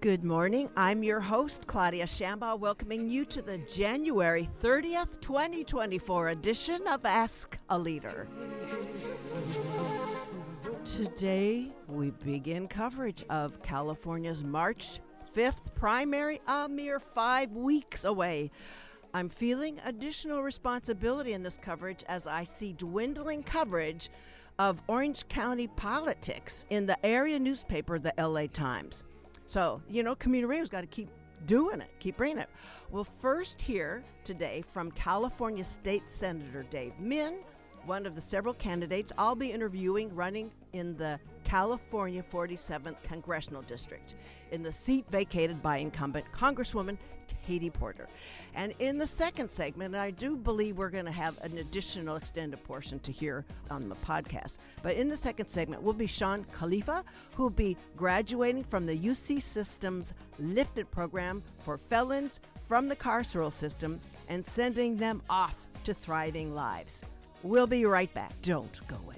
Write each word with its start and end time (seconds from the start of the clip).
Good 0.00 0.24
morning. 0.24 0.68
I'm 0.76 1.04
your 1.04 1.20
host, 1.20 1.68
Claudia 1.68 2.06
Shambaugh, 2.06 2.58
welcoming 2.58 3.08
you 3.08 3.24
to 3.26 3.42
the 3.42 3.58
January 3.58 4.48
30th, 4.60 5.20
2024 5.20 6.28
edition 6.28 6.86
of 6.88 7.04
Ask 7.04 7.56
a 7.70 7.78
Leader. 7.78 8.26
Today, 10.84 11.68
we 11.86 12.10
begin 12.10 12.66
coverage 12.66 13.24
of 13.30 13.62
California's 13.62 14.42
March 14.42 14.98
5th 15.32 15.72
primary, 15.76 16.40
a 16.48 16.68
mere 16.68 16.98
five 16.98 17.52
weeks 17.52 18.04
away. 18.04 18.50
I'm 19.14 19.28
feeling 19.28 19.80
additional 19.84 20.42
responsibility 20.42 21.34
in 21.34 21.44
this 21.44 21.58
coverage 21.62 22.02
as 22.08 22.26
I 22.26 22.42
see 22.42 22.72
dwindling 22.72 23.44
coverage 23.44 24.10
of 24.58 24.82
Orange 24.88 25.28
County 25.28 25.66
politics 25.66 26.64
in 26.70 26.86
the 26.86 27.04
area 27.04 27.38
newspaper, 27.38 27.98
the 27.98 28.14
LA 28.18 28.46
Times. 28.46 29.04
So, 29.44 29.82
you 29.88 30.02
know, 30.02 30.14
community 30.14 30.48
radio's 30.48 30.70
got 30.70 30.80
to 30.80 30.86
keep 30.86 31.08
doing 31.46 31.80
it, 31.80 31.90
keep 31.98 32.16
bringing 32.16 32.38
it. 32.38 32.48
We'll 32.90 33.04
first 33.04 33.60
hear 33.60 34.02
today 34.24 34.64
from 34.72 34.90
California 34.92 35.64
State 35.64 36.10
Senator 36.10 36.64
Dave 36.64 36.98
Min, 36.98 37.38
one 37.84 38.06
of 38.06 38.14
the 38.14 38.20
several 38.20 38.54
candidates 38.54 39.12
I'll 39.16 39.36
be 39.36 39.52
interviewing 39.52 40.14
running 40.14 40.50
in 40.72 40.96
the 40.96 41.20
California 41.44 42.24
47th 42.32 43.02
Congressional 43.04 43.62
District, 43.62 44.14
in 44.50 44.62
the 44.62 44.72
seat 44.72 45.04
vacated 45.10 45.62
by 45.62 45.78
incumbent 45.78 46.26
Congresswoman 46.32 46.98
Katie 47.46 47.70
Porter. 47.70 48.08
And 48.56 48.72
in 48.78 48.96
the 48.96 49.06
second 49.06 49.50
segment, 49.50 49.94
I 49.94 50.10
do 50.10 50.34
believe 50.34 50.78
we're 50.78 50.88
going 50.88 51.04
to 51.04 51.12
have 51.12 51.38
an 51.44 51.58
additional 51.58 52.16
extended 52.16 52.64
portion 52.64 52.98
to 53.00 53.12
hear 53.12 53.44
on 53.70 53.90
the 53.90 53.94
podcast. 53.96 54.56
But 54.82 54.96
in 54.96 55.08
the 55.08 55.16
second 55.16 55.48
segment 55.48 55.82
we'll 55.82 55.92
be 55.92 56.06
Shawn 56.06 56.46
Khalifa, 56.52 57.04
who 57.34 57.44
will 57.44 57.50
be 57.50 57.76
graduating 57.96 58.64
from 58.64 58.86
the 58.86 58.96
UC 58.98 59.42
System's 59.42 60.14
Lifted 60.38 60.90
program 60.90 61.42
for 61.58 61.76
felons 61.76 62.40
from 62.66 62.88
the 62.88 62.96
carceral 62.96 63.52
system 63.52 64.00
and 64.28 64.46
sending 64.46 64.96
them 64.96 65.22
off 65.28 65.54
to 65.84 65.92
thriving 65.92 66.54
lives. 66.54 67.02
We'll 67.42 67.66
be 67.66 67.84
right 67.84 68.12
back. 68.14 68.32
Don't 68.42 68.80
go 68.88 68.96
away. 69.04 69.15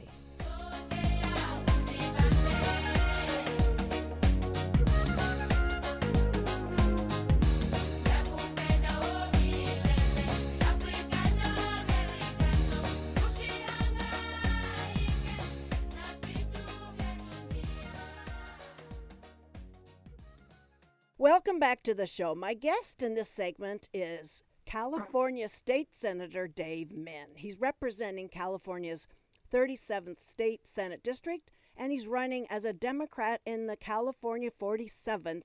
Welcome 21.21 21.59
back 21.59 21.83
to 21.83 21.95
the 21.95 22.07
show. 22.07 22.37
My 22.37 22.55
guest 22.55 23.03
in 23.03 23.17
this 23.17 23.29
segment 23.29 23.89
is 23.93 24.45
California 24.65 25.49
State 25.49 25.89
Senator 25.91 26.47
Dave 26.47 26.93
Min. 26.93 27.35
He's 27.35 27.59
representing 27.59 28.29
California's 28.29 29.09
37th 29.53 30.25
State 30.25 30.65
Senate 30.65 31.03
District, 31.03 31.51
and 31.77 31.91
he's 31.91 32.07
running 32.07 32.47
as 32.49 32.65
a 32.65 32.73
Democrat 32.73 33.41
in 33.45 33.67
the 33.67 33.75
California 33.75 34.53
47th 34.63 35.43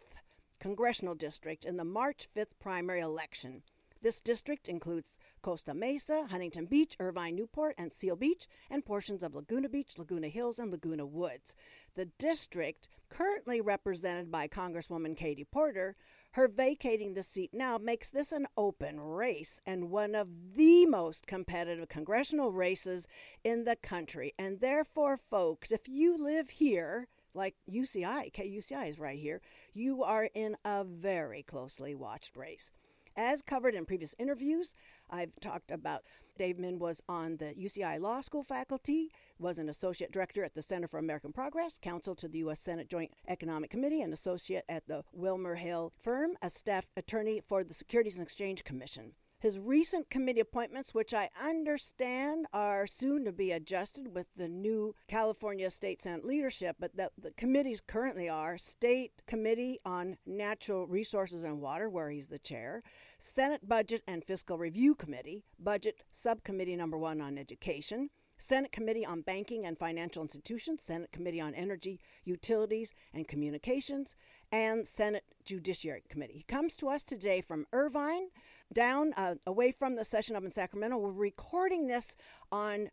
Congressional 0.59 1.15
District 1.15 1.65
in 1.65 1.77
the 1.77 1.83
March 1.83 2.29
5th 2.37 2.53
primary 2.59 3.01
election. 3.01 3.63
This 4.03 4.19
district 4.19 4.67
includes 4.67 5.15
Costa 5.41 5.73
Mesa, 5.73 6.27
Huntington 6.29 6.65
Beach, 6.65 6.97
Irvine, 6.99 7.37
Newport, 7.37 7.73
and 7.77 7.93
Seal 7.93 8.17
Beach, 8.17 8.49
and 8.69 8.85
portions 8.85 9.23
of 9.23 9.33
Laguna 9.33 9.69
Beach, 9.69 9.97
Laguna 9.97 10.27
Hills, 10.27 10.59
and 10.59 10.69
Laguna 10.69 11.05
Woods. 11.05 11.55
The 11.95 12.07
district, 12.19 12.89
currently 13.07 13.61
represented 13.61 14.29
by 14.29 14.49
Congresswoman 14.49 15.15
Katie 15.15 15.45
Porter, 15.45 15.95
her 16.31 16.49
vacating 16.49 17.13
the 17.13 17.23
seat 17.23 17.51
now 17.53 17.77
makes 17.77 18.09
this 18.09 18.33
an 18.33 18.45
open 18.57 18.99
race 18.99 19.61
and 19.65 19.89
one 19.89 20.15
of 20.15 20.27
the 20.57 20.85
most 20.85 21.25
competitive 21.25 21.87
congressional 21.87 22.51
races 22.51 23.07
in 23.45 23.63
the 23.63 23.77
country. 23.77 24.33
And 24.37 24.59
therefore, 24.59 25.15
folks, 25.15 25.71
if 25.71 25.87
you 25.87 26.21
live 26.21 26.49
here, 26.49 27.07
like 27.33 27.55
UCI, 27.71 28.33
KUCI 28.33 28.89
is 28.89 28.99
right 28.99 29.17
here, 29.17 29.39
you 29.73 30.03
are 30.03 30.29
in 30.33 30.57
a 30.65 30.83
very 30.83 31.41
closely 31.43 31.95
watched 31.95 32.35
race. 32.35 32.69
As 33.15 33.43
covered 33.43 33.75
in 33.75 33.85
previous 33.85 34.15
interviews, 34.17 34.73
I've 35.09 35.39
talked 35.39 35.69
about 35.69 36.01
Dave 36.37 36.57
Min 36.57 36.79
was 36.79 36.99
on 37.07 37.37
the 37.37 37.53
UCI 37.53 37.99
Law 38.01 38.21
School 38.21 38.41
faculty, 38.41 39.11
was 39.37 39.59
an 39.59 39.69
associate 39.69 40.11
director 40.11 40.43
at 40.43 40.55
the 40.55 40.63
Center 40.63 40.87
for 40.87 40.97
American 40.97 41.31
Progress, 41.31 41.77
counsel 41.79 42.15
to 42.15 42.27
the 42.27 42.39
U.S. 42.39 42.59
Senate 42.59 42.89
Joint 42.89 43.11
Economic 43.27 43.69
Committee, 43.69 44.01
and 44.01 44.13
associate 44.13 44.63
at 44.67 44.87
the 44.87 45.03
WilmerHale 45.15 45.91
firm, 46.01 46.31
a 46.41 46.49
staff 46.49 46.85
attorney 46.97 47.39
for 47.47 47.63
the 47.63 47.73
Securities 47.73 48.15
and 48.15 48.23
Exchange 48.23 48.63
Commission. 48.63 49.13
His 49.43 49.59
recent 49.59 50.09
committee 50.09 50.39
appointments, 50.39 50.93
which 50.93 51.13
I 51.13 51.29
understand 51.37 52.45
are 52.53 52.87
soon 52.87 53.25
to 53.25 53.33
be 53.33 53.51
adjusted 53.51 54.15
with 54.15 54.27
the 54.37 54.47
new 54.47 54.95
California 55.09 55.69
State 55.69 56.01
Senate 56.01 56.23
leadership, 56.23 56.77
but 56.79 56.95
the, 56.95 57.11
the 57.21 57.31
committees 57.31 57.81
currently 57.85 58.29
are 58.29 58.57
State 58.57 59.11
Committee 59.27 59.81
on 59.83 60.15
Natural 60.25 60.87
Resources 60.87 61.43
and 61.43 61.59
Water, 61.59 61.89
where 61.89 62.09
he's 62.09 62.29
the 62.29 62.39
chair, 62.39 62.83
Senate 63.19 63.67
Budget 63.67 64.01
and 64.07 64.23
Fiscal 64.23 64.57
Review 64.57 64.95
Committee, 64.95 65.43
Budget 65.59 66.05
Subcommittee 66.09 66.77
Number 66.77 66.97
One 66.97 67.19
on 67.19 67.37
Education, 67.37 68.11
Senate 68.37 68.71
Committee 68.71 69.05
on 69.05 69.21
Banking 69.21 69.65
and 69.65 69.77
Financial 69.77 70.21
Institutions, 70.21 70.83
Senate 70.83 71.11
Committee 71.11 71.41
on 71.41 71.53
Energy, 71.53 71.99
Utilities, 72.23 72.93
and 73.13 73.27
Communications, 73.27 74.15
and 74.51 74.87
Senate 74.87 75.23
Judiciary 75.45 76.03
Committee. 76.09 76.33
He 76.33 76.43
comes 76.43 76.75
to 76.77 76.89
us 76.89 77.03
today 77.03 77.41
from 77.41 77.67
Irvine, 77.71 78.29
down 78.73 79.13
uh, 79.15 79.35
away 79.45 79.71
from 79.71 79.95
the 79.95 80.03
session 80.03 80.35
up 80.35 80.43
in 80.43 80.51
Sacramento. 80.51 80.97
We're 80.97 81.11
recording 81.11 81.87
this 81.87 82.15
on 82.51 82.89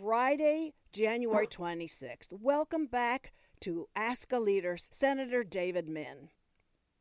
Friday, 0.00 0.72
January 0.92 1.46
26th. 1.46 2.28
Welcome 2.30 2.86
back 2.86 3.32
to 3.60 3.88
Ask 3.96 4.32
a 4.32 4.38
Leader, 4.38 4.76
Senator 4.76 5.44
David 5.44 5.88
Min. 5.88 6.30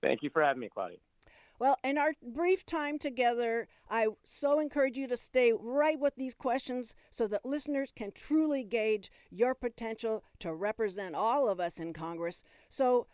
Thank 0.01 0.23
you 0.23 0.29
for 0.29 0.43
having 0.43 0.61
me, 0.61 0.69
Claudia. 0.73 0.97
Well, 1.59 1.77
in 1.83 1.97
our 1.97 2.13
brief 2.21 2.65
time 2.65 2.99
together, 2.99 3.67
I 3.89 4.07
so 4.23 4.59
encourage 4.59 4.97
you 4.97 5.07
to 5.07 5.15
stay 5.15 5.53
right 5.57 5.99
with 5.99 6.15
these 6.15 6.33
questions 6.33 6.93
so 7.11 7.27
that 7.27 7.45
listeners 7.45 7.93
can 7.95 8.11
truly 8.11 8.63
gauge 8.63 9.11
your 9.29 9.53
potential 9.53 10.23
to 10.39 10.53
represent 10.53 11.15
all 11.15 11.47
of 11.47 11.59
us 11.59 11.79
in 11.79 11.93
Congress. 11.93 12.43
So, 12.69 13.07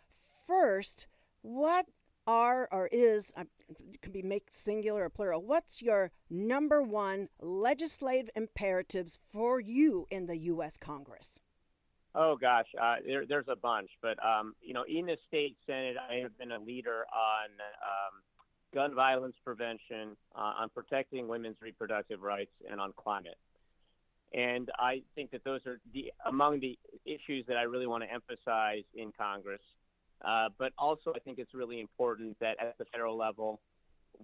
first, 0.46 1.06
what 1.42 1.86
are 2.30 2.68
or 2.70 2.86
is 2.92 3.32
uh, 3.36 3.44
can 4.02 4.12
be 4.12 4.22
make 4.22 4.48
singular 4.52 5.04
or 5.04 5.10
plural 5.10 5.42
what's 5.42 5.82
your 5.82 6.12
number 6.30 6.80
one 6.80 7.28
legislative 7.40 8.30
imperatives 8.36 9.18
for 9.32 9.58
you 9.58 10.06
in 10.10 10.26
the 10.26 10.36
u.s 10.36 10.76
congress 10.76 11.40
Oh 12.12 12.36
gosh, 12.36 12.66
uh, 12.80 12.96
there, 13.06 13.24
there's 13.24 13.46
a 13.48 13.54
bunch, 13.54 13.88
but 14.02 14.18
um, 14.24 14.56
you 14.60 14.74
know, 14.74 14.84
in 14.88 15.06
the 15.06 15.16
state 15.28 15.56
senate, 15.64 15.94
I 15.96 16.16
have 16.16 16.36
been 16.38 16.50
a 16.50 16.58
leader 16.58 17.04
on 17.14 17.50
um, 17.86 18.22
gun 18.74 18.96
violence 18.96 19.36
prevention, 19.44 20.16
uh, 20.34 20.54
on 20.60 20.70
protecting 20.70 21.28
women's 21.28 21.56
reproductive 21.62 22.20
rights, 22.20 22.50
and 22.68 22.80
on 22.80 22.92
climate. 22.96 23.38
And 24.32 24.70
I 24.78 25.02
think 25.14 25.30
that 25.32 25.44
those 25.44 25.60
are 25.66 25.78
the 25.92 26.12
among 26.26 26.58
the 26.58 26.76
issues 27.04 27.44
that 27.46 27.56
I 27.56 27.62
really 27.62 27.86
want 27.86 28.02
to 28.02 28.12
emphasize 28.12 28.84
in 28.94 29.12
Congress. 29.16 29.62
Uh, 30.24 30.48
but 30.58 30.72
also, 30.78 31.12
I 31.14 31.18
think 31.18 31.38
it's 31.38 31.54
really 31.54 31.80
important 31.80 32.38
that 32.40 32.56
at 32.60 32.76
the 32.78 32.84
federal 32.86 33.16
level, 33.16 33.60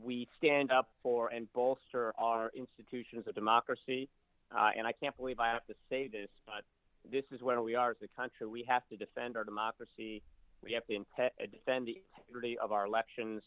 we 0.02 0.28
stand 0.36 0.70
up 0.70 0.88
for 1.02 1.28
and 1.28 1.50
bolster 1.52 2.12
our 2.18 2.50
institutions 2.54 3.26
of 3.26 3.34
democracy. 3.34 4.08
Uh, 4.54 4.70
and 4.76 4.86
I 4.86 4.92
can't 4.92 5.16
believe 5.16 5.40
I 5.40 5.48
have 5.48 5.66
to 5.66 5.74
say 5.88 6.08
this, 6.08 6.28
but 6.44 6.64
this 7.10 7.24
is 7.32 7.42
where 7.42 7.62
we 7.62 7.74
are 7.74 7.90
as 7.90 7.96
a 8.02 8.08
country. 8.20 8.46
We 8.46 8.64
have 8.68 8.82
to 8.90 8.96
defend 8.96 9.36
our 9.36 9.44
democracy. 9.44 10.22
We 10.62 10.72
have 10.72 10.86
to 10.86 10.94
inte- 10.94 11.50
defend 11.50 11.86
the 11.86 12.02
integrity 12.16 12.58
of 12.58 12.72
our 12.72 12.86
elections 12.86 13.42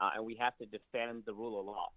uh, 0.00 0.10
and 0.16 0.24
we 0.24 0.34
have 0.36 0.56
to 0.58 0.66
defend 0.66 1.22
the 1.26 1.32
rule 1.32 1.60
of 1.60 1.66
law. 1.66 1.88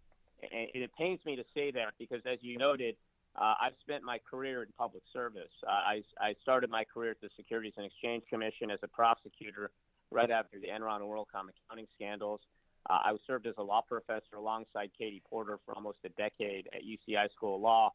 And 0.42 0.84
it 0.84 0.92
pains 0.98 1.22
me 1.26 1.38
to 1.38 1.44
say 1.54 1.72
that 1.72 1.94
because, 1.98 2.20
as 2.30 2.40
you 2.42 2.58
noted, 2.58 2.96
uh, 3.36 3.56
I've 3.62 3.74
spent 3.82 4.04
my 4.04 4.20
career 4.20 4.62
in 4.64 4.70
public 4.78 5.04
service. 5.12 5.52
Uh, 5.66 5.72
I, 5.72 6.04
I 6.20 6.36
started 6.42 6.70
my 6.70 6.84
career 6.84 7.12
at 7.12 7.22
the 7.22 7.30
Securities 7.36 7.74
and 7.78 7.86
Exchange 7.86 8.24
Commission 8.30 8.70
as 8.70 8.80
a 8.84 8.88
prosecutor 8.88 9.72
right 10.12 10.30
after 10.30 10.60
the 10.60 10.68
Enron 10.68 10.98
and 10.98 11.06
WorldCom 11.06 11.50
accounting 11.50 11.88
scandals. 11.96 12.42
Uh, 12.90 13.00
I 13.06 13.16
served 13.26 13.48
as 13.48 13.56
a 13.58 13.64
law 13.64 13.82
professor 13.82 14.36
alongside 14.38 14.92
Katie 14.98 15.24
Porter 15.28 15.58
for 15.66 15.74
almost 15.76 16.00
a 16.06 16.10
decade 16.10 16.68
at 16.74 16.82
UCI 16.84 17.32
School 17.32 17.56
of 17.56 17.62
Law. 17.62 17.94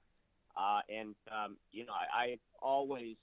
Uh, 0.57 0.81
and, 0.89 1.15
um, 1.31 1.57
you 1.71 1.87
know, 1.87 1.93
I, 1.93 2.23
I 2.23 2.39
always 2.61 3.17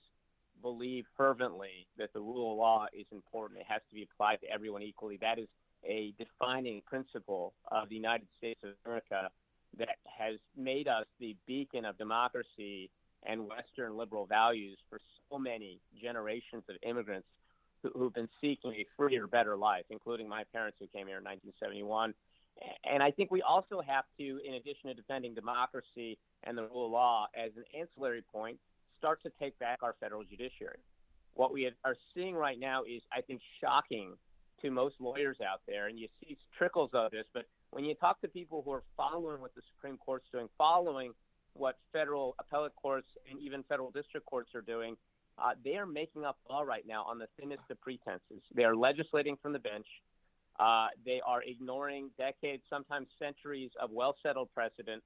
believe 0.61 1.05
fervently 1.17 1.87
that 1.97 2.13
the 2.13 2.19
rule 2.19 2.53
of 2.53 2.57
law 2.57 2.85
is 2.97 3.05
important. 3.11 3.59
It 3.59 3.65
has 3.67 3.81
to 3.89 3.95
be 3.95 4.03
applied 4.03 4.37
to 4.41 4.49
everyone 4.49 4.83
equally. 4.83 5.17
That 5.17 5.37
is 5.37 5.47
a 5.83 6.13
defining 6.17 6.81
principle 6.85 7.53
of 7.69 7.89
the 7.89 7.95
United 7.95 8.27
States 8.37 8.61
of 8.63 8.71
America 8.85 9.29
that 9.77 9.97
has 10.05 10.35
made 10.55 10.87
us 10.87 11.05
the 11.19 11.35
beacon 11.47 11.85
of 11.85 11.97
democracy 11.97 12.89
and 13.25 13.47
Western 13.47 13.97
liberal 13.97 14.25
values 14.25 14.77
for 14.89 14.99
so 15.29 15.37
many 15.37 15.79
generations 16.01 16.63
of 16.69 16.75
immigrants 16.87 17.27
who, 17.81 18.03
have 18.03 18.13
been 18.13 18.29
seeking 18.41 18.73
a 18.73 18.85
freer, 18.97 19.27
better 19.27 19.55
life, 19.55 19.85
including 19.89 20.27
my 20.27 20.43
parents 20.53 20.77
who 20.79 20.87
came 20.87 21.07
here 21.07 21.17
in 21.17 21.23
1971. 21.23 22.13
And 22.89 23.03
I 23.03 23.11
think 23.11 23.31
we 23.31 23.41
also 23.41 23.81
have 23.85 24.05
to, 24.17 24.39
in 24.45 24.55
addition 24.55 24.89
to 24.89 24.93
defending 24.93 25.33
democracy 25.33 26.17
and 26.43 26.57
the 26.57 26.63
rule 26.63 26.85
of 26.85 26.91
law 26.91 27.27
as 27.35 27.51
an 27.57 27.63
ancillary 27.77 28.23
point, 28.31 28.57
start 28.97 29.21
to 29.23 29.31
take 29.39 29.57
back 29.59 29.79
our 29.83 29.95
federal 29.99 30.23
judiciary. 30.23 30.79
What 31.33 31.51
we 31.51 31.69
are 31.83 31.97
seeing 32.13 32.33
right 32.33 32.59
now 32.59 32.83
is, 32.83 33.01
I 33.11 33.21
think, 33.21 33.41
shocking 33.61 34.13
to 34.61 34.71
most 34.71 34.95
lawyers 34.99 35.37
out 35.41 35.61
there, 35.67 35.87
and 35.87 35.99
you 35.99 36.07
see 36.21 36.37
trickles 36.57 36.91
of 36.93 37.11
this. 37.11 37.25
But 37.33 37.45
when 37.75 37.83
you 37.83 37.93
talk 37.93 38.21
to 38.21 38.29
people 38.29 38.61
who 38.63 38.71
are 38.71 38.83
following 38.95 39.41
what 39.41 39.53
the 39.53 39.61
Supreme 39.75 39.97
Court's 39.97 40.27
doing, 40.31 40.47
following 40.57 41.11
what 41.55 41.77
federal 41.91 42.33
appellate 42.39 42.73
courts 42.81 43.07
and 43.29 43.37
even 43.41 43.63
federal 43.63 43.91
district 43.91 44.25
courts 44.27 44.55
are 44.55 44.61
doing, 44.61 44.95
uh, 45.37 45.49
they 45.61 45.75
are 45.75 45.85
making 45.85 46.23
up 46.23 46.37
law 46.49 46.61
right 46.61 46.85
now 46.87 47.03
on 47.03 47.19
the 47.19 47.27
thinnest 47.37 47.63
of 47.69 47.81
pretenses. 47.81 48.41
They 48.55 48.63
are 48.63 48.77
legislating 48.77 49.35
from 49.41 49.51
the 49.51 49.59
bench. 49.59 49.87
Uh, 50.57 50.87
they 51.05 51.19
are 51.27 51.43
ignoring 51.43 52.11
decades, 52.17 52.63
sometimes 52.69 53.07
centuries 53.19 53.71
of 53.81 53.91
well 53.91 54.15
settled 54.23 54.47
precedent. 54.53 55.03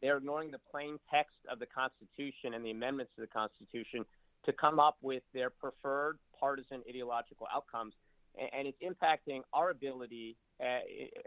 They're 0.00 0.18
ignoring 0.18 0.52
the 0.52 0.60
plain 0.70 1.00
text 1.12 1.34
of 1.50 1.58
the 1.58 1.66
Constitution 1.66 2.54
and 2.54 2.64
the 2.64 2.70
amendments 2.70 3.10
to 3.16 3.22
the 3.22 3.26
Constitution 3.26 4.04
to 4.44 4.52
come 4.52 4.78
up 4.78 4.98
with 5.02 5.24
their 5.34 5.50
preferred 5.50 6.18
partisan 6.38 6.82
ideological 6.88 7.48
outcomes. 7.52 7.94
And, 8.36 8.66
it's 8.68 8.78
impacting 8.82 9.40
our 9.52 9.70
ability, 9.70 10.36
uh, 10.60 10.80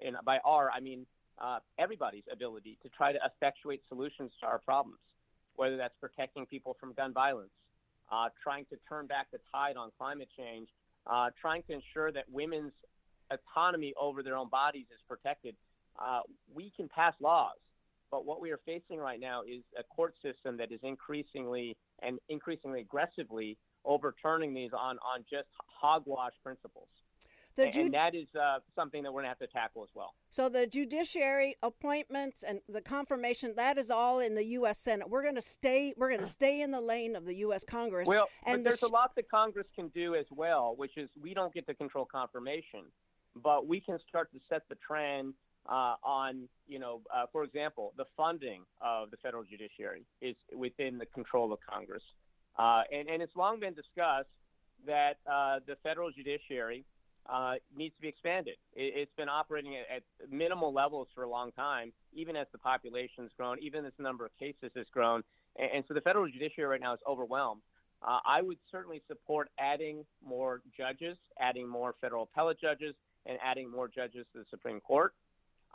and 0.05 0.15
by 0.25 0.37
our, 0.45 0.69
I 0.69 0.79
mean 0.79 1.05
uh, 1.39 1.59
everybody's 1.77 2.23
ability 2.31 2.77
to 2.83 2.89
try 2.89 3.11
to 3.11 3.19
effectuate 3.25 3.81
solutions 3.87 4.31
to 4.41 4.47
our 4.47 4.59
problems, 4.59 4.99
whether 5.55 5.77
that's 5.77 5.95
protecting 5.99 6.45
people 6.45 6.75
from 6.79 6.93
gun 6.93 7.13
violence, 7.13 7.49
uh, 8.11 8.29
trying 8.43 8.65
to 8.65 8.77
turn 8.87 9.07
back 9.07 9.27
the 9.31 9.39
tide 9.51 9.77
on 9.77 9.89
climate 9.97 10.29
change, 10.37 10.67
uh, 11.07 11.29
trying 11.39 11.63
to 11.63 11.73
ensure 11.73 12.11
that 12.11 12.25
women's 12.31 12.73
autonomy 13.31 13.93
over 13.99 14.21
their 14.21 14.35
own 14.35 14.49
bodies 14.49 14.85
is 14.91 14.99
protected. 15.07 15.55
Uh, 15.97 16.21
we 16.53 16.71
can 16.75 16.89
pass 16.89 17.13
laws, 17.19 17.57
but 18.11 18.25
what 18.25 18.41
we 18.41 18.51
are 18.51 18.59
facing 18.65 18.99
right 18.99 19.19
now 19.19 19.41
is 19.43 19.63
a 19.77 19.83
court 19.83 20.13
system 20.21 20.57
that 20.57 20.71
is 20.71 20.79
increasingly 20.83 21.75
and 22.01 22.19
increasingly 22.29 22.81
aggressively 22.81 23.57
overturning 23.85 24.53
these 24.53 24.71
on, 24.73 24.97
on 24.99 25.23
just 25.29 25.47
hogwash 25.67 26.33
principles. 26.43 26.87
Ju- 27.67 27.81
and 27.81 27.93
that 27.93 28.15
is 28.15 28.27
uh, 28.35 28.59
something 28.75 29.03
that 29.03 29.11
we're 29.11 29.21
going 29.21 29.33
to 29.33 29.39
have 29.39 29.39
to 29.39 29.47
tackle 29.47 29.83
as 29.83 29.89
well. 29.93 30.13
So 30.29 30.49
the 30.49 30.67
judiciary 30.67 31.55
appointments 31.61 32.43
and 32.43 32.61
the 32.69 32.81
confirmation 32.81 33.53
that 33.55 33.77
is 33.77 33.89
all 33.91 34.19
in 34.19 34.35
the 34.35 34.45
U.S. 34.45 34.79
Senate. 34.79 35.09
We're 35.09 35.23
going 35.23 35.35
to 35.35 35.41
stay. 35.41 35.93
We're 35.97 36.09
going 36.09 36.21
to 36.21 36.27
stay 36.27 36.61
in 36.61 36.71
the 36.71 36.81
lane 36.81 37.15
of 37.15 37.25
the 37.25 37.35
U.S. 37.35 37.63
Congress. 37.63 38.07
Well, 38.07 38.27
and 38.45 38.63
but 38.63 38.69
there's 38.69 38.81
the 38.81 38.87
sh- 38.87 38.89
a 38.89 38.93
lot 38.93 39.15
that 39.15 39.29
Congress 39.29 39.67
can 39.75 39.89
do 39.89 40.15
as 40.15 40.25
well, 40.31 40.73
which 40.77 40.97
is 40.97 41.09
we 41.21 41.33
don't 41.33 41.53
get 41.53 41.67
to 41.67 41.73
control 41.73 42.05
confirmation, 42.05 42.85
but 43.35 43.67
we 43.67 43.79
can 43.81 43.97
start 44.07 44.31
to 44.33 44.39
set 44.49 44.63
the 44.69 44.75
trend 44.75 45.33
uh, 45.67 45.95
on, 46.03 46.47
you 46.67 46.79
know, 46.79 47.01
uh, 47.13 47.25
for 47.31 47.43
example, 47.43 47.93
the 47.97 48.05
funding 48.17 48.61
of 48.81 49.11
the 49.11 49.17
federal 49.17 49.43
judiciary 49.43 50.03
is 50.21 50.35
within 50.55 50.97
the 50.97 51.05
control 51.07 51.53
of 51.53 51.59
Congress, 51.69 52.03
uh, 52.57 52.81
and 52.91 53.09
and 53.09 53.21
it's 53.21 53.35
long 53.35 53.59
been 53.59 53.73
discussed 53.73 54.29
that 54.85 55.17
uh, 55.29 55.59
the 55.67 55.75
federal 55.83 56.09
judiciary 56.11 56.85
uh, 57.31 57.53
needs 57.75 57.95
to 57.95 58.01
be 58.01 58.07
expanded. 58.07 58.55
It, 58.73 58.97
has 58.97 59.07
been 59.17 59.29
operating 59.29 59.75
at, 59.75 59.97
at, 59.97 60.31
minimal 60.31 60.73
levels 60.73 61.07
for 61.13 61.23
a 61.23 61.29
long 61.29 61.51
time, 61.51 61.91
even 62.13 62.35
as 62.35 62.47
the 62.51 62.57
population 62.57 63.23
has 63.23 63.31
grown, 63.37 63.57
even 63.61 63.85
as 63.85 63.93
the 63.97 64.03
number 64.03 64.25
of 64.25 64.31
cases 64.39 64.71
has 64.75 64.87
grown. 64.91 65.23
And, 65.57 65.69
and 65.75 65.83
so 65.87 65.93
the 65.93 66.01
federal 66.01 66.27
judiciary 66.27 66.69
right 66.69 66.81
now 66.81 66.93
is 66.93 66.99
overwhelmed. 67.07 67.61
Uh, 68.01 68.19
I 68.25 68.41
would 68.41 68.57
certainly 68.71 69.01
support 69.07 69.49
adding 69.59 70.05
more 70.25 70.61
judges, 70.75 71.17
adding 71.39 71.67
more 71.67 71.95
federal 71.99 72.23
appellate 72.23 72.59
judges, 72.59 72.95
and 73.25 73.37
adding 73.43 73.69
more 73.69 73.87
judges 73.87 74.25
to 74.33 74.39
the 74.39 74.45
Supreme 74.49 74.79
Court. 74.79 75.13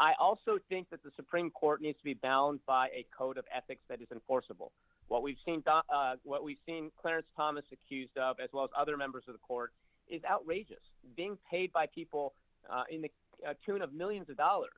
I 0.00 0.12
also 0.18 0.58
think 0.68 0.90
that 0.90 1.02
the 1.04 1.10
Supreme 1.14 1.50
Court 1.50 1.80
needs 1.80 1.98
to 1.98 2.04
be 2.04 2.14
bound 2.14 2.60
by 2.66 2.88
a 2.88 3.06
code 3.16 3.38
of 3.38 3.44
ethics 3.54 3.82
that 3.88 4.00
is 4.00 4.08
enforceable. 4.10 4.72
What 5.06 5.22
we've 5.22 5.36
seen, 5.44 5.62
uh, 5.66 6.14
what 6.24 6.42
we've 6.42 6.58
seen 6.66 6.90
Clarence 7.00 7.26
Thomas 7.36 7.64
accused 7.70 8.16
of, 8.16 8.40
as 8.42 8.48
well 8.52 8.64
as 8.64 8.70
other 8.76 8.96
members 8.96 9.24
of 9.28 9.34
the 9.34 9.38
court, 9.38 9.72
is 10.08 10.22
outrageous. 10.30 10.82
Being 11.16 11.38
paid 11.50 11.72
by 11.72 11.86
people 11.86 12.34
uh, 12.70 12.84
in 12.90 13.02
the 13.02 13.10
uh, 13.46 13.54
tune 13.64 13.82
of 13.82 13.92
millions 13.92 14.28
of 14.30 14.36
dollars, 14.36 14.72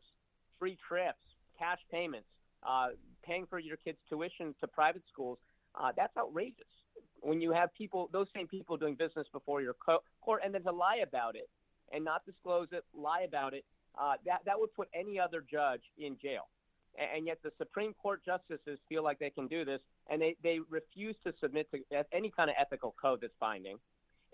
free 0.58 0.76
trips, 0.88 1.18
cash 1.58 1.78
payments, 1.90 2.28
uh, 2.66 2.88
paying 3.24 3.46
for 3.48 3.58
your 3.58 3.76
kids' 3.76 3.98
tuition 4.08 4.54
to 4.60 4.66
private 4.66 5.02
schools, 5.12 5.38
uh, 5.74 5.92
that's 5.96 6.16
outrageous. 6.16 6.66
When 7.20 7.40
you 7.40 7.52
have 7.52 7.72
people, 7.74 8.08
those 8.12 8.26
same 8.34 8.46
people 8.46 8.76
doing 8.76 8.94
business 8.94 9.26
before 9.32 9.60
your 9.62 9.74
co- 9.74 10.02
court, 10.20 10.42
and 10.44 10.54
then 10.54 10.62
to 10.62 10.72
lie 10.72 11.00
about 11.02 11.36
it 11.36 11.48
and 11.92 12.04
not 12.04 12.24
disclose 12.24 12.68
it, 12.72 12.84
lie 12.94 13.22
about 13.22 13.54
it, 13.54 13.64
uh, 14.00 14.14
that 14.24 14.40
that 14.44 14.58
would 14.58 14.72
put 14.74 14.88
any 14.94 15.18
other 15.18 15.44
judge 15.50 15.82
in 15.98 16.16
jail. 16.20 16.48
And, 16.98 17.18
and 17.18 17.26
yet 17.26 17.38
the 17.42 17.50
Supreme 17.58 17.94
Court 17.94 18.22
justices 18.24 18.78
feel 18.88 19.02
like 19.02 19.18
they 19.18 19.30
can 19.30 19.46
do 19.46 19.64
this, 19.64 19.80
and 20.10 20.20
they, 20.20 20.36
they 20.42 20.60
refuse 20.70 21.16
to 21.24 21.32
submit 21.40 21.68
to 21.72 22.04
any 22.12 22.30
kind 22.30 22.50
of 22.50 22.56
ethical 22.60 22.94
code 23.00 23.20
that's 23.22 23.34
binding. 23.40 23.78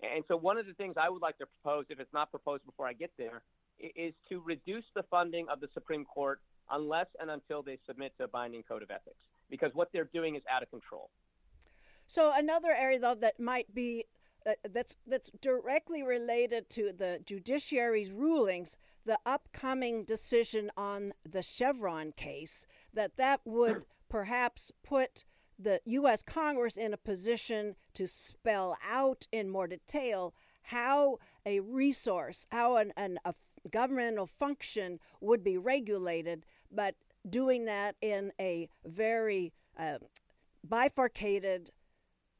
And 0.03 0.23
so, 0.27 0.35
one 0.35 0.57
of 0.57 0.65
the 0.65 0.73
things 0.73 0.95
I 0.97 1.09
would 1.09 1.21
like 1.21 1.37
to 1.37 1.45
propose, 1.45 1.85
if 1.89 1.99
it's 1.99 2.13
not 2.13 2.29
proposed 2.29 2.65
before 2.65 2.87
I 2.87 2.93
get 2.93 3.11
there, 3.17 3.43
is 3.79 4.13
to 4.29 4.41
reduce 4.41 4.85
the 4.95 5.03
funding 5.03 5.47
of 5.49 5.59
the 5.59 5.67
Supreme 5.73 6.05
Court 6.05 6.41
unless 6.71 7.07
and 7.19 7.29
until 7.29 7.61
they 7.61 7.77
submit 7.85 8.13
to 8.17 8.25
a 8.25 8.27
binding 8.27 8.63
code 8.63 8.83
of 8.83 8.91
ethics, 8.91 9.21
because 9.49 9.71
what 9.73 9.89
they're 9.93 10.09
doing 10.13 10.35
is 10.35 10.41
out 10.51 10.63
of 10.63 10.69
control. 10.69 11.09
So, 12.07 12.31
another 12.35 12.71
area, 12.71 12.99
though, 12.99 13.15
that 13.15 13.39
might 13.39 13.73
be 13.73 14.05
uh, 14.45 14.53
that's 14.71 14.97
that's 15.07 15.29
directly 15.41 16.03
related 16.03 16.69
to 16.71 16.91
the 16.91 17.19
judiciary's 17.25 18.11
rulings, 18.11 18.75
the 19.05 19.19
upcoming 19.25 20.03
decision 20.03 20.69
on 20.75 21.13
the 21.29 21.41
Chevron 21.41 22.11
case, 22.11 22.65
that 22.93 23.15
that 23.17 23.41
would 23.45 23.85
perhaps 24.09 24.71
put 24.83 25.23
the 25.63 25.81
U.S. 25.85 26.21
Congress 26.21 26.77
in 26.77 26.93
a 26.93 26.97
position 26.97 27.75
to 27.93 28.07
spell 28.07 28.77
out 28.87 29.27
in 29.31 29.49
more 29.49 29.67
detail 29.67 30.33
how 30.63 31.19
a 31.45 31.59
resource, 31.59 32.47
how 32.51 32.77
an, 32.77 32.93
an, 32.95 33.19
a 33.25 33.33
governmental 33.69 34.27
function 34.27 34.99
would 35.21 35.43
be 35.43 35.57
regulated, 35.57 36.45
but 36.71 36.95
doing 37.29 37.65
that 37.65 37.95
in 38.01 38.31
a 38.39 38.69
very 38.85 39.53
uh, 39.77 39.97
bifurcated 40.63 41.71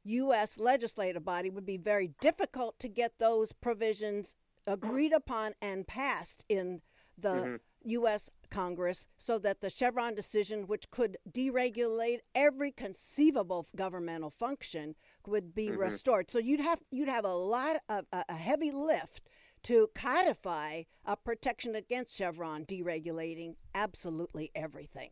U.S. 0.06 0.58
legislative 0.60 1.24
body 1.24 1.50
would 1.50 1.66
be 1.66 1.78
very 1.78 2.12
difficult 2.20 2.78
to 2.80 2.90
get 2.90 3.14
those 3.20 3.54
provisions 3.54 4.36
agreed 4.68 5.14
upon 5.14 5.54
and 5.62 5.88
passed 5.88 6.46
in 6.50 6.82
the 7.18 7.30
mm-hmm. 7.30 7.56
U.S. 7.86 8.30
Congress 8.50 9.08
so 9.18 9.40
that 9.40 9.62
the 9.62 9.70
Chevron 9.70 10.16
decision, 10.16 10.68
which 10.68 10.90
could 10.92 11.18
deregulate 11.30 12.20
every 12.36 12.72
conceivable 12.72 13.68
governmental 13.76 14.30
function, 14.30 14.96
would 15.26 15.54
be 15.56 15.68
mm-hmm. 15.68 15.80
restored. 15.80 16.30
So 16.30 16.40
you'd 16.40 16.60
have 16.60 16.80
you'd 16.92 17.10
have 17.10 17.26
a 17.26 17.34
lot 17.34 17.78
of 17.90 18.06
a 18.12 18.34
heavy 18.34 18.72
lift 18.72 19.30
to 19.64 19.90
codify 19.96 20.84
a 21.06 21.16
protection 21.16 21.76
against 21.76 22.16
Chevron 22.16 22.66
deregulating 22.66 23.56
absolutely 23.74 24.52
everything. 24.54 25.10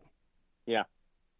Yeah, 0.65 0.83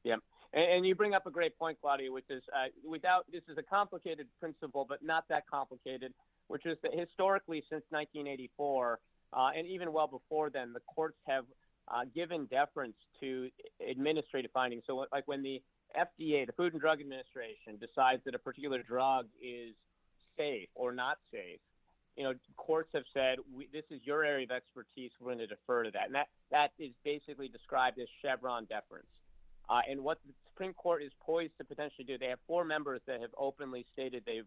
yeah. 0.03 0.15
And, 0.53 0.71
and 0.71 0.85
you 0.85 0.95
bring 0.95 1.13
up 1.13 1.25
a 1.25 1.31
great 1.31 1.57
point, 1.57 1.77
Claudia, 1.81 2.11
which 2.11 2.29
is 2.29 2.41
uh, 2.53 2.67
without 2.89 3.25
this 3.31 3.43
is 3.49 3.57
a 3.57 3.63
complicated 3.63 4.27
principle, 4.39 4.85
but 4.87 5.03
not 5.03 5.25
that 5.29 5.43
complicated, 5.47 6.13
which 6.47 6.65
is 6.65 6.77
that 6.83 6.93
historically 6.97 7.63
since 7.69 7.83
1984 7.89 8.99
uh, 9.33 9.49
and 9.55 9.67
even 9.67 9.93
well 9.93 10.07
before 10.07 10.49
then, 10.49 10.73
the 10.73 10.81
courts 10.81 11.17
have 11.27 11.45
uh, 11.87 12.01
given 12.13 12.45
deference 12.45 12.95
to 13.19 13.49
administrative 13.89 14.51
findings. 14.51 14.83
So, 14.87 15.05
like 15.11 15.27
when 15.27 15.41
the 15.41 15.61
FDA, 15.97 16.45
the 16.45 16.53
Food 16.53 16.73
and 16.73 16.81
Drug 16.81 16.99
Administration, 16.99 17.77
decides 17.79 18.23
that 18.25 18.35
a 18.35 18.39
particular 18.39 18.81
drug 18.83 19.27
is 19.41 19.73
safe 20.37 20.69
or 20.75 20.93
not 20.93 21.17
safe, 21.31 21.59
you 22.17 22.23
know, 22.23 22.33
courts 22.57 22.89
have 22.93 23.03
said 23.13 23.37
this 23.71 23.85
is 23.89 24.01
your 24.03 24.23
area 24.23 24.45
of 24.45 24.51
expertise. 24.51 25.11
We're 25.19 25.33
going 25.33 25.39
to 25.39 25.47
defer 25.47 25.83
to 25.83 25.91
that, 25.91 26.07
and 26.07 26.15
that 26.15 26.27
that 26.51 26.71
is 26.77 26.91
basically 27.03 27.47
described 27.47 27.99
as 27.99 28.07
Chevron 28.21 28.65
deference. 28.65 29.07
Uh, 29.69 29.79
and 29.89 30.01
what 30.01 30.19
the 30.27 30.33
Supreme 30.49 30.73
Court 30.73 31.01
is 31.03 31.11
poised 31.21 31.53
to 31.57 31.63
potentially 31.63 32.03
do, 32.03 32.17
they 32.17 32.27
have 32.27 32.39
four 32.45 32.65
members 32.65 32.99
that 33.07 33.21
have 33.21 33.29
openly 33.37 33.85
stated 33.93 34.23
they 34.25 34.41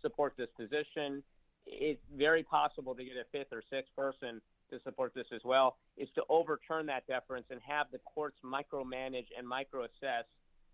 support 0.00 0.34
this 0.36 0.48
position 0.56 1.22
it's 1.70 2.02
very 2.16 2.42
possible 2.42 2.94
to 2.94 3.04
get 3.04 3.14
a 3.14 3.24
fifth 3.30 3.52
or 3.52 3.62
sixth 3.70 3.94
person 3.96 4.40
to 4.70 4.78
support 4.84 5.14
this 5.14 5.26
as 5.34 5.40
well, 5.44 5.76
is 5.96 6.08
to 6.14 6.22
overturn 6.28 6.86
that 6.86 7.06
deference 7.06 7.46
and 7.50 7.60
have 7.66 7.86
the 7.92 7.98
courts 7.98 8.36
micromanage 8.44 9.26
and 9.36 9.46
microassess 9.46 10.24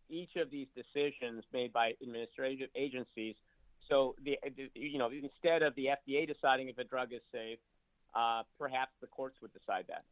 each 0.08 0.36
of 0.36 0.50
these 0.50 0.68
decisions 0.74 1.44
made 1.52 1.72
by 1.72 1.92
administrative 2.02 2.70
agencies. 2.76 3.34
So 3.88 4.14
the 4.24 4.38
you 4.74 4.98
know 4.98 5.10
instead 5.10 5.62
of 5.62 5.74
the 5.74 5.86
FDA 5.86 6.26
deciding 6.26 6.68
if 6.68 6.78
a 6.78 6.84
drug 6.84 7.12
is 7.12 7.20
safe, 7.32 7.58
uh, 8.14 8.42
perhaps 8.58 8.92
the 9.00 9.06
courts 9.06 9.36
would 9.42 9.52
decide 9.52 9.84
that. 9.88 10.04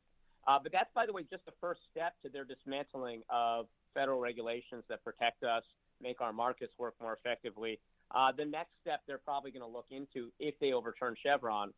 Uh, 0.46 0.58
but 0.62 0.72
that's, 0.72 0.90
by 0.94 1.06
the 1.06 1.12
way, 1.12 1.24
just 1.30 1.44
the 1.46 1.56
first 1.60 1.80
step 1.90 2.14
to 2.22 2.28
their 2.28 2.44
dismantling 2.44 3.22
of 3.30 3.66
federal 3.94 4.20
regulations 4.20 4.84
that 4.88 5.02
protect 5.02 5.42
us, 5.42 5.62
make 6.02 6.20
our 6.20 6.32
markets 6.32 6.72
work 6.78 6.94
more 7.00 7.14
effectively. 7.14 7.80
Uh, 8.10 8.32
the 8.36 8.44
next 8.44 8.72
step 8.80 9.00
they're 9.06 9.18
probably 9.18 9.50
going 9.50 9.62
to 9.62 9.68
look 9.68 9.86
into 9.90 10.30
if 10.38 10.54
they 10.60 10.72
overturn 10.72 11.14
Chevron 11.22 11.72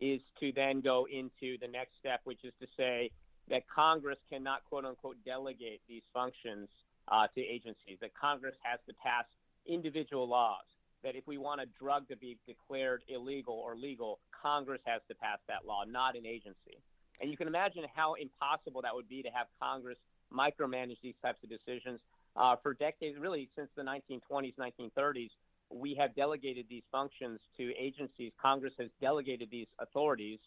is 0.00 0.20
to 0.40 0.52
then 0.52 0.80
go 0.80 1.06
into 1.10 1.58
the 1.60 1.68
next 1.68 1.92
step, 1.98 2.20
which 2.24 2.44
is 2.44 2.52
to 2.60 2.66
say 2.76 3.10
that 3.48 3.62
Congress 3.68 4.18
cannot, 4.30 4.64
quote 4.68 4.84
unquote, 4.84 5.16
delegate 5.24 5.80
these 5.88 6.02
functions 6.12 6.68
uh, 7.08 7.26
to 7.34 7.40
agencies, 7.40 7.98
that 8.00 8.10
Congress 8.14 8.54
has 8.62 8.80
to 8.88 8.94
pass 8.94 9.24
individual 9.66 10.28
laws, 10.28 10.64
that 11.02 11.16
if 11.16 11.26
we 11.26 11.36
want 11.38 11.60
a 11.60 11.66
drug 11.78 12.08
to 12.08 12.16
be 12.16 12.38
declared 12.46 13.02
illegal 13.08 13.54
or 13.54 13.76
legal, 13.76 14.20
Congress 14.30 14.80
has 14.84 15.02
to 15.08 15.14
pass 15.14 15.38
that 15.48 15.66
law, 15.66 15.84
not 15.86 16.16
an 16.16 16.26
agency. 16.26 16.80
And 17.20 17.30
you 17.30 17.36
can 17.36 17.48
imagine 17.48 17.84
how 17.94 18.14
impossible 18.14 18.82
that 18.82 18.94
would 18.94 19.08
be 19.08 19.22
to 19.22 19.28
have 19.28 19.46
Congress 19.60 19.98
micromanage 20.32 21.00
these 21.02 21.16
types 21.22 21.38
of 21.42 21.50
decisions. 21.50 22.00
Uh, 22.36 22.56
for 22.62 22.74
decades, 22.74 23.18
really 23.18 23.50
since 23.56 23.68
the 23.76 23.82
1920s, 23.82 24.54
1930s, 24.56 25.30
we 25.70 25.94
have 25.94 26.14
delegated 26.14 26.66
these 26.68 26.82
functions 26.90 27.40
to 27.56 27.72
agencies. 27.76 28.32
Congress 28.40 28.72
has 28.78 28.88
delegated 29.00 29.48
these 29.50 29.68
authorities, 29.78 30.38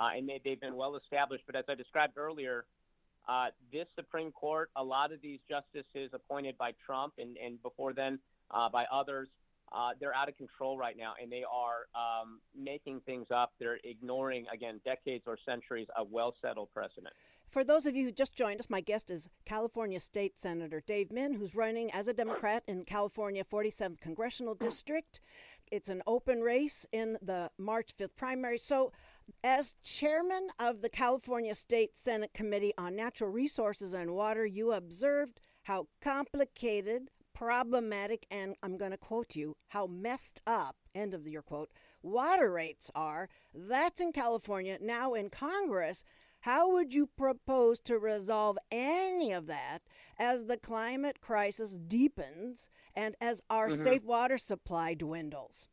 uh, 0.00 0.08
and 0.16 0.28
they, 0.28 0.50
have 0.50 0.60
been 0.60 0.76
well 0.76 0.96
established. 0.96 1.44
But 1.46 1.56
as 1.56 1.64
I 1.68 1.74
described 1.74 2.18
earlier, 2.18 2.64
uh, 3.28 3.46
this 3.72 3.86
Supreme 3.94 4.32
Court, 4.32 4.70
a 4.76 4.82
lot 4.82 5.12
of 5.12 5.20
these 5.20 5.40
justices 5.48 6.10
appointed 6.12 6.58
by 6.58 6.72
Trump 6.84 7.14
and, 7.18 7.36
and 7.36 7.62
before 7.62 7.92
then 7.92 8.18
uh, 8.50 8.68
by 8.68 8.84
others, 8.92 9.28
uh, 9.72 9.90
they're 9.98 10.14
out 10.14 10.28
of 10.28 10.36
control 10.36 10.78
right 10.78 10.96
now, 10.96 11.14
and 11.20 11.30
they 11.30 11.42
are 11.42 11.86
um, 11.94 12.38
making 12.56 13.00
things 13.00 13.26
up. 13.34 13.52
They're 13.58 13.80
ignoring, 13.82 14.46
again, 14.52 14.80
decades 14.84 15.24
or 15.26 15.36
centuries 15.44 15.88
of 15.96 16.10
well 16.10 16.34
settled 16.40 16.68
precedent. 16.72 17.12
For 17.56 17.64
those 17.64 17.86
of 17.86 17.96
you 17.96 18.04
who 18.04 18.12
just 18.12 18.34
joined 18.34 18.60
us, 18.60 18.68
my 18.68 18.82
guest 18.82 19.08
is 19.08 19.30
California 19.46 19.98
State 19.98 20.38
Senator 20.38 20.82
Dave 20.86 21.10
Min, 21.10 21.32
who's 21.32 21.54
running 21.54 21.90
as 21.90 22.06
a 22.06 22.12
Democrat 22.12 22.62
in 22.68 22.84
California 22.84 23.42
47th 23.44 23.98
Congressional 23.98 24.54
District. 24.54 25.20
It's 25.72 25.88
an 25.88 26.02
open 26.06 26.42
race 26.42 26.84
in 26.92 27.16
the 27.22 27.50
March 27.56 27.96
5th 27.98 28.14
primary. 28.14 28.58
So, 28.58 28.92
as 29.42 29.74
chairman 29.82 30.48
of 30.58 30.82
the 30.82 30.90
California 30.90 31.54
State 31.54 31.96
Senate 31.96 32.34
Committee 32.34 32.74
on 32.76 32.94
Natural 32.94 33.30
Resources 33.30 33.94
and 33.94 34.10
Water, 34.10 34.44
you 34.44 34.72
observed 34.72 35.40
how 35.62 35.86
complicated 36.02 37.08
problematic, 37.36 38.26
and 38.30 38.54
I'm 38.62 38.76
going 38.76 38.92
to 38.92 38.98
quote 38.98 39.34
you, 39.34 39.56
how 39.68 39.86
messed 39.86 40.40
up, 40.46 40.76
end 40.94 41.12
of 41.12 41.26
your 41.26 41.42
quote, 41.42 41.70
water 42.02 42.50
rates 42.50 42.90
are. 42.94 43.28
That's 43.54 44.00
in 44.00 44.12
California. 44.12 44.78
Now 44.80 45.14
in 45.14 45.28
Congress, 45.28 46.02
how 46.46 46.70
would 46.70 46.94
you 46.94 47.08
propose 47.18 47.80
to 47.80 47.98
resolve 47.98 48.56
any 48.70 49.32
of 49.32 49.48
that 49.48 49.80
as 50.16 50.44
the 50.44 50.56
climate 50.56 51.20
crisis 51.20 51.76
deepens 51.88 52.68
and 52.94 53.16
as 53.20 53.42
our 53.50 53.68
mm-hmm. 53.68 53.82
safe 53.82 54.04
water 54.04 54.38
supply 54.38 54.94
dwindles? 54.94 55.66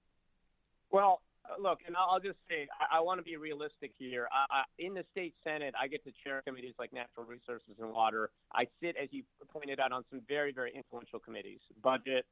Well, 0.89 1.21
uh, 1.45 1.61
look, 1.61 1.81
and 1.85 1.95
I'll 1.95 2.19
just 2.19 2.39
say, 2.49 2.67
I, 2.81 2.97
I 2.97 3.01
want 3.01 3.19
to 3.19 3.23
be 3.23 3.37
realistic 3.37 3.91
here. 3.99 4.27
I, 4.31 4.61
I, 4.61 4.63
in 4.79 4.95
the 4.95 5.03
state 5.11 5.35
senate, 5.43 5.75
I 5.79 5.87
get 5.87 6.03
to 6.05 6.11
chair 6.23 6.41
committees 6.43 6.73
like 6.79 6.91
natural 6.91 7.27
resources 7.27 7.75
and 7.79 7.91
water. 7.91 8.31
I 8.51 8.65
sit, 8.81 8.95
as 9.01 9.09
you 9.11 9.21
pointed 9.51 9.79
out, 9.79 9.91
on 9.91 10.03
some 10.09 10.21
very, 10.27 10.51
very 10.51 10.73
influential 10.75 11.19
committees: 11.19 11.59
budget, 11.83 12.25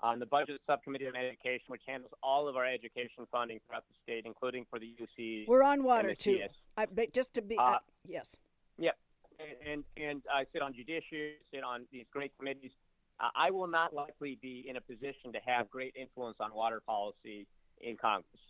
on 0.00 0.18
the 0.18 0.26
budget 0.26 0.60
subcommittee 0.66 1.06
on 1.06 1.16
education, 1.16 1.64
which 1.68 1.82
handles 1.86 2.12
all 2.22 2.48
of 2.48 2.56
our 2.56 2.66
education 2.66 3.26
funding 3.30 3.60
throughout 3.66 3.84
the 3.88 3.94
state, 4.02 4.24
including 4.26 4.66
for 4.68 4.78
the 4.78 4.94
UC. 5.00 5.48
We're 5.48 5.62
on 5.62 5.82
water 5.82 6.14
too. 6.14 6.40
I, 6.76 6.86
but 6.86 7.12
just 7.12 7.34
to 7.34 7.42
be, 7.42 7.56
uh, 7.56 7.62
uh, 7.62 7.78
yes. 8.06 8.36
Yep. 8.78 8.96
And, 9.38 9.72
and, 9.72 9.84
and 9.96 10.22
I 10.32 10.44
sit 10.52 10.62
on 10.62 10.74
judiciary, 10.74 11.34
sit 11.52 11.64
on 11.64 11.86
these 11.92 12.04
great 12.12 12.32
committees. 12.38 12.72
Uh, 13.18 13.28
I 13.34 13.50
will 13.50 13.66
not 13.66 13.94
likely 13.94 14.38
be 14.40 14.66
in 14.68 14.76
a 14.76 14.80
position 14.80 15.32
to 15.32 15.38
have 15.46 15.70
great 15.70 15.94
influence 15.96 16.36
on 16.40 16.54
water 16.54 16.82
policy 16.86 17.46
in 17.80 17.96
Congress. 17.96 18.40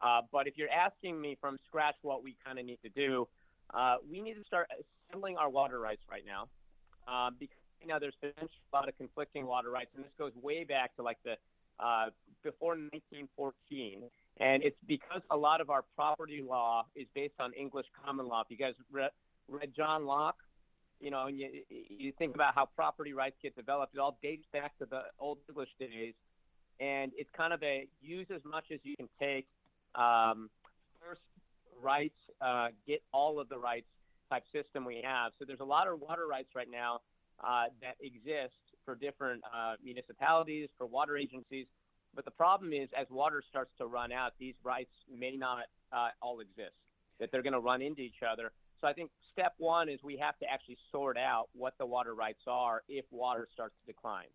Uh, 0.00 0.22
but 0.32 0.46
if 0.46 0.54
you're 0.56 0.70
asking 0.70 1.20
me 1.20 1.36
from 1.40 1.58
scratch 1.66 1.94
what 2.02 2.22
we 2.22 2.36
kind 2.44 2.58
of 2.58 2.66
need 2.66 2.78
to 2.82 2.88
do, 2.90 3.28
uh, 3.72 3.96
we 4.08 4.20
need 4.20 4.34
to 4.34 4.44
start 4.44 4.68
assembling 5.10 5.36
our 5.36 5.48
water 5.48 5.78
rights 5.78 6.02
right 6.10 6.24
now. 6.26 6.48
Uh, 7.08 7.30
because 7.38 7.56
you 7.80 7.86
know, 7.88 7.98
there's 8.00 8.16
been 8.20 8.32
a 8.38 8.76
lot 8.76 8.88
of 8.88 8.96
conflicting 8.96 9.46
water 9.46 9.70
rights, 9.70 9.90
and 9.94 10.04
this 10.04 10.12
goes 10.18 10.32
way 10.42 10.64
back 10.64 10.96
to 10.96 11.02
like 11.02 11.18
the 11.24 11.34
uh, 11.78 12.06
before 12.42 12.72
1914. 12.72 14.02
And 14.38 14.62
it's 14.62 14.76
because 14.86 15.22
a 15.30 15.36
lot 15.36 15.60
of 15.60 15.70
our 15.70 15.84
property 15.94 16.42
law 16.46 16.86
is 16.94 17.06
based 17.14 17.34
on 17.40 17.52
English 17.54 17.86
common 18.04 18.28
law. 18.28 18.42
If 18.42 18.50
you 18.50 18.56
guys 18.56 18.74
read, 18.90 19.10
read 19.48 19.72
John 19.74 20.04
Locke, 20.04 20.36
you 21.00 21.10
know, 21.10 21.26
and 21.26 21.38
you, 21.38 21.48
you 21.70 22.12
think 22.18 22.34
about 22.34 22.54
how 22.54 22.66
property 22.76 23.12
rights 23.12 23.36
get 23.42 23.56
developed, 23.56 23.94
it 23.94 23.98
all 23.98 24.18
dates 24.22 24.44
back 24.52 24.76
to 24.78 24.86
the 24.86 25.02
Old 25.18 25.38
English 25.48 25.70
days 25.78 26.14
and 26.80 27.12
it's 27.16 27.30
kind 27.36 27.52
of 27.52 27.62
a 27.62 27.86
use 28.02 28.26
as 28.34 28.42
much 28.44 28.64
as 28.72 28.80
you 28.82 28.96
can 28.96 29.08
take. 29.20 29.46
Um, 29.94 30.50
first 31.00 31.20
rights, 31.82 32.18
uh, 32.40 32.68
get 32.86 33.02
all 33.12 33.40
of 33.40 33.48
the 33.48 33.58
rights 33.58 33.86
type 34.30 34.44
system 34.52 34.84
we 34.84 35.02
have. 35.04 35.32
So 35.38 35.44
there's 35.46 35.60
a 35.60 35.64
lot 35.64 35.88
of 35.88 36.00
water 36.00 36.26
rights 36.26 36.50
right 36.54 36.70
now 36.70 37.00
uh, 37.42 37.64
that 37.80 37.96
exist 38.00 38.54
for 38.84 38.94
different 38.94 39.42
uh, 39.44 39.74
municipalities, 39.82 40.68
for 40.78 40.86
water 40.86 41.16
agencies. 41.16 41.66
But 42.14 42.24
the 42.24 42.30
problem 42.30 42.72
is, 42.72 42.88
as 42.98 43.06
water 43.10 43.42
starts 43.48 43.72
to 43.78 43.86
run 43.86 44.12
out, 44.12 44.32
these 44.38 44.54
rights 44.64 44.92
may 45.12 45.36
not 45.36 45.64
uh, 45.92 46.08
all 46.22 46.40
exist, 46.40 46.76
that 47.20 47.30
they're 47.30 47.42
going 47.42 47.52
to 47.52 47.60
run 47.60 47.82
into 47.82 48.00
each 48.00 48.22
other. 48.28 48.52
So 48.80 48.86
I 48.86 48.92
think 48.92 49.10
step 49.32 49.54
one 49.58 49.88
is 49.88 50.00
we 50.02 50.16
have 50.18 50.38
to 50.38 50.46
actually 50.50 50.78
sort 50.92 51.16
out 51.16 51.48
what 51.54 51.74
the 51.78 51.86
water 51.86 52.14
rights 52.14 52.42
are 52.46 52.82
if 52.88 53.04
water 53.10 53.48
starts 53.52 53.74
to 53.84 53.92
decline. 53.92 54.28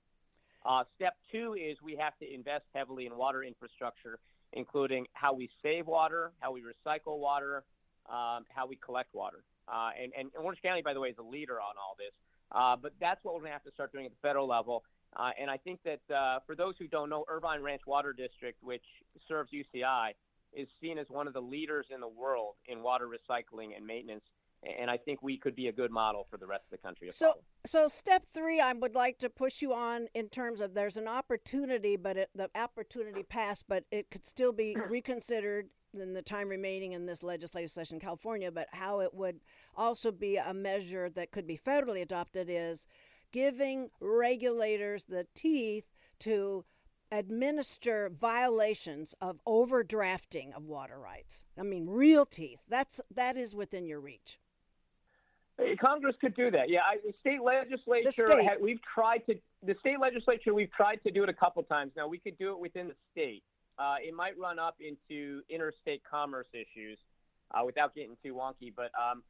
Uh, 0.66 0.84
step 0.96 1.16
two 1.32 1.56
is 1.56 1.78
we 1.84 1.96
have 1.96 2.18
to 2.20 2.32
invest 2.32 2.66
heavily 2.74 3.06
in 3.06 3.18
water 3.18 3.44
infrastructure, 3.44 4.20
including 4.54 5.08
how 5.14 5.34
we 5.34 5.50
save 5.64 5.88
water, 5.88 6.32
how 6.40 6.52
we 6.52 6.62
recycle 6.62 7.18
water, 7.18 7.64
um, 8.10 8.46
how 8.54 8.68
we 8.68 8.76
collect 8.76 9.14
water. 9.14 9.44
Uh, 9.68 9.90
and, 10.02 10.12
and, 10.18 10.30
Orange 10.38 10.62
County, 10.62 10.82
by 10.82 10.94
the 10.94 11.00
way, 11.00 11.10
is 11.10 11.18
a 11.18 11.24
leader 11.24 11.60
on 11.62 11.76
all 11.78 11.96
this. 11.98 12.14
Uh, 12.54 12.76
but 12.76 12.94
that's 13.00 13.24
what 13.24 13.34
we're 13.34 13.42
going 13.42 13.50
to 13.52 13.54
have 13.54 13.64
to 13.64 13.72
start 13.72 13.92
doing 13.92 14.06
at 14.06 14.12
the 14.12 14.28
federal 14.28 14.48
level. 14.48 14.84
Uh, 15.16 15.32
and 15.40 15.50
I 15.50 15.58
think 15.58 15.80
that 15.84 16.02
uh, 16.14 16.40
for 16.46 16.56
those 16.56 16.76
who 16.80 16.88
don't 16.88 17.10
know, 17.10 17.26
Irvine 17.28 17.62
Ranch 17.62 17.82
Water 17.86 18.14
District, 18.14 18.58
which 18.62 18.84
serves 19.28 19.52
UCI, 19.52 20.12
is 20.54 20.68
seen 20.82 20.98
as 20.98 21.08
one 21.10 21.28
of 21.28 21.34
the 21.34 21.42
leaders 21.42 21.88
in 21.94 22.02
the 22.02 22.08
world 22.08 22.56
in 22.68 22.84
water 22.84 23.08
recycling 23.08 23.76
and 23.76 23.86
maintenance 23.86 24.24
and 24.64 24.92
I 24.92 24.98
think 24.98 25.24
we 25.24 25.38
could 25.38 25.56
be 25.56 25.68
a 25.68 25.72
good 25.72 25.92
model 25.92 26.28
for 26.30 26.38
the 26.38 26.46
rest 26.46 26.66
of 26.72 26.80
the 26.80 26.88
country. 26.88 27.10
so, 27.12 27.34
so 27.66 27.88
step 27.88 28.26
three, 28.34 28.60
I 28.60 28.74
would 28.74 28.94
like 28.94 29.18
to 29.20 29.30
push 29.30 29.62
you 29.62 29.74
on 29.74 30.08
in 30.14 30.30
terms 30.30 30.62
of 30.62 30.74
there's 30.74 30.98
an 30.98 31.08
opportunity, 31.08 31.96
but 31.96 32.18
it, 32.18 32.30
the 32.36 32.50
opportunity 32.56 33.24
passed, 33.24 33.66
but 33.68 33.86
it 33.92 34.12
could 34.12 34.26
still 34.26 34.52
be 34.52 34.76
reconsidered 34.90 35.70
in 35.94 36.14
the 36.14 36.22
time 36.22 36.50
remaining 36.50 36.94
in 36.94 37.06
this 37.06 37.24
legislative 37.24 37.72
session 37.72 37.96
in 37.96 38.02
California. 38.02 38.52
But 38.52 38.68
how 38.72 39.00
it 39.00 39.14
would 39.14 39.40
also 39.76 40.12
be 40.12 40.38
a 40.38 40.54
measure 40.54 41.10
that 41.10 41.32
could 41.32 41.48
be 41.48 41.58
federally 41.58 42.02
adopted 42.02 42.48
is 42.50 42.88
giving 43.32 43.90
regulators 44.00 45.06
the 45.06 45.28
teeth 45.34 45.86
to 46.20 46.66
administer 47.12 48.10
violations 48.10 49.14
of 49.20 49.42
overdrafting 49.46 50.56
of 50.56 50.64
water 50.64 50.98
rights. 51.00 51.46
I 51.60 51.64
mean, 51.64 51.88
real 51.88 52.26
teeth. 52.26 52.60
That's 52.70 53.02
that 53.14 53.36
is 53.36 53.54
within 53.54 53.86
your 53.86 54.00
reach. 54.00 54.40
Congress 55.80 56.16
could 56.20 56.36
do 56.36 56.50
that. 56.52 56.70
Yeah, 56.70 56.80
I, 56.80 56.98
the 57.06 57.14
state 57.20 57.42
legislature. 57.42 58.06
The 58.06 58.12
state. 58.12 58.62
we've 58.62 58.82
tried 58.82 59.20
to. 59.28 59.36
The 59.64 59.76
state 59.80 60.00
legislature. 60.00 60.54
We've 60.54 60.72
tried 60.72 61.00
to 61.06 61.12
do 61.12 61.24
it 61.24 61.30
a 61.30 61.34
couple 61.34 61.62
times 61.64 61.92
now. 61.96 62.08
We 62.08 62.18
could 62.18 62.38
do 62.40 62.52
it 62.52 62.60
within 62.60 62.88
the 62.88 62.96
state. 63.12 63.44
Uh, 63.78 63.96
it 64.02 64.14
might 64.14 64.38
run 64.38 64.60
up 64.60 64.76
into 64.80 65.42
interstate 65.50 66.02
commerce 66.10 66.48
issues 66.54 66.98
uh, 67.54 67.64
without 67.66 67.96
getting 67.96 68.16
too 68.24 68.34
wonky. 68.34 68.74
But 68.76 68.92
um, 69.00 69.24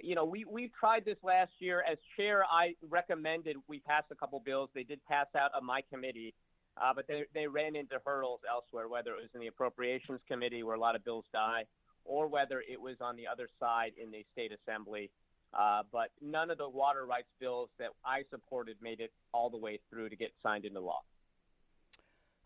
you 0.00 0.14
know, 0.14 0.24
we 0.24 0.44
we 0.44 0.70
tried 0.78 1.04
this 1.04 1.18
last 1.22 1.52
year. 1.58 1.82
As 1.90 1.98
chair, 2.16 2.44
I 2.44 2.74
recommended 2.88 3.56
we 3.68 3.80
pass 3.80 4.04
a 4.10 4.14
couple 4.14 4.40
bills. 4.40 4.70
They 4.74 4.82
did 4.82 5.00
pass 5.08 5.26
out 5.38 5.52
of 5.54 5.62
my 5.62 5.82
committee. 5.92 6.34
Uh, 6.78 6.92
but 6.94 7.06
they, 7.08 7.22
they 7.32 7.46
ran 7.46 7.74
into 7.74 7.96
hurdles 8.04 8.40
elsewhere, 8.46 8.86
whether 8.86 9.12
it 9.12 9.16
was 9.16 9.30
in 9.34 9.40
the 9.40 9.46
Appropriations 9.46 10.20
Committee 10.28 10.62
where 10.62 10.76
a 10.76 10.78
lot 10.78 10.94
of 10.94 11.02
bills 11.02 11.24
die, 11.32 11.64
or 12.04 12.28
whether 12.28 12.62
it 12.70 12.78
was 12.78 12.96
on 13.00 13.16
the 13.16 13.26
other 13.26 13.48
side 13.58 13.92
in 13.96 14.10
the 14.10 14.22
state 14.34 14.52
assembly 14.52 15.10
uh, 15.54 15.82
but 15.92 16.10
none 16.20 16.50
of 16.50 16.58
the 16.58 16.68
water 16.68 17.06
rights 17.06 17.28
bills 17.40 17.70
that 17.78 17.88
I 18.04 18.22
supported 18.30 18.76
made 18.82 19.00
it 19.00 19.12
all 19.32 19.50
the 19.50 19.56
way 19.56 19.80
through 19.90 20.10
to 20.10 20.16
get 20.16 20.32
signed 20.42 20.64
into 20.64 20.80
law. 20.80 21.00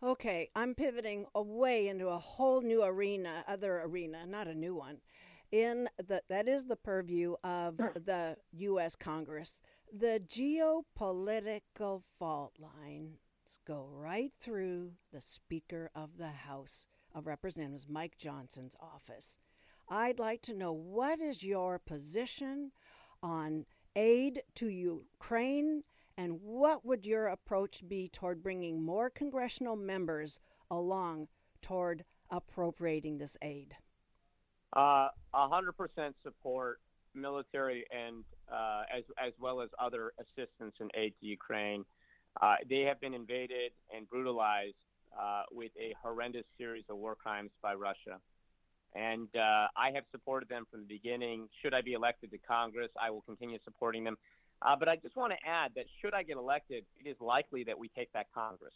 Okay, 0.03 0.49
I'm 0.55 0.73
pivoting 0.73 1.27
away 1.35 1.87
into 1.87 2.07
a 2.07 2.17
whole 2.17 2.61
new 2.61 2.83
arena, 2.83 3.43
other 3.47 3.81
arena, 3.83 4.25
not 4.25 4.47
a 4.47 4.55
new 4.55 4.73
one. 4.73 4.97
In 5.51 5.87
the 6.07 6.23
that 6.27 6.47
is 6.47 6.65
the 6.65 6.75
purview 6.75 7.35
of 7.43 7.77
the 8.05 8.35
U.S. 8.51 8.95
Congress. 8.95 9.59
The 9.93 10.19
geopolitical 10.27 12.01
fault 12.17 12.53
lines 12.57 13.19
go 13.67 13.89
right 13.91 14.31
through 14.41 14.93
the 15.13 15.21
Speaker 15.21 15.91
of 15.93 16.17
the 16.17 16.29
House 16.29 16.87
of 17.13 17.27
Representatives, 17.27 17.85
Mike 17.87 18.17
Johnson's 18.17 18.75
office. 18.79 19.37
I'd 19.87 20.17
like 20.17 20.41
to 20.43 20.55
know 20.55 20.73
what 20.73 21.19
is 21.19 21.43
your 21.43 21.77
position 21.77 22.71
on 23.21 23.65
aid 23.95 24.41
to 24.55 24.67
Ukraine 24.67 25.83
And 26.21 26.39
what 26.43 26.85
would 26.85 27.03
your 27.03 27.25
approach 27.29 27.81
be 27.87 28.07
toward 28.07 28.43
bringing 28.43 28.83
more 28.83 29.09
congressional 29.09 29.75
members 29.75 30.39
along 30.69 31.29
toward 31.63 32.05
appropriating 32.29 33.17
this 33.17 33.35
aid? 33.41 33.73
Uh, 34.71 35.07
hundred 35.33 35.71
percent 35.71 36.15
support 36.21 36.79
military 37.15 37.85
and 37.91 38.23
uh, 38.53 38.83
as 38.95 39.03
as 39.17 39.33
well 39.39 39.61
as 39.61 39.69
other 39.79 40.13
assistance 40.19 40.75
and 40.79 40.91
aid 40.93 41.15
to 41.19 41.25
Ukraine. 41.25 41.85
Uh, 42.39 42.57
they 42.69 42.81
have 42.81 43.01
been 43.01 43.15
invaded 43.15 43.71
and 43.93 44.07
brutalized 44.07 44.75
uh, 45.19 45.41
with 45.51 45.71
a 45.75 45.95
horrendous 46.03 46.45
series 46.55 46.83
of 46.87 46.97
war 46.97 47.15
crimes 47.15 47.49
by 47.63 47.73
Russia. 47.73 48.19
And 48.93 49.27
uh, 49.35 49.67
I 49.75 49.89
have 49.95 50.03
supported 50.11 50.49
them 50.49 50.65
from 50.69 50.81
the 50.81 50.87
beginning. 50.87 51.47
Should 51.61 51.73
I 51.73 51.81
be 51.81 51.93
elected 51.93 52.29
to 52.31 52.37
Congress, 52.37 52.91
I 53.01 53.09
will 53.09 53.21
continue 53.21 53.57
supporting 53.63 54.03
them. 54.03 54.17
Uh, 54.61 54.75
but 54.77 54.87
I 54.87 54.95
just 54.95 55.15
want 55.15 55.33
to 55.33 55.49
add 55.49 55.71
that 55.75 55.85
should 56.01 56.13
I 56.13 56.23
get 56.23 56.37
elected, 56.37 56.85
it 57.03 57.09
is 57.09 57.17
likely 57.19 57.63
that 57.63 57.77
we 57.77 57.89
take 57.89 58.11
back 58.13 58.27
Congress. 58.33 58.73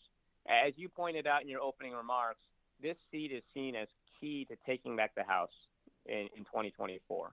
As 0.47 0.73
you 0.77 0.89
pointed 0.89 1.27
out 1.27 1.41
in 1.41 1.49
your 1.49 1.61
opening 1.61 1.93
remarks, 1.93 2.41
this 2.81 2.97
seat 3.11 3.31
is 3.31 3.43
seen 3.53 3.75
as 3.75 3.87
key 4.19 4.45
to 4.45 4.55
taking 4.65 4.95
back 4.95 5.13
the 5.15 5.23
House 5.23 5.53
in, 6.05 6.27
in 6.35 6.43
2024. 6.45 7.31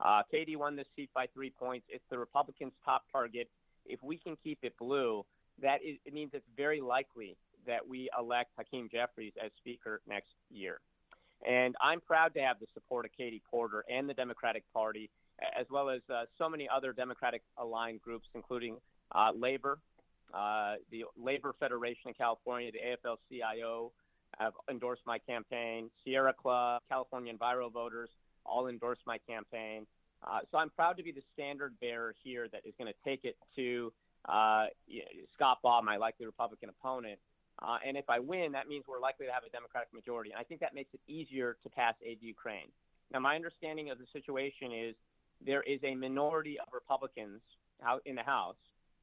Uh, 0.00 0.22
Katie 0.30 0.56
won 0.56 0.76
this 0.76 0.86
seat 0.96 1.10
by 1.14 1.26
three 1.32 1.50
points. 1.50 1.86
It's 1.88 2.04
the 2.10 2.18
Republicans' 2.18 2.72
top 2.84 3.02
target. 3.12 3.48
If 3.86 4.02
we 4.02 4.16
can 4.16 4.36
keep 4.42 4.58
it 4.62 4.74
blue, 4.78 5.24
that 5.60 5.78
is, 5.84 5.98
it 6.04 6.14
means 6.14 6.30
it's 6.34 6.46
very 6.56 6.80
likely 6.80 7.36
that 7.66 7.86
we 7.86 8.08
elect 8.18 8.50
Hakeem 8.56 8.88
Jeffries 8.90 9.32
as 9.44 9.50
Speaker 9.58 10.00
next 10.08 10.30
year. 10.50 10.80
And 11.48 11.74
I'm 11.80 12.00
proud 12.00 12.34
to 12.34 12.40
have 12.40 12.58
the 12.60 12.66
support 12.74 13.04
of 13.04 13.12
Katie 13.16 13.42
Porter 13.50 13.84
and 13.90 14.08
the 14.08 14.14
Democratic 14.14 14.64
Party, 14.72 15.10
as 15.58 15.66
well 15.70 15.90
as 15.90 16.00
uh, 16.12 16.24
so 16.38 16.48
many 16.48 16.68
other 16.68 16.92
Democratic 16.92 17.42
aligned 17.58 18.02
groups, 18.02 18.26
including 18.34 18.76
uh, 19.14 19.30
Labor, 19.36 19.78
uh, 20.34 20.74
the 20.90 21.04
Labor 21.16 21.54
Federation 21.58 22.10
of 22.10 22.18
California, 22.18 22.70
the 22.72 22.78
AFL 22.78 23.16
CIO 23.28 23.92
have 24.38 24.52
endorsed 24.70 25.02
my 25.06 25.18
campaign. 25.18 25.90
Sierra 26.04 26.32
Club, 26.32 26.80
California 26.88 27.32
Enviro 27.32 27.70
Voters 27.70 28.08
all 28.46 28.68
endorsed 28.68 29.02
my 29.06 29.18
campaign. 29.28 29.86
Uh, 30.26 30.40
so 30.50 30.58
I'm 30.58 30.70
proud 30.70 30.96
to 30.96 31.02
be 31.02 31.12
the 31.12 31.22
standard 31.34 31.74
bearer 31.80 32.14
here 32.22 32.48
that 32.52 32.62
is 32.64 32.72
going 32.78 32.90
to 32.90 32.98
take 33.04 33.24
it 33.24 33.36
to 33.56 33.92
Scott 35.34 35.58
Baugh, 35.62 35.82
my 35.82 35.96
likely 35.96 36.26
Republican 36.26 36.70
opponent, 36.70 37.18
uh, 37.60 37.78
and 37.86 37.96
if 37.96 38.08
I 38.08 38.18
win, 38.18 38.52
that 38.52 38.68
means 38.68 38.84
we're 38.88 39.00
likely 39.00 39.26
to 39.26 39.32
have 39.32 39.44
a 39.44 39.50
Democratic 39.50 39.92
majority. 39.92 40.30
And 40.30 40.40
I 40.40 40.42
think 40.42 40.60
that 40.60 40.74
makes 40.74 40.94
it 40.94 41.00
easier 41.06 41.56
to 41.62 41.68
pass 41.68 41.94
aid 42.04 42.20
to 42.20 42.26
Ukraine. 42.26 42.72
Now, 43.12 43.20
my 43.20 43.36
understanding 43.36 43.90
of 43.90 43.98
the 43.98 44.06
situation 44.12 44.72
is 44.72 44.94
there 45.44 45.62
is 45.62 45.80
a 45.84 45.94
minority 45.94 46.58
of 46.58 46.72
Republicans 46.72 47.40
out 47.84 48.02
in 48.06 48.14
the 48.14 48.22
House 48.22 48.56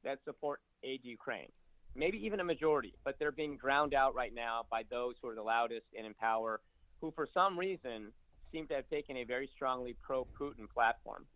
that 0.04 0.18
support 0.24 0.60
aid 0.82 1.02
to 1.02 1.08
Ukraine. 1.08 1.50
Maybe 1.94 2.18
even 2.24 2.40
a 2.40 2.44
majority, 2.44 2.94
but 3.04 3.16
they're 3.18 3.32
being 3.32 3.56
drowned 3.56 3.94
out 3.94 4.14
right 4.14 4.34
now 4.34 4.64
by 4.70 4.82
those 4.90 5.14
who 5.20 5.28
are 5.28 5.34
the 5.34 5.42
loudest 5.42 5.86
and 5.96 6.06
in 6.06 6.14
power, 6.14 6.60
who 7.00 7.12
for 7.14 7.28
some 7.34 7.58
reason 7.58 8.12
seem 8.52 8.66
to 8.68 8.74
have 8.74 8.88
taken 8.88 9.16
a 9.16 9.24
very 9.24 9.48
strongly 9.54 9.96
pro 10.00 10.26
Putin 10.38 10.68
platform. 10.72 11.26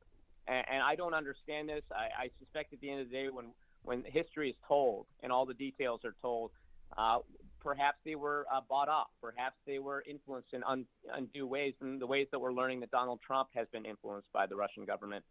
And, 0.46 0.64
and 0.70 0.82
I 0.82 0.94
don't 0.94 1.14
understand 1.14 1.68
this. 1.68 1.82
I, 1.90 2.25
I 2.25 2.30
suspect 2.38 2.73
at 2.73 2.80
the 2.80 2.90
end 2.90 3.00
of 3.00 3.08
the 3.08 3.12
day, 3.12 3.28
when, 3.30 3.46
when 3.82 4.04
history 4.06 4.50
is 4.50 4.56
told 4.66 5.06
and 5.23 5.32
all 5.32 5.44
the 5.44 5.54
details 5.54 6.00
are 6.04 6.14
told, 6.23 6.50
uh, 6.96 7.18
perhaps 7.64 7.99
they 8.04 8.14
were 8.14 8.47
uh, 8.54 8.61
bought 8.68 8.88
off. 8.88 9.09
Perhaps 9.21 9.56
they 9.66 9.78
were 9.78 10.04
influenced 10.09 10.52
in 10.52 10.62
un- 10.64 10.87
undue 11.12 11.47
ways, 11.47 11.75
in 11.80 11.99
the 11.99 12.06
ways 12.06 12.28
that 12.30 12.38
we're 12.38 12.52
learning 12.52 12.80
that 12.80 12.90
Donald 12.90 13.21
Trump 13.26 13.49
has 13.54 13.66
been 13.73 13.87
influenced 13.87 14.30
by 14.33 14.47
the 14.47 14.54
Russian 14.54 14.85
government. 14.85 15.25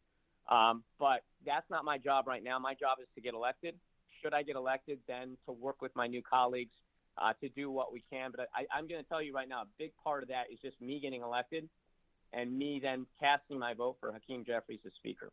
Um, 0.49 0.83
but 0.99 1.23
that's 1.45 1.69
not 1.69 1.85
my 1.85 1.97
job 1.97 2.27
right 2.27 2.43
now. 2.43 2.59
My 2.59 2.73
job 2.73 2.97
is 2.99 3.07
to 3.15 3.21
get 3.21 3.33
elected. 3.33 3.75
Should 4.21 4.33
I 4.33 4.41
get 4.41 4.55
elected, 4.55 4.99
then 5.07 5.37
to 5.45 5.53
work 5.53 5.81
with 5.81 5.95
my 5.95 6.07
new 6.07 6.21
colleagues 6.21 6.73
uh, 7.17 7.33
to 7.41 7.49
do 7.49 7.69
what 7.69 7.93
we 7.93 8.03
can. 8.11 8.31
But 8.35 8.49
I, 8.53 8.65
I'm 8.75 8.87
going 8.87 9.01
to 9.01 9.07
tell 9.07 9.21
you 9.21 9.33
right 9.33 9.47
now, 9.47 9.61
a 9.61 9.67
big 9.77 9.91
part 10.03 10.23
of 10.23 10.29
that 10.29 10.45
is 10.51 10.59
just 10.59 10.81
me 10.81 10.99
getting 10.99 11.21
elected 11.21 11.69
and 12.33 12.57
me 12.57 12.79
then 12.81 13.05
casting 13.19 13.59
my 13.59 13.75
vote 13.75 13.97
for 13.99 14.11
Hakeem 14.11 14.43
Jeffries 14.43 14.79
as 14.85 14.93
Speaker. 14.95 15.31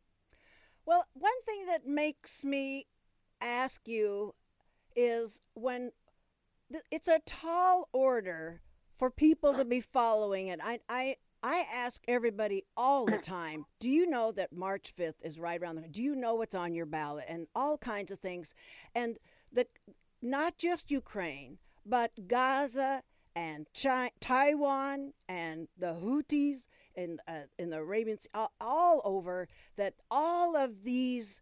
Well, 0.85 1.07
one 1.15 1.41
thing 1.47 1.67
that 1.67 1.87
makes 1.87 2.45
me 2.45 2.87
ask 3.41 3.89
you 3.89 4.35
is 4.95 5.41
when 5.55 5.93
it's 6.91 7.09
a 7.09 7.21
tall 7.27 7.89
order 7.93 8.61
for 8.99 9.11
people 9.11 9.55
to 9.55 9.65
be 9.65 9.81
following 9.81 10.49
it. 10.49 10.61
I, 10.63 10.81
I, 10.89 11.17
I 11.43 11.67
ask 11.73 12.03
everybody 12.07 12.65
all 12.77 13.07
the 13.07 13.19
time, 13.19 13.65
do 13.81 13.89
you 13.89 14.09
know 14.09 14.33
that 14.33 14.53
March 14.53 14.93
5th 14.99 15.15
is 15.23 15.39
right 15.39 15.61
around 15.61 15.77
the 15.77 15.83
corner? 15.83 15.93
Do 15.93 16.03
you 16.03 16.15
know 16.15 16.35
what's 16.35 16.55
on 16.55 16.75
your 16.75 16.87
ballot 16.87 17.25
and 17.29 17.47
all 17.55 17.79
kinds 17.79 18.11
of 18.11 18.21
things. 18.21 18.55
And 18.95 19.19
the 19.53 19.67
not 20.23 20.59
just 20.59 20.91
Ukraine, 20.91 21.59
but 21.87 22.29
Gaza 22.29 23.03
and 23.35 23.67
Taiwan 24.21 25.13
and 25.29 25.69
the 25.79 25.95
Houthis 25.95 26.67
in 26.95 27.19
uh, 27.27 27.47
in 27.59 27.71
the 27.71 27.79
Arabian 27.79 28.19
Sea, 28.19 28.29
all, 28.35 28.53
all 28.61 29.01
over 29.05 29.49
that 29.77 29.95
all 30.11 30.57
of 30.57 30.83
these 30.85 31.41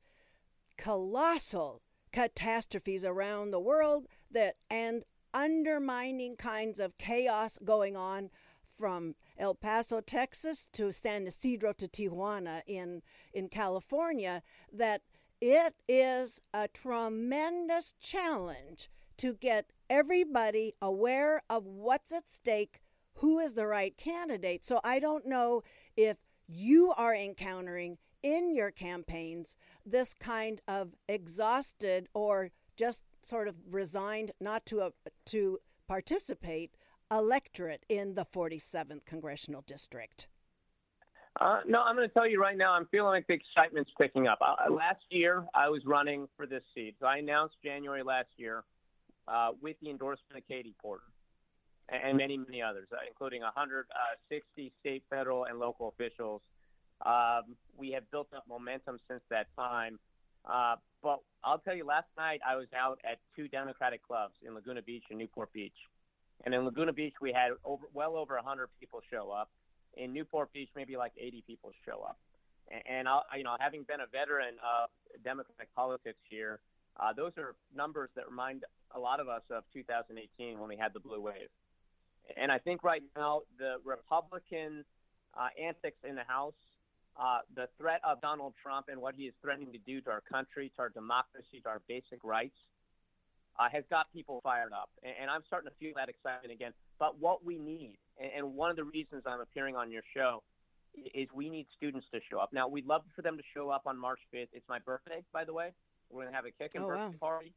colossal 0.77 1.83
catastrophes 2.13 3.05
around 3.05 3.51
the 3.51 3.61
world 3.61 4.07
that 4.31 4.57
and 4.71 5.05
undermining 5.35 6.37
kinds 6.37 6.81
of 6.81 6.99
chaos 6.99 7.59
going 7.65 7.97
on 7.97 8.31
from 8.79 9.15
El 9.37 9.55
Paso, 9.55 10.01
Texas 10.01 10.69
to 10.73 10.93
San 10.93 11.27
Ysidro 11.27 11.73
to 11.75 11.89
Tijuana 11.89 12.63
in, 12.67 13.03
in 13.33 13.49
California 13.49 14.43
that 14.73 15.03
it 15.41 15.75
is 15.89 16.41
a 16.55 16.69
tremendous 16.69 17.95
challenge 18.01 18.91
to 19.17 19.35
get 19.35 19.73
everybody 19.91 20.75
aware 20.81 21.43
of 21.51 21.65
what's 21.67 22.13
at 22.13 22.31
stake, 22.31 22.81
who 23.15 23.39
is 23.39 23.55
the 23.55 23.67
right 23.67 23.97
candidate. 23.97 24.65
So 24.65 24.81
I 24.85 24.99
don't 24.99 25.27
know 25.27 25.63
if 25.97 26.19
you 26.47 26.93
are 26.97 27.15
encountering 27.15 27.99
in 28.23 28.55
your 28.55 28.71
campaigns 28.71 29.57
this 29.85 30.15
kind 30.15 30.61
of 30.67 30.95
exhausted 31.09 32.09
or 32.15 32.51
just 32.77 33.03
sort 33.29 33.49
of 33.49 33.57
resigned 33.71 34.33
not 34.41 34.65
to 34.67 34.81
a, 34.81 34.93
to 35.27 35.59
participate 35.87 36.75
electorate 37.11 37.85
in 37.89 38.15
the 38.15 38.25
47th 38.25 39.05
congressional 39.05 39.63
district? 39.67 40.27
Uh, 41.41 41.61
no, 41.67 41.83
I'm 41.83 41.95
going 41.95 42.09
to 42.09 42.13
tell 42.13 42.27
you 42.27 42.41
right 42.41 42.57
now, 42.57 42.73
I'm 42.73 42.87
feeling 42.87 43.11
like 43.11 43.27
the 43.29 43.35
excitement's 43.35 43.91
picking 44.01 44.27
up. 44.27 44.39
Uh, 44.41 44.73
last 44.73 45.03
year, 45.11 45.45
I 45.55 45.69
was 45.69 45.83
running 45.87 46.27
for 46.37 46.47
this 46.47 46.63
seat. 46.75 46.97
So 47.01 47.07
I 47.07 47.19
announced 47.19 47.57
January 47.65 48.03
last 48.03 48.29
year 48.37 48.65
uh, 49.29 49.51
with 49.61 49.77
the 49.81 49.91
endorsement 49.91 50.37
of 50.37 50.49
Katie 50.49 50.75
Porter 50.81 51.05
and 51.89 52.19
many, 52.19 52.37
many 52.37 52.61
others, 52.61 52.89
uh, 52.93 52.97
including 53.09 53.43
160 53.43 54.73
state, 54.81 55.05
federal, 55.09 55.45
and 55.45 55.59
local 55.59 55.89
officials. 55.89 56.43
Um, 57.07 57.57
we 57.77 57.93
have 57.93 58.11
built 58.11 58.29
up 58.37 58.45
momentum 58.49 58.99
since 59.09 59.23
that 59.31 59.47
time. 59.57 59.99
Uh, 60.45 60.77
but 61.03 61.21
I'll 61.45 61.59
tell 61.59 61.75
you, 61.75 61.85
last 61.85 62.09
night 62.17 62.41
I 62.47 62.57
was 62.57 62.67
out 62.77 62.99
at 63.05 63.19
two 63.37 63.49
Democratic 63.49 64.07
clubs 64.07 64.35
in 64.47 64.55
Laguna 64.55 64.83
Beach 64.83 65.05
and 65.11 65.19
Newport 65.19 65.53
Beach. 65.53 65.77
And 66.45 66.55
in 66.55 66.65
Laguna 66.65 66.93
Beach, 66.93 67.15
we 67.21 67.33
had 67.33 67.53
over, 67.65 67.87
well 67.93 68.17
over 68.17 68.35
100 68.35 68.69
people 68.81 69.01
show 69.11 69.31
up. 69.31 69.51
In 69.97 70.13
Newport 70.13 70.53
Beach, 70.53 70.69
maybe 70.77 70.97
like 70.97 71.13
80 71.19 71.43
people 71.47 71.73
show 71.85 72.03
up. 72.03 72.19
And, 72.71 72.83
and 72.89 73.09
I'll, 73.09 73.25
you 73.37 73.45
know, 73.45 73.57
having 73.59 73.83
been 73.83 74.01
a 74.01 74.07
veteran 74.07 74.55
of 74.63 74.91
Democratic 75.25 75.75
politics 75.75 76.19
here, 76.29 76.61
uh, 77.01 77.13
those 77.13 77.33
are 77.39 77.55
numbers 77.75 78.11
that 78.17 78.29
remind 78.29 78.65
a 78.95 78.99
lot 78.99 79.21
of 79.21 79.29
us 79.29 79.43
of 79.51 79.65
2018 79.73 80.59
when 80.59 80.69
we 80.69 80.77
had 80.77 80.93
the 80.93 81.01
blue 81.01 81.21
wave. 81.21 81.49
And 82.37 82.53
I 82.53 82.59
think 82.59 82.83
right 82.85 83.03
now 83.17 83.43
the 83.59 83.77
Republican 83.85 84.85
uh, 85.35 85.49
antics 85.61 85.99
in 86.09 86.15
the 86.15 86.25
House 86.25 86.55
uh, 87.19 87.39
the 87.55 87.69
threat 87.79 88.01
of 88.07 88.21
Donald 88.21 88.55
Trump 88.63 88.87
and 88.89 89.01
what 89.01 89.15
he 89.17 89.25
is 89.25 89.35
threatening 89.43 89.73
to 89.73 89.79
do 89.79 90.01
to 90.03 90.11
our 90.11 90.21
country, 90.21 90.71
to 90.77 90.83
our 90.83 90.89
democracy, 90.89 91.61
to 91.63 91.69
our 91.69 91.83
basic 91.89 92.23
rights, 92.23 92.57
uh, 93.59 93.69
has 93.71 93.83
got 93.91 94.07
people 94.13 94.41
fired 94.43 94.73
up. 94.73 94.89
And, 95.03 95.15
and, 95.23 95.31
I'm 95.31 95.43
starting 95.47 95.69
to 95.69 95.75
feel 95.81 95.93
that 95.97 96.09
excitement 96.09 96.53
again. 96.53 96.73
But 96.99 97.19
what 97.19 97.45
we 97.45 97.59
need, 97.59 97.99
and, 98.21 98.31
and 98.37 98.55
one 98.55 98.71
of 98.71 98.77
the 98.77 98.85
reasons 98.85 99.25
I'm 99.27 99.41
appearing 99.41 99.75
on 99.75 99.91
your 99.91 100.03
show, 100.15 100.43
is 101.15 101.29
we 101.35 101.51
need 101.51 101.67
students 101.77 102.07
to 102.13 102.21
show 102.31 102.39
up. 102.39 102.53
Now, 102.53 102.69
we'd 102.69 102.87
love 102.87 103.03
for 103.15 103.23
them 103.23 103.37
to 103.37 103.43
show 103.55 103.69
up 103.71 103.83
on 103.87 103.99
March 103.99 104.21
5th. 104.35 104.49
It's 104.53 104.69
my 104.69 104.79
birthday, 104.79 105.25
by 105.33 105.45
the 105.45 105.53
way. 105.53 105.73
We're 106.11 106.23
going 106.23 106.33
to 106.33 106.37
have 106.37 106.47
a 106.47 106.51
kick 106.51 106.73
and 106.75 106.85
oh, 106.85 106.89
birthday 106.89 107.19
wow. 107.21 107.29
party. 107.29 107.53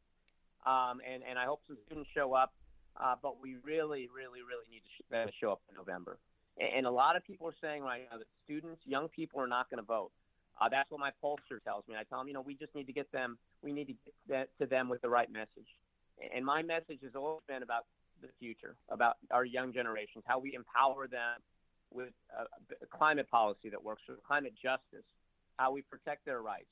Um, 0.66 1.02
and, 1.06 1.24
and 1.28 1.40
I 1.40 1.46
hope 1.46 1.62
some 1.68 1.78
students 1.86 2.10
show 2.16 2.34
up. 2.34 2.54
Uh, 3.00 3.16
but 3.22 3.42
we 3.42 3.56
really, 3.64 4.10
really, 4.14 4.42
really 4.42 4.68
need 4.70 4.82
to, 4.84 4.92
sh- 4.98 5.28
to 5.28 5.32
show 5.40 5.52
up 5.54 5.62
in 5.70 5.76
November. 5.76 6.18
And 6.60 6.86
a 6.86 6.92
lot 6.92 7.16
of 7.16 7.26
people 7.26 7.48
are 7.48 7.56
saying 7.62 7.82
right 7.82 8.04
now 8.12 8.18
that 8.18 8.28
students, 8.44 8.82
young 8.86 9.08
people, 9.08 9.40
are 9.40 9.48
not 9.48 9.70
going 9.70 9.80
to 9.80 9.86
vote. 9.86 10.12
Uh, 10.60 10.70
that's 10.70 10.92
what 10.92 11.00
my 11.00 11.12
pollster 11.24 11.64
tells 11.64 11.88
me. 11.88 11.96
I 12.00 12.04
tell 12.04 12.20
them, 12.20 12.28
you 12.28 12.34
know, 12.34 12.42
we 12.42 12.56
just 12.56 12.76
need 12.76 12.86
to 12.88 12.94
get 12.94 13.12
them, 13.12 13.38
we 13.64 13.72
need 13.72 13.86
to 13.86 13.94
get 13.94 14.14
that 14.30 14.50
to 14.60 14.66
them 14.68 14.90
with 14.90 15.02
the 15.02 15.10
right 15.10 15.32
message. 15.32 15.68
And 16.36 16.46
my 16.46 16.62
message 16.62 17.00
has 17.04 17.16
always 17.16 17.42
been 17.48 17.64
about 17.64 17.86
the 18.22 18.28
future, 18.40 18.76
about 18.90 19.18
our 19.32 19.46
young 19.46 19.74
generations, 19.74 20.24
how 20.28 20.38
we 20.38 20.54
empower 20.54 21.08
them 21.08 21.42
with 21.92 22.14
a, 22.38 22.44
a 22.84 22.88
climate 22.88 23.30
policy 23.30 23.70
that 23.70 23.84
works 23.84 24.04
for 24.06 24.16
climate 24.28 24.54
justice, 24.62 25.06
how 25.58 25.72
we 25.72 25.82
protect 25.82 26.26
their 26.26 26.42
rights, 26.42 26.70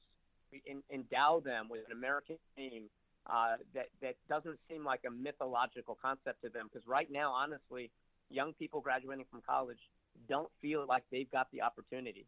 we 0.51 0.61
in, 0.65 0.83
endow 0.93 1.41
them 1.43 1.67
with 1.69 1.81
an 1.85 1.91
American 1.91 2.37
name 2.57 2.83
uh, 3.27 3.55
that 3.73 3.87
that 4.01 4.15
doesn't 4.27 4.57
seem 4.69 4.83
like 4.83 5.01
a 5.07 5.11
mythological 5.11 5.97
concept 6.01 6.41
to 6.43 6.49
them. 6.49 6.69
Because 6.71 6.87
right 6.87 7.11
now, 7.11 7.31
honestly, 7.31 7.91
young 8.29 8.53
people 8.53 8.81
graduating 8.81 9.25
from 9.29 9.41
college 9.47 9.79
don't 10.27 10.49
feel 10.61 10.85
like 10.87 11.03
they've 11.11 11.31
got 11.31 11.47
the 11.51 11.61
opportunity, 11.61 12.25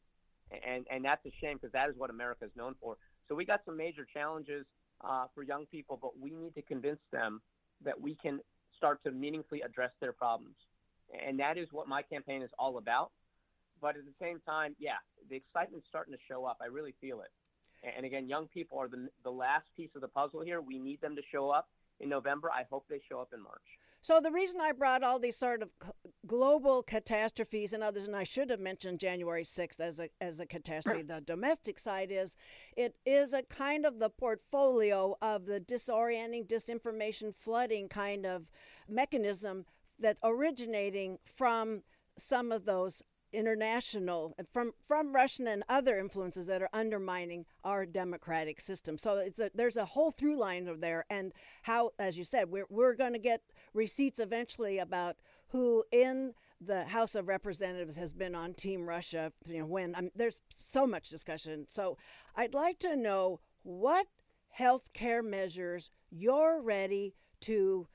and 0.67 0.85
and 0.91 1.03
that's 1.03 1.25
a 1.25 1.31
shame 1.41 1.57
because 1.57 1.71
that 1.73 1.89
is 1.89 1.95
what 1.97 2.09
America 2.09 2.45
is 2.45 2.51
known 2.55 2.75
for. 2.79 2.97
So 3.27 3.35
we 3.35 3.45
got 3.45 3.61
some 3.65 3.77
major 3.77 4.05
challenges 4.11 4.65
uh, 5.03 5.25
for 5.33 5.43
young 5.43 5.65
people, 5.65 5.97
but 6.01 6.19
we 6.19 6.31
need 6.31 6.55
to 6.55 6.61
convince 6.61 6.99
them 7.11 7.41
that 7.83 7.99
we 7.99 8.15
can 8.15 8.39
start 8.77 9.03
to 9.03 9.11
meaningfully 9.11 9.61
address 9.61 9.91
their 9.99 10.13
problems, 10.13 10.55
and 11.25 11.39
that 11.39 11.57
is 11.57 11.67
what 11.71 11.87
my 11.87 12.01
campaign 12.01 12.41
is 12.41 12.49
all 12.57 12.77
about. 12.77 13.11
But 13.81 13.95
at 13.97 14.05
the 14.05 14.13
same 14.21 14.39
time, 14.45 14.75
yeah, 14.79 15.01
the 15.29 15.35
excitement's 15.35 15.87
starting 15.89 16.13
to 16.13 16.19
show 16.27 16.45
up. 16.45 16.57
I 16.61 16.65
really 16.65 16.93
feel 17.01 17.21
it. 17.21 17.31
And 17.83 18.05
again, 18.05 18.29
young 18.29 18.47
people 18.47 18.77
are 18.77 18.87
the, 18.87 19.09
the 19.23 19.31
last 19.31 19.65
piece 19.75 19.89
of 19.95 20.01
the 20.01 20.07
puzzle 20.07 20.41
here. 20.41 20.61
We 20.61 20.77
need 20.77 21.01
them 21.01 21.15
to 21.15 21.21
show 21.31 21.49
up 21.49 21.67
in 21.99 22.09
November. 22.09 22.51
I 22.51 22.63
hope 22.69 22.85
they 22.87 23.01
show 23.09 23.19
up 23.19 23.29
in 23.33 23.41
March. 23.41 23.65
So 24.03 24.19
the 24.19 24.31
reason 24.31 24.59
I 24.59 24.71
brought 24.71 25.03
all 25.03 25.19
these 25.19 25.37
sort 25.37 25.61
of 25.61 25.69
global 26.25 26.81
catastrophes 26.81 27.71
and 27.71 27.83
others, 27.83 28.05
and 28.05 28.15
I 28.15 28.23
should 28.23 28.49
have 28.49 28.59
mentioned 28.59 28.99
January 28.99 29.43
6th 29.43 29.79
as 29.79 29.99
a 29.99 30.09
as 30.19 30.39
a 30.39 30.47
catastrophe, 30.47 31.01
the 31.07 31.21
domestic 31.21 31.77
side 31.77 32.09
is 32.11 32.35
it 32.75 32.95
is 33.05 33.31
a 33.31 33.43
kind 33.43 33.85
of 33.85 33.99
the 33.99 34.09
portfolio 34.09 35.15
of 35.21 35.45
the 35.45 35.59
disorienting, 35.59 36.47
disinformation 36.47 37.33
flooding 37.33 37.87
kind 37.87 38.25
of 38.25 38.49
mechanism 38.89 39.65
that 39.99 40.17
originating 40.23 41.19
from 41.23 41.83
some 42.17 42.51
of 42.51 42.65
those 42.65 43.03
international 43.33 44.35
from 44.51 44.73
from 44.87 45.13
Russian 45.13 45.47
and 45.47 45.63
other 45.69 45.97
influences 45.97 46.47
that 46.47 46.61
are 46.61 46.69
undermining 46.73 47.45
our 47.63 47.85
democratic 47.85 48.61
system. 48.61 48.97
So 48.97 49.17
it's 49.17 49.39
a, 49.39 49.51
there's 49.53 49.77
a 49.77 49.85
whole 49.85 50.11
through 50.11 50.37
line 50.37 50.67
of 50.67 50.81
there, 50.81 51.05
and 51.09 51.33
how, 51.63 51.91
as 51.99 52.17
you 52.17 52.23
said, 52.23 52.51
we're 52.51 52.67
we're 52.69 52.95
going 52.95 53.13
to 53.13 53.19
get 53.19 53.41
receipts 53.73 54.19
eventually 54.19 54.79
about 54.79 55.17
who 55.49 55.83
in 55.91 56.33
the 56.59 56.85
House 56.85 57.15
of 57.15 57.27
Representatives 57.27 57.95
has 57.95 58.13
been 58.13 58.35
on 58.35 58.53
Team 58.53 58.87
Russia. 58.87 59.31
You 59.45 59.59
know, 59.59 59.65
when 59.65 59.95
um, 59.95 60.09
there's 60.15 60.41
so 60.57 60.85
much 60.85 61.09
discussion. 61.09 61.65
So 61.67 61.97
I'd 62.35 62.53
like 62.53 62.79
to 62.79 62.95
know 62.95 63.39
what 63.63 64.07
health 64.49 64.93
care 64.93 65.23
measures 65.23 65.91
you're 66.09 66.61
ready 66.61 67.15
to 67.41 67.87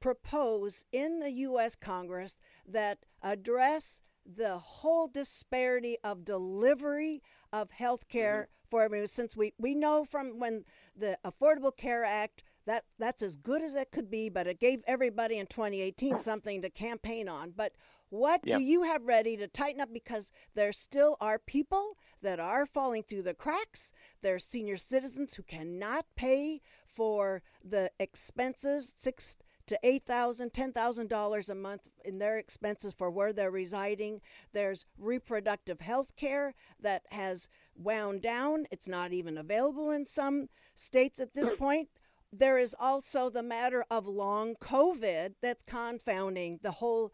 propose 0.00 0.84
in 0.92 1.18
the 1.20 1.30
U.S. 1.30 1.74
Congress 1.74 2.38
that 2.66 2.98
address 3.22 4.02
the 4.36 4.58
whole 4.58 5.08
disparity 5.08 5.96
of 6.04 6.24
delivery 6.24 7.22
of 7.52 7.70
health 7.70 8.08
care 8.08 8.48
mm-hmm. 8.48 8.70
for 8.70 8.82
everyone 8.82 9.08
since 9.08 9.36
we, 9.36 9.52
we 9.58 9.74
know 9.74 10.04
from 10.04 10.38
when 10.38 10.64
the 10.96 11.18
affordable 11.24 11.76
care 11.76 12.04
act 12.04 12.42
that 12.66 12.84
that's 12.98 13.22
as 13.22 13.36
good 13.36 13.62
as 13.62 13.74
it 13.74 13.90
could 13.90 14.10
be 14.10 14.28
but 14.28 14.46
it 14.46 14.60
gave 14.60 14.82
everybody 14.86 15.38
in 15.38 15.46
2018 15.46 16.18
something 16.18 16.62
to 16.62 16.70
campaign 16.70 17.28
on 17.28 17.52
but 17.56 17.72
what 18.10 18.40
yep. 18.44 18.58
do 18.58 18.64
you 18.64 18.82
have 18.82 19.06
ready 19.06 19.36
to 19.36 19.46
tighten 19.46 19.80
up 19.80 19.92
because 19.92 20.32
there 20.54 20.72
still 20.72 21.16
are 21.20 21.38
people 21.38 21.96
that 22.22 22.40
are 22.40 22.66
falling 22.66 23.02
through 23.02 23.22
the 23.22 23.34
cracks 23.34 23.92
There 24.20 24.34
are 24.34 24.40
senior 24.40 24.76
citizens 24.76 25.34
who 25.34 25.44
cannot 25.44 26.06
pay 26.16 26.60
for 26.84 27.42
the 27.64 27.90
expenses 27.98 28.92
six 28.96 29.36
to 29.70 29.78
$8,000, 29.84 30.52
$10,000 30.52 31.48
a 31.48 31.54
month 31.54 31.82
in 32.04 32.18
their 32.18 32.36
expenses 32.38 32.92
for 32.92 33.10
where 33.10 33.32
they're 33.32 33.50
residing. 33.50 34.20
There's 34.52 34.84
reproductive 34.98 35.80
health 35.80 36.16
care 36.16 36.54
that 36.80 37.04
has 37.10 37.48
wound 37.76 38.20
down. 38.20 38.66
It's 38.70 38.88
not 38.88 39.12
even 39.12 39.38
available 39.38 39.90
in 39.90 40.06
some 40.06 40.48
states 40.74 41.20
at 41.20 41.34
this 41.34 41.50
point. 41.58 41.88
There 42.32 42.58
is 42.58 42.74
also 42.78 43.30
the 43.30 43.42
matter 43.42 43.84
of 43.90 44.06
long 44.06 44.54
COVID 44.60 45.34
that's 45.40 45.62
confounding 45.62 46.60
the 46.62 46.72
whole 46.72 47.12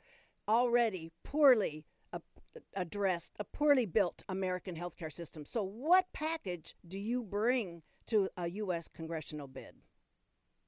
already 0.49 1.12
poorly 1.25 1.85
addressed, 2.75 3.33
a 3.38 3.45
poorly 3.45 3.87
built 3.87 4.25
American 4.29 4.77
healthcare 4.77 5.12
system. 5.12 5.45
So, 5.45 5.62
what 5.62 6.07
package 6.12 6.75
do 6.87 6.99
you 6.99 7.23
bring 7.23 7.83
to 8.07 8.29
a 8.37 8.49
U.S. 8.49 8.88
congressional 8.88 9.47
bid? 9.47 9.75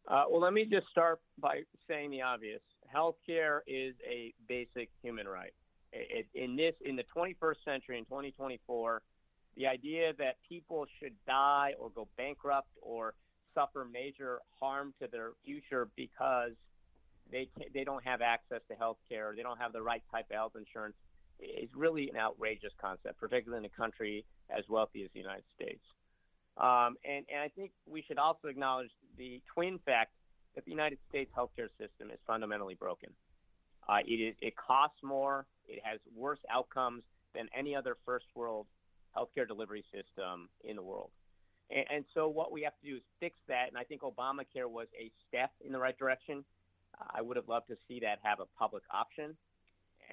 Uh, 0.09 0.25
well, 0.31 0.40
let 0.40 0.55
me 0.55 0.64
just 0.64 0.88
start 0.88 1.21
by 1.38 1.61
saying 1.87 2.11
the 2.11 2.23
obvious. 2.23 2.61
Healthcare 2.94 3.61
is 3.66 3.94
a 4.09 4.33
basic 4.49 4.88
human 5.03 5.29
right. 5.29 5.53
It, 5.92 6.27
in 6.35 6.57
this, 6.57 6.75
in 6.85 6.97
the 6.97 7.05
21st 7.14 7.57
century, 7.64 7.99
in 7.99 8.05
2024, 8.05 9.03
the 9.57 9.66
idea 9.66 10.12
that 10.18 10.37
people 10.49 10.87
should 10.99 11.12
die 11.27 11.75
or 11.79 11.90
go 11.90 12.09
bankrupt 12.16 12.68
or 12.81 13.14
suffer 13.55 13.87
major 13.90 14.38
harm 14.59 14.94
to 15.01 15.09
their 15.11 15.33
future 15.44 15.88
because 15.97 16.53
they 17.31 17.49
they 17.75 17.85
don't 17.85 18.05
have 18.05 18.23
access 18.23 18.61
to 18.71 18.77
health 18.77 18.97
care, 19.09 19.35
they 19.37 19.42
don't 19.42 19.59
have 19.59 19.73
the 19.73 19.83
right 19.83 20.03
type 20.11 20.27
of 20.31 20.37
health 20.37 20.53
insurance, 20.57 20.94
is 21.40 21.68
really 21.75 22.09
an 22.09 22.16
outrageous 22.16 22.73
concept, 22.81 23.18
particularly 23.18 23.64
in 23.64 23.71
a 23.71 23.77
country 23.77 24.25
as 24.49 24.64
wealthy 24.68 25.03
as 25.03 25.11
the 25.12 25.21
United 25.21 25.44
States. 25.55 25.83
Um, 26.57 26.97
and, 27.05 27.25
and 27.31 27.40
I 27.42 27.49
think 27.55 27.71
we 27.87 28.03
should 28.07 28.18
also 28.18 28.49
acknowledge 28.49 28.90
the 29.18 29.42
twin 29.52 29.78
fact 29.85 30.12
that 30.54 30.64
the 30.64 30.70
United 30.70 30.98
States 31.09 31.31
healthcare 31.37 31.68
system 31.78 32.11
is 32.11 32.18
fundamentally 32.26 32.74
broken. 32.74 33.11
Uh, 33.88 33.98
it, 34.07 34.14
is, 34.14 34.35
it 34.40 34.54
costs 34.57 34.98
more, 35.02 35.46
it 35.66 35.81
has 35.83 35.98
worse 36.14 36.40
outcomes 36.50 37.02
than 37.35 37.48
any 37.57 37.74
other 37.74 37.96
first 38.04 38.26
world 38.35 38.66
healthcare 39.16 39.46
delivery 39.46 39.85
system 39.92 40.48
in 40.64 40.76
the 40.76 40.83
world. 40.83 41.11
And, 41.70 41.85
and 41.90 42.04
so 42.14 42.28
what 42.28 42.52
we 42.52 42.62
have 42.62 42.74
to 42.83 42.90
do 42.90 42.96
is 42.96 43.02
fix 43.20 43.37
that. 43.48 43.68
And 43.68 43.76
I 43.76 43.85
think 43.85 44.02
Obamacare 44.02 44.68
was 44.68 44.88
a 44.98 45.11
step 45.28 45.50
in 45.64 45.72
the 45.72 45.78
right 45.78 45.98
direction. 45.98 46.44
I 47.14 47.22
would 47.22 47.37
have 47.37 47.48
loved 47.48 47.68
to 47.68 47.76
see 47.87 48.00
that 48.00 48.18
have 48.22 48.40
a 48.40 48.46
public 48.59 48.83
option. 48.92 49.37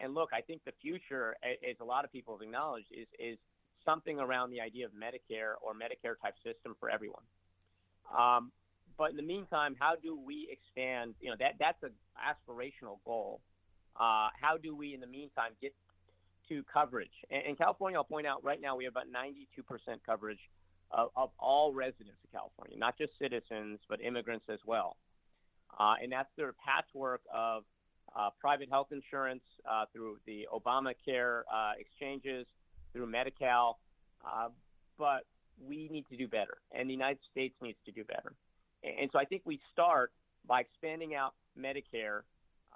And 0.01 0.13
look, 0.13 0.29
I 0.33 0.41
think 0.41 0.61
the 0.65 0.73
future, 0.81 1.35
as 1.43 1.77
a 1.81 1.85
lot 1.85 2.05
of 2.05 2.11
people 2.11 2.35
have 2.35 2.41
acknowledged, 2.41 2.87
is, 2.91 3.07
is 3.17 3.37
something 3.83 4.19
around 4.19 4.51
the 4.51 4.59
idea 4.59 4.85
of 4.85 4.91
Medicare 4.91 5.53
or 5.61 5.73
Medicare 5.73 6.15
type 6.21 6.35
system 6.43 6.75
for 6.79 6.89
everyone. 6.89 7.23
Um, 8.15 8.51
but 8.97 9.11
in 9.11 9.17
the 9.17 9.23
meantime, 9.23 9.75
how 9.79 9.95
do 10.01 10.17
we 10.17 10.47
expand? 10.51 11.15
You 11.19 11.31
know, 11.31 11.35
that 11.39 11.55
that's 11.59 11.81
an 11.83 11.91
aspirational 12.17 12.99
goal. 13.05 13.41
Uh, 13.95 14.29
how 14.39 14.57
do 14.61 14.75
we, 14.75 14.93
in 14.93 14.99
the 14.99 15.07
meantime, 15.07 15.51
get 15.61 15.73
to 16.49 16.63
coverage? 16.71 17.11
And 17.29 17.43
in 17.45 17.55
California, 17.55 17.97
I'll 17.97 18.03
point 18.03 18.27
out 18.27 18.43
right 18.43 18.59
now 18.59 18.75
we 18.75 18.83
have 18.85 18.93
about 18.93 19.07
92% 19.07 19.45
coverage 20.05 20.39
of, 20.91 21.09
of 21.15 21.29
all 21.39 21.73
residents 21.73 22.17
of 22.23 22.31
California, 22.31 22.77
not 22.77 22.97
just 22.97 23.13
citizens, 23.19 23.79
but 23.89 24.01
immigrants 24.01 24.45
as 24.51 24.59
well. 24.65 24.97
Uh, 25.79 25.95
and 26.01 26.11
that's 26.11 26.29
their 26.37 26.53
patchwork 26.53 27.21
of 27.33 27.63
uh, 28.15 28.29
private 28.39 28.69
health 28.69 28.87
insurance 28.91 29.43
uh, 29.69 29.85
through 29.91 30.17
the 30.25 30.47
Obamacare 30.53 31.41
uh, 31.53 31.73
exchanges, 31.77 32.45
through 32.93 33.07
Medi-Cal, 33.07 33.79
uh, 34.25 34.49
but 34.97 35.25
we 35.61 35.89
need 35.89 36.05
to 36.09 36.17
do 36.17 36.27
better, 36.27 36.57
and 36.71 36.89
the 36.89 36.93
United 36.93 37.19
States 37.31 37.55
needs 37.61 37.77
to 37.85 37.91
do 37.91 38.03
better. 38.03 38.33
And 38.85 39.09
so 39.11 39.19
I 39.19 39.25
think 39.25 39.41
we 39.45 39.59
start 39.71 40.11
by 40.47 40.61
expanding 40.61 41.15
out 41.15 41.33
Medicare 41.59 42.21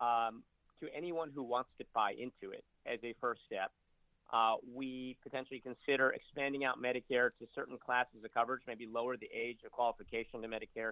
um, 0.01 0.43
to 0.79 0.87
anyone 0.95 1.29
who 1.33 1.43
wants 1.43 1.69
to 1.77 1.85
buy 1.93 2.11
into 2.11 2.53
it 2.53 2.63
as 2.85 2.99
a 3.03 3.13
first 3.21 3.41
step. 3.45 3.71
Uh, 4.31 4.55
we 4.75 5.17
potentially 5.23 5.59
consider 5.59 6.11
expanding 6.11 6.63
out 6.63 6.81
Medicare 6.81 7.29
to 7.39 7.47
certain 7.55 7.77
classes 7.77 8.23
of 8.23 8.33
coverage, 8.33 8.61
maybe 8.67 8.85
lower 8.85 9.17
the 9.17 9.29
age 9.33 9.59
of 9.65 9.71
qualification 9.71 10.41
to 10.41 10.47
Medicare, 10.47 10.91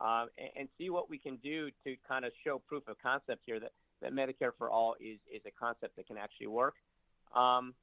um, 0.00 0.28
and, 0.38 0.48
and, 0.56 0.68
see 0.78 0.88
what 0.88 1.10
we 1.10 1.18
can 1.18 1.36
do 1.36 1.68
to 1.84 1.96
kind 2.08 2.24
of 2.24 2.32
show 2.42 2.58
proof 2.66 2.88
of 2.88 2.96
concept 3.02 3.42
here 3.44 3.60
that, 3.60 3.72
that 4.00 4.12
Medicare 4.14 4.52
for 4.56 4.70
all 4.70 4.94
is, 4.98 5.18
is 5.30 5.42
a 5.46 5.50
concept 5.50 5.96
that 5.96 6.06
can 6.06 6.16
actually 6.16 6.46
work. 6.46 6.74
Um, 7.36 7.74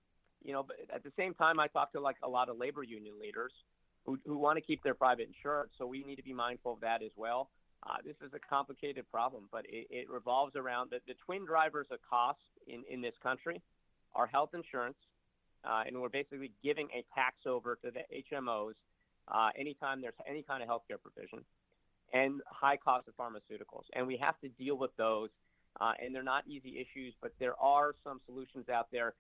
you 0.44 0.54
know, 0.54 0.64
but 0.64 0.78
at 0.94 1.04
the 1.04 1.12
same 1.16 1.36
time, 1.36 1.60
I 1.60 1.68
talk 1.68 1.92
to 1.92 2.02
like 2.02 2.16
a 2.24 2.30
lot 2.30 2.50
of 2.50 2.58
labor 2.58 2.82
union 2.82 3.14
leaders 3.22 3.52
who, 4.06 4.18
who 4.26 4.38
want 4.38 4.58
to 4.58 4.62
keep 4.62 4.84
their 4.84 4.94
private 4.94 5.28
insurance. 5.28 5.72
So 5.78 5.86
we 5.86 6.04
need 6.04 6.16
to 6.16 6.24
be 6.24 6.34
mindful 6.34 6.74
of 6.74 6.82
that 6.82 7.02
as 7.04 7.12
well. 7.16 7.50
Uh, 7.84 7.96
this 8.04 8.16
is 8.26 8.34
a 8.34 8.40
complicated 8.40 9.06
problem, 9.10 9.48
but 9.52 9.66
it, 9.70 9.88
it 9.90 10.10
revolves 10.10 10.56
around 10.56 10.92
the, 10.92 11.00
the 11.08 11.14
twin 11.26 11.46
drivers 11.46 11.88
of 11.92 12.00
cost 12.08 12.40
in, 12.68 12.84
in 12.90 13.02
this 13.02 13.14
country 13.24 13.62
are 14.14 14.28
health 14.28 14.50
insurance, 14.54 14.98
uh, 15.64 15.84
and 15.88 16.00
we're 16.00 16.10
basically 16.10 16.52
giving 16.62 16.88
a 16.94 17.06
tax 17.16 17.38
over 17.46 17.78
to 17.84 17.92
the 17.92 18.02
HMOs 18.32 18.74
uh, 19.30 19.50
anytime 19.58 20.02
there's 20.02 20.14
any 20.28 20.44
kind 20.44 20.64
of 20.64 20.68
healthcare 20.68 21.00
provision, 21.02 21.40
and 22.14 22.42
high 22.48 22.78
cost 22.78 23.08
of 23.08 23.16
pharmaceuticals. 23.16 23.84
And 23.94 24.08
we 24.08 24.18
have 24.18 24.40
to 24.42 24.50
deal 24.50 24.78
with 24.78 24.92
those, 24.98 25.30
uh, 25.80 25.94
and 26.04 26.14
they're 26.14 26.24
not 26.24 26.48
easy 26.48 26.80
issues, 26.80 27.14
but 27.22 27.32
there 27.40 27.56
are 27.62 27.94
some 28.04 28.20
solutions 28.26 28.68
out 28.70 28.88
there 28.92 29.14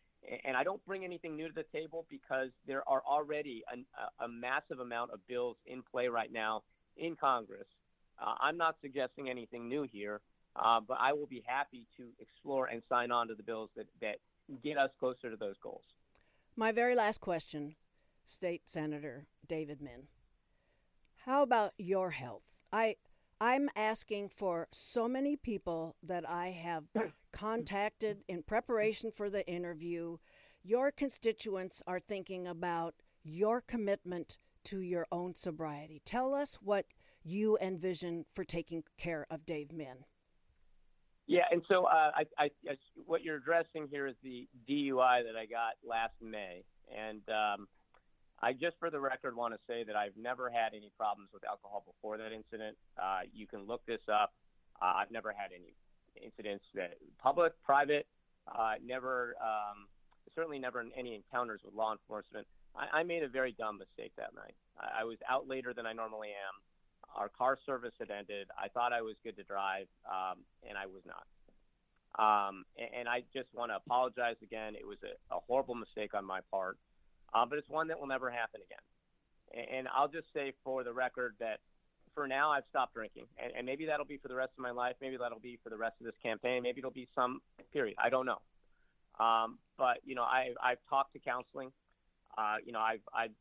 and 0.45 0.55
I 0.55 0.63
don't 0.63 0.85
bring 0.85 1.03
anything 1.03 1.35
new 1.35 1.47
to 1.47 1.53
the 1.53 1.65
table 1.73 2.05
because 2.09 2.49
there 2.67 2.87
are 2.87 3.01
already 3.09 3.63
a, 3.71 4.23
a 4.23 4.27
massive 4.27 4.79
amount 4.79 5.11
of 5.11 5.25
bills 5.27 5.57
in 5.65 5.81
play 5.81 6.07
right 6.07 6.31
now 6.31 6.63
in 6.97 7.15
Congress. 7.15 7.67
Uh, 8.21 8.33
I'm 8.41 8.57
not 8.57 8.75
suggesting 8.81 9.29
anything 9.29 9.69
new 9.69 9.83
here, 9.83 10.21
uh, 10.55 10.81
but 10.85 10.97
I 10.99 11.13
will 11.13 11.27
be 11.27 11.43
happy 11.45 11.87
to 11.97 12.07
explore 12.19 12.67
and 12.67 12.81
sign 12.89 13.11
on 13.11 13.27
to 13.29 13.35
the 13.35 13.43
bills 13.43 13.69
that, 13.75 13.87
that 14.01 14.17
get 14.63 14.77
us 14.77 14.89
closer 14.99 15.29
to 15.29 15.37
those 15.37 15.55
goals. 15.63 15.83
My 16.55 16.71
very 16.71 16.95
last 16.95 17.21
question, 17.21 17.75
State 18.25 18.63
Senator 18.65 19.25
David 19.47 19.81
Min. 19.81 20.07
How 21.25 21.43
about 21.43 21.73
your 21.77 22.11
health? 22.11 22.43
I 22.71 22.97
I'm 23.41 23.69
asking 23.75 24.29
for 24.29 24.67
so 24.71 25.07
many 25.07 25.37
people 25.37 25.95
that 26.03 26.27
I 26.27 26.49
have 26.49 26.83
contacted 27.31 28.23
in 28.27 28.43
preparation 28.43 29.11
for 29.15 29.29
the 29.29 29.47
interview. 29.47 30.17
Your 30.63 30.91
constituents 30.91 31.81
are 31.87 32.01
thinking 32.01 32.47
about 32.47 32.95
your 33.23 33.61
commitment 33.61 34.37
to 34.65 34.81
your 34.81 35.07
own 35.11 35.35
sobriety. 35.35 36.01
Tell 36.03 36.33
us 36.33 36.57
what 36.61 36.85
you 37.23 37.57
envision 37.61 38.25
for 38.35 38.43
taking 38.43 38.83
care 38.97 39.25
of 39.29 39.45
Dave 39.45 39.71
Min. 39.71 40.03
Yeah, 41.27 41.43
and 41.51 41.61
so 41.67 41.85
uh, 41.85 42.11
I, 42.15 42.23
I, 42.37 42.49
I, 42.67 42.75
what 43.05 43.23
you're 43.23 43.37
addressing 43.37 43.87
here 43.89 44.07
is 44.07 44.15
the 44.23 44.47
DUI 44.67 45.23
that 45.23 45.37
I 45.39 45.45
got 45.45 45.75
last 45.87 46.15
May, 46.21 46.63
and 46.93 47.21
um, 47.29 47.67
I 48.41 48.53
just 48.53 48.77
for 48.79 48.89
the 48.89 48.99
record 48.99 49.35
want 49.35 49.53
to 49.53 49.59
say 49.67 49.83
that 49.83 49.95
I've 49.95 50.15
never 50.15 50.49
had 50.49 50.73
any 50.73 50.91
problems 50.97 51.29
with 51.33 51.43
alcohol 51.43 51.83
before 51.85 52.17
that 52.17 52.31
incident. 52.31 52.77
Uh, 52.97 53.21
you 53.33 53.47
can 53.47 53.67
look 53.67 53.85
this 53.85 54.01
up. 54.11 54.33
Uh, 54.81 54.93
I've 54.95 55.11
never 55.11 55.33
had 55.35 55.51
any 55.53 55.75
incidents 56.23 56.63
that 56.75 56.97
public, 57.21 57.53
private, 57.63 58.07
uh, 58.47 58.75
never, 58.85 59.35
um, 59.41 59.87
certainly 60.35 60.59
never 60.59 60.83
any 60.97 61.15
encounters 61.15 61.61
with 61.65 61.73
law 61.73 61.91
enforcement. 61.91 62.47
I, 62.75 62.99
I 62.99 63.03
made 63.03 63.23
a 63.23 63.27
very 63.27 63.51
dumb 63.51 63.77
mistake 63.77 64.13
that 64.17 64.33
night. 64.35 64.55
I, 64.79 65.01
I 65.01 65.03
was 65.03 65.17
out 65.29 65.47
later 65.47 65.73
than 65.73 65.85
I 65.85 65.93
normally 65.93 66.29
am. 66.29 66.55
Our 67.15 67.29
car 67.29 67.57
service 67.65 67.93
had 67.99 68.11
ended. 68.11 68.47
I 68.57 68.69
thought 68.69 68.93
I 68.93 69.01
was 69.01 69.15
good 69.23 69.35
to 69.37 69.43
drive, 69.43 69.87
um, 70.07 70.39
and 70.67 70.77
I 70.77 70.85
was 70.85 71.01
not. 71.05 71.25
Um, 72.17 72.65
and, 72.77 72.89
and 73.01 73.09
I 73.09 73.23
just 73.33 73.47
want 73.53 73.71
to 73.71 73.75
apologize 73.75 74.35
again. 74.41 74.75
It 74.75 74.85
was 74.85 74.97
a, 75.03 75.35
a 75.35 75.39
horrible 75.47 75.75
mistake 75.75 76.13
on 76.13 76.23
my 76.23 76.39
part, 76.51 76.77
uh, 77.33 77.45
but 77.45 77.57
it's 77.57 77.69
one 77.69 77.87
that 77.87 77.99
will 77.99 78.07
never 78.07 78.29
happen 78.29 78.61
again. 78.61 79.67
And, 79.71 79.87
I'll 79.87 80.07
just 80.07 80.27
say 80.31 80.53
for 80.63 80.83
the 80.83 80.93
record 80.93 81.35
that 81.39 81.59
for 82.13 82.27
now 82.27 82.51
I've 82.51 82.65
stopped 82.69 82.93
drinking, 82.93 83.25
and, 83.41 83.51
and 83.57 83.65
maybe 83.65 83.85
that'll 83.87 84.05
be 84.05 84.17
for 84.17 84.27
the 84.27 84.35
rest 84.35 84.51
of 84.57 84.61
my 84.61 84.69
life. 84.69 84.95
Maybe 85.01 85.17
that'll 85.17 85.39
be 85.39 85.57
for 85.63 85.71
the 85.71 85.77
rest 85.77 85.95
of 85.99 86.05
this 86.05 86.13
campaign. 86.21 86.61
Maybe 86.61 86.79
it'll 86.79 86.91
be 86.91 87.07
some 87.15 87.41
period. 87.73 87.95
I 87.97 88.09
don't 88.09 88.27
know. 88.27 88.41
Um, 89.19 89.57
but 89.77 89.97
you 90.05 90.13
know, 90.13 90.21
I, 90.21 90.53
I've 90.63 90.77
talked 90.87 91.13
to 91.13 91.19
counseling. 91.19 91.71
Uh, 92.37 92.57
you 92.63 92.71
know, 92.71 92.79
I've, 92.79 93.01
I've 93.11 93.31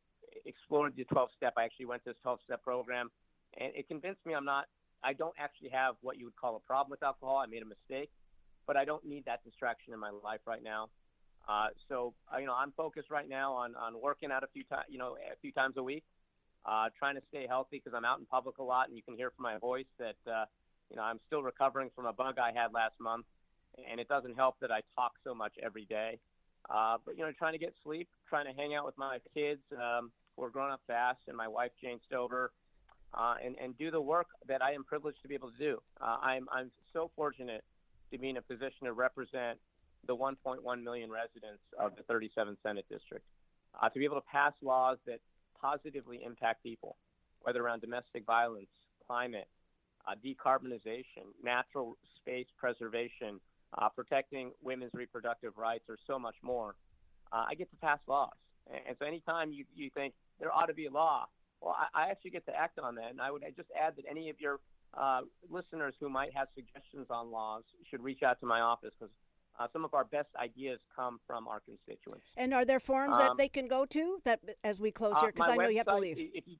explored 0.46 0.94
the 0.96 1.04
12 1.04 1.28
step. 1.36 1.54
I 1.58 1.64
actually 1.64 1.86
went 1.86 2.04
to 2.04 2.10
this 2.10 2.18
12 2.22 2.38
step 2.46 2.62
program 2.62 3.10
and 3.56 3.72
it 3.74 3.88
convinced 3.88 4.24
me 4.26 4.34
I'm 4.34 4.44
not. 4.44 4.66
I 5.02 5.12
don't 5.12 5.34
actually 5.38 5.70
have 5.70 5.94
what 6.02 6.18
you 6.18 6.24
would 6.26 6.36
call 6.36 6.56
a 6.56 6.60
problem 6.60 6.90
with 6.90 7.02
alcohol. 7.02 7.36
I 7.36 7.46
made 7.46 7.62
a 7.62 7.66
mistake, 7.66 8.10
but 8.66 8.76
I 8.76 8.84
don't 8.84 9.04
need 9.06 9.24
that 9.26 9.44
distraction 9.44 9.92
in 9.92 10.00
my 10.00 10.10
life 10.10 10.40
right 10.46 10.62
now. 10.62 10.88
Uh, 11.48 11.68
so 11.88 12.14
uh, 12.32 12.38
you 12.38 12.46
know, 12.46 12.54
I'm 12.54 12.72
focused 12.72 13.10
right 13.10 13.28
now 13.28 13.54
on 13.54 13.74
on 13.76 14.00
working 14.00 14.30
out 14.30 14.44
a 14.44 14.48
few 14.48 14.64
times, 14.64 14.84
you 14.88 14.98
know, 14.98 15.16
a 15.16 15.36
few 15.40 15.52
times 15.52 15.74
a 15.76 15.82
week, 15.82 16.04
uh, 16.66 16.88
trying 16.98 17.14
to 17.14 17.22
stay 17.28 17.46
healthy 17.48 17.80
because 17.82 17.94
I'm 17.96 18.04
out 18.04 18.18
in 18.18 18.26
public 18.26 18.58
a 18.58 18.62
lot, 18.62 18.88
and 18.88 18.96
you 18.96 19.02
can 19.02 19.16
hear 19.16 19.30
from 19.30 19.44
my 19.44 19.58
voice 19.58 19.86
that 19.98 20.16
uh, 20.30 20.44
you 20.90 20.96
know 20.96 21.02
I'm 21.02 21.20
still 21.26 21.42
recovering 21.42 21.90
from 21.96 22.06
a 22.06 22.12
bug 22.12 22.38
I 22.38 22.52
had 22.54 22.72
last 22.74 22.94
month, 23.00 23.24
and 23.90 23.98
it 23.98 24.08
doesn't 24.08 24.34
help 24.36 24.56
that 24.60 24.70
I 24.70 24.82
talk 24.94 25.12
so 25.24 25.34
much 25.34 25.54
every 25.62 25.86
day. 25.86 26.18
Uh, 26.68 26.98
but 27.04 27.16
you 27.16 27.24
know, 27.24 27.32
trying 27.38 27.54
to 27.54 27.58
get 27.58 27.72
sleep, 27.82 28.08
trying 28.28 28.44
to 28.44 28.52
hang 28.52 28.74
out 28.74 28.84
with 28.84 28.98
my 28.98 29.18
kids. 29.34 29.62
Um, 29.72 30.10
we're 30.36 30.50
growing 30.50 30.72
up 30.72 30.80
fast, 30.86 31.20
and 31.28 31.36
my 31.36 31.48
wife 31.48 31.72
Jane 31.82 31.98
Stover 32.06 32.52
uh, 33.14 33.34
and, 33.44 33.56
and 33.62 33.76
do 33.78 33.90
the 33.90 34.00
work 34.00 34.26
that 34.46 34.62
I 34.62 34.72
am 34.72 34.84
privileged 34.84 35.22
to 35.22 35.28
be 35.28 35.34
able 35.34 35.50
to 35.50 35.58
do. 35.58 35.78
Uh, 36.00 36.16
I'm, 36.22 36.46
I'm 36.52 36.70
so 36.92 37.10
fortunate 37.16 37.64
to 38.12 38.18
be 38.18 38.30
in 38.30 38.36
a 38.36 38.42
position 38.42 38.84
to 38.84 38.92
represent 38.92 39.58
the 40.06 40.16
1.1 40.16 40.82
million 40.82 41.10
residents 41.10 41.62
of 41.78 41.92
the 41.96 42.02
37th 42.12 42.56
Senate 42.62 42.86
District, 42.90 43.24
uh, 43.80 43.88
to 43.88 43.98
be 43.98 44.04
able 44.04 44.16
to 44.16 44.26
pass 44.30 44.52
laws 44.62 44.98
that 45.06 45.20
positively 45.60 46.20
impact 46.24 46.62
people, 46.62 46.96
whether 47.42 47.62
around 47.62 47.80
domestic 47.80 48.24
violence, 48.24 48.68
climate, 49.06 49.48
uh, 50.06 50.14
decarbonization, 50.24 51.26
natural 51.42 51.96
space 52.16 52.46
preservation, 52.56 53.40
uh, 53.76 53.88
protecting 53.88 54.52
women's 54.62 54.92
reproductive 54.94 55.56
rights, 55.56 55.84
or 55.88 55.96
so 56.06 56.18
much 56.18 56.36
more. 56.42 56.74
Uh, 57.32 57.44
I 57.48 57.54
get 57.54 57.70
to 57.70 57.76
pass 57.76 57.98
laws. 58.06 58.30
And, 58.70 58.80
and 58.88 58.96
so 58.98 59.06
anytime 59.06 59.52
you, 59.52 59.64
you 59.74 59.90
think 59.94 60.14
there 60.40 60.52
ought 60.52 60.66
to 60.66 60.74
be 60.74 60.86
a 60.86 60.90
law, 60.90 61.26
well, 61.60 61.76
I, 61.76 62.06
I 62.06 62.10
actually 62.10 62.30
get 62.30 62.46
to 62.46 62.56
act 62.56 62.78
on 62.78 62.94
that. 62.94 63.10
And 63.10 63.20
I 63.20 63.30
would 63.30 63.42
just 63.56 63.68
add 63.78 63.96
that 63.96 64.04
any 64.10 64.30
of 64.30 64.40
your 64.40 64.60
uh, 64.94 65.20
listeners 65.50 65.94
who 66.00 66.08
might 66.08 66.34
have 66.34 66.48
suggestions 66.54 67.06
on 67.10 67.30
laws 67.30 67.64
should 67.90 68.02
reach 68.02 68.22
out 68.22 68.40
to 68.40 68.46
my 68.46 68.60
office 68.60 68.92
because 68.98 69.12
uh, 69.58 69.66
some 69.72 69.84
of 69.84 69.94
our 69.94 70.04
best 70.04 70.28
ideas 70.40 70.78
come 70.94 71.20
from 71.26 71.48
our 71.48 71.60
constituents. 71.60 72.26
And 72.36 72.54
are 72.54 72.64
there 72.64 72.80
forums 72.80 73.18
um, 73.18 73.22
that 73.24 73.36
they 73.36 73.48
can 73.48 73.68
go 73.68 73.84
to 73.86 74.20
that 74.24 74.40
as 74.64 74.80
we 74.80 74.90
close 74.90 75.18
here? 75.20 75.32
Because 75.32 75.48
uh, 75.48 75.52
I 75.52 75.56
know 75.56 75.64
website, 75.64 75.70
you 75.70 75.76
have 75.78 75.86
to 75.86 75.96
leave. 75.96 76.18
You, 76.18 76.56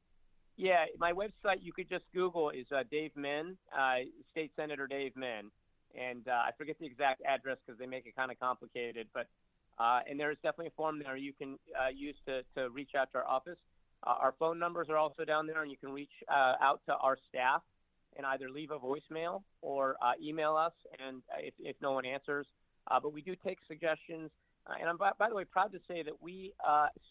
yeah, 0.57 0.85
my 0.99 1.13
website 1.13 1.59
you 1.61 1.73
could 1.73 1.89
just 1.89 2.05
Google 2.13 2.51
is 2.51 2.67
uh, 2.73 2.83
Dave 2.91 3.13
Min, 3.17 3.57
uh, 3.77 3.97
State 4.33 4.53
Senator 4.57 4.87
Dave 4.87 5.15
Min, 5.17 5.51
and 5.99 6.27
uh, 6.27 6.33
I 6.33 6.51
forget 6.59 6.77
the 6.81 6.87
exact 6.87 7.23
address 7.23 7.59
because 7.65 7.79
they 7.79 7.87
make 7.87 8.07
it 8.07 8.17
kind 8.17 8.31
of 8.31 8.41
complicated. 8.41 9.07
But 9.15 9.29
uh, 9.79 10.01
and 10.09 10.19
there 10.19 10.31
is 10.31 10.39
definitely 10.43 10.69
a 10.69 10.77
form 10.77 10.99
there 10.99 11.17
you 11.17 11.33
can 11.33 11.59
use 11.95 12.17
to 12.27 12.43
to 12.57 12.71
reach 12.71 12.91
out 12.97 13.13
to 13.13 13.19
our 13.19 13.27
office. 13.27 13.59
Uh, 14.07 14.15
our 14.21 14.35
phone 14.39 14.59
numbers 14.59 14.89
are 14.91 14.97
also 14.97 15.25
down 15.25 15.47
there, 15.47 15.63
and 15.63 15.71
you 15.71 15.77
can 15.77 15.91
reach 15.91 16.11
uh, 16.29 16.55
out 16.61 16.81
to 16.87 16.95
our 16.97 17.17
staff 17.29 17.63
and 18.17 18.27
either 18.27 18.49
leave 18.51 18.71
a 18.71 18.79
voicemail 18.79 19.43
or 19.61 19.97
uh, 20.03 20.13
email 20.23 20.57
us. 20.57 20.73
And 21.05 21.23
uh, 21.33 21.39
if, 21.41 21.55
if 21.59 21.77
no 21.81 21.93
one 21.93 22.07
answers, 22.07 22.47
uh, 22.91 23.01
but 23.01 23.13
we 23.13 23.23
do 23.23 23.35
take 23.45 23.59
suggestions. 23.67 24.31
Uh, 24.67 24.75
and 24.81 24.89
I'm 24.89 24.97
by, 24.97 25.11
by, 25.19 25.29
the 25.29 25.35
way 25.35 25.45
proud 25.45 25.73
to 25.73 25.79
say 25.89 26.03
that 26.03 26.23
we 26.23 26.53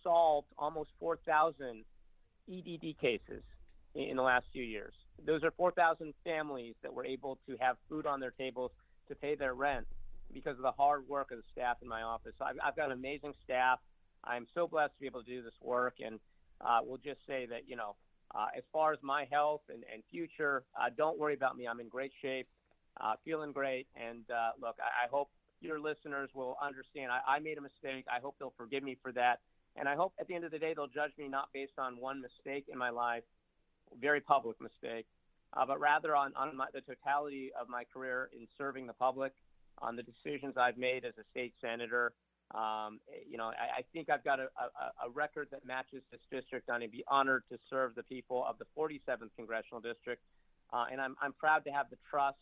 solved 0.04 0.48
almost 0.58 0.90
4,000 1.00 1.84
EDD 2.50 3.00
cases 3.00 3.44
in, 3.96 4.04
in 4.04 4.18
the 4.18 4.24
last 4.24 4.46
few 4.52 4.64
years. 4.64 4.94
Those 5.26 5.44
are 5.44 5.52
4,000 5.52 6.14
families 6.24 6.76
that 6.84 6.94
were 6.94 7.06
able 7.06 7.40
to 7.48 7.58
have 7.60 7.78
food 7.90 8.06
on 8.06 8.20
their 8.20 8.32
tables 8.32 8.72
to 9.08 9.16
pay 9.16 9.36
their 9.36 9.54
rent 9.54 9.88
because 10.34 10.58
of 10.58 10.64
the 10.64 10.72
hard 10.72 11.08
work 11.08 11.32
of 11.32 11.38
the 11.38 11.44
staff 11.52 11.78
in 11.82 11.88
my 11.88 12.02
office. 12.02 12.34
So 12.38 12.46
I've, 12.46 12.58
I've 12.64 12.76
got 12.76 12.88
an 12.88 12.98
amazing 12.98 13.34
staff. 13.44 13.80
I'm 14.24 14.46
so 14.54 14.68
blessed 14.68 14.94
to 14.94 15.00
be 15.00 15.08
able 15.08 15.24
to 15.24 15.30
do 15.30 15.42
this 15.42 15.54
work, 15.62 15.96
and 16.06 16.20
uh, 16.62 16.80
we'll 16.84 16.98
just 16.98 17.20
say 17.28 17.46
that, 17.50 17.62
you 17.68 17.76
know, 17.76 17.96
uh, 18.36 18.48
as 18.58 18.64
far 18.74 18.92
as 18.92 19.00
my 19.02 19.26
health 19.32 19.62
and, 19.70 19.84
and 19.92 20.04
future, 20.12 20.64
uh, 20.80 20.90
don't 20.96 21.18
worry 21.18 21.34
about 21.34 21.56
me. 21.56 21.66
I'm 21.68 21.80
in 21.80 21.88
great 21.88 22.12
shape, 22.22 22.48
uh, 23.00 23.14
feeling 23.24 23.54
great. 23.54 23.88
And 23.96 24.26
uh, 24.30 24.52
look, 24.62 24.76
I, 24.80 25.06
I 25.06 25.10
hope 25.10 25.30
your 25.62 25.80
listeners 25.80 26.30
will 26.34 26.58
understand 26.62 27.12
I, 27.12 27.38
I 27.38 27.40
made 27.40 27.58
a 27.58 27.62
mistake. 27.62 28.06
I 28.12 28.20
hope 28.20 28.36
they'll 28.40 28.54
forgive 28.58 28.84
me 28.84 28.98
for 29.02 29.12
that. 29.14 29.40
And 29.76 29.88
I 29.88 29.96
hope 29.96 30.14
at 30.20 30.28
the 30.28 30.34
end 30.34 30.44
of 30.44 30.52
the 30.52 30.60
day, 30.60 30.74
they'll 30.76 30.88
judge 30.88 31.12
me 31.18 31.28
not 31.28 31.50
based 31.54 31.78
on 31.78 32.00
one 32.00 32.22
mistake 32.22 32.66
in 32.72 32.78
my 32.78 32.90
life, 32.90 33.24
very 34.00 34.22
public 34.22 34.60
mistake, 34.60 35.06
uh, 35.54 35.66
but 35.66 35.80
rather 35.80 36.16
on, 36.16 36.34
on 36.36 36.58
my, 36.58 36.66
the 36.74 36.82
totality 36.82 37.52
of 37.60 37.70
my 37.70 37.84
career 37.94 38.30
in 38.36 38.48
serving 38.58 38.88
the 38.88 38.94
public, 38.94 39.34
on 39.80 39.96
the 39.96 40.04
decisions 40.04 40.56
I've 40.58 40.78
made 40.78 41.06
as 41.06 41.14
a 41.20 41.24
state 41.32 41.54
senator, 41.62 42.14
um, 42.56 43.00
you 43.30 43.38
know, 43.38 43.48
I, 43.48 43.80
I 43.80 43.82
think 43.94 44.10
I've 44.10 44.24
got 44.24 44.40
a, 44.40 44.44
a, 44.44 45.08
a 45.08 45.10
record 45.14 45.50
that 45.52 45.66
matches 45.66 46.02
this 46.12 46.22
district. 46.32 46.70
and 46.70 46.84
I'm 46.84 46.90
be 46.90 47.04
honored 47.08 47.44
to 47.52 47.60
serve 47.70 47.94
the 47.96 48.04
people 48.04 48.46
of 48.48 48.58
the 48.58 48.66
47th 48.78 49.30
congressional 49.36 49.82
district, 49.82 50.24
uh, 50.72 50.86
and 50.92 51.02
I'm, 51.02 51.16
I'm 51.22 51.34
proud 51.34 51.66
to 51.66 51.72
have 51.72 51.90
the 51.90 51.98
trust 52.10 52.38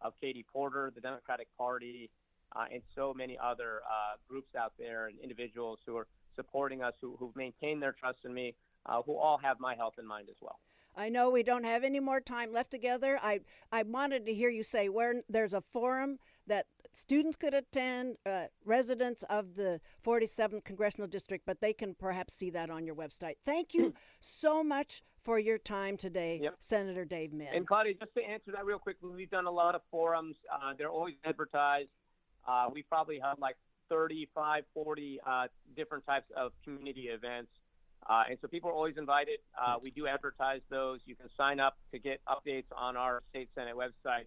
of 0.00 0.14
Katie 0.20 0.44
Porter, 0.50 0.90
the 0.94 1.00
Democratic 1.00 1.48
Party, 1.56 2.10
uh, 2.54 2.64
and 2.72 2.82
so 2.94 3.14
many 3.14 3.38
other 3.42 3.80
uh, 3.86 4.16
groups 4.28 4.54
out 4.54 4.72
there 4.78 5.06
and 5.06 5.18
individuals 5.20 5.78
who 5.86 5.96
are 5.96 6.06
supporting 6.34 6.82
us, 6.82 6.94
who, 7.00 7.16
who've 7.18 7.36
maintained 7.36 7.82
their 7.82 7.92
trust 7.92 8.18
in 8.24 8.32
me, 8.32 8.54
uh, 8.86 9.02
who 9.02 9.16
all 9.16 9.38
have 9.38 9.60
my 9.60 9.74
health 9.74 9.94
in 9.98 10.06
mind 10.06 10.28
as 10.30 10.36
well. 10.40 10.58
I 10.96 11.08
know 11.08 11.30
we 11.30 11.42
don't 11.42 11.64
have 11.64 11.84
any 11.84 12.00
more 12.00 12.20
time 12.20 12.52
left 12.52 12.70
together. 12.70 13.18
I 13.22 13.40
I 13.70 13.82
wanted 13.82 14.26
to 14.26 14.34
hear 14.34 14.50
you 14.50 14.62
say 14.62 14.90
where 14.90 15.22
there's 15.28 15.54
a 15.54 15.62
forum 15.72 16.18
that 16.46 16.66
students 16.92 17.36
could 17.36 17.54
attend, 17.54 18.16
uh, 18.26 18.44
residents 18.64 19.22
of 19.30 19.54
the 19.54 19.80
47th 20.04 20.64
Congressional 20.64 21.06
District, 21.06 21.44
but 21.46 21.60
they 21.60 21.72
can 21.72 21.94
perhaps 21.94 22.34
see 22.34 22.50
that 22.50 22.68
on 22.68 22.84
your 22.84 22.94
website. 22.94 23.36
Thank 23.44 23.72
you 23.72 23.94
so 24.20 24.62
much 24.62 25.02
for 25.22 25.38
your 25.38 25.56
time 25.56 25.96
today, 25.96 26.40
yep. 26.42 26.56
Senator 26.58 27.04
Dave 27.04 27.32
Min. 27.32 27.48
And 27.54 27.66
Claudia, 27.66 27.94
just 27.94 28.14
to 28.14 28.22
answer 28.22 28.50
that 28.52 28.64
real 28.64 28.78
quickly, 28.78 29.10
we've 29.14 29.30
done 29.30 29.46
a 29.46 29.50
lot 29.50 29.74
of 29.74 29.82
forums. 29.90 30.36
Uh, 30.52 30.74
they're 30.76 30.90
always 30.90 31.14
advertised. 31.24 31.88
Uh, 32.46 32.68
we 32.72 32.82
probably 32.82 33.18
have 33.20 33.38
like 33.38 33.56
35, 33.88 34.64
40 34.74 35.20
uh, 35.24 35.46
different 35.76 36.06
types 36.06 36.26
of 36.36 36.52
community 36.64 37.08
events. 37.08 37.50
Uh, 38.08 38.24
and 38.30 38.38
so 38.40 38.48
people 38.48 38.70
are 38.70 38.72
always 38.72 38.96
invited. 38.96 39.38
Uh, 39.60 39.76
we 39.82 39.90
do 39.90 40.06
advertise 40.06 40.60
those. 40.70 41.00
You 41.04 41.14
can 41.14 41.28
sign 41.36 41.60
up 41.60 41.76
to 41.92 41.98
get 41.98 42.20
updates 42.28 42.64
on 42.76 42.96
our 42.96 43.22
state 43.30 43.48
senate 43.54 43.76
website. 43.76 44.24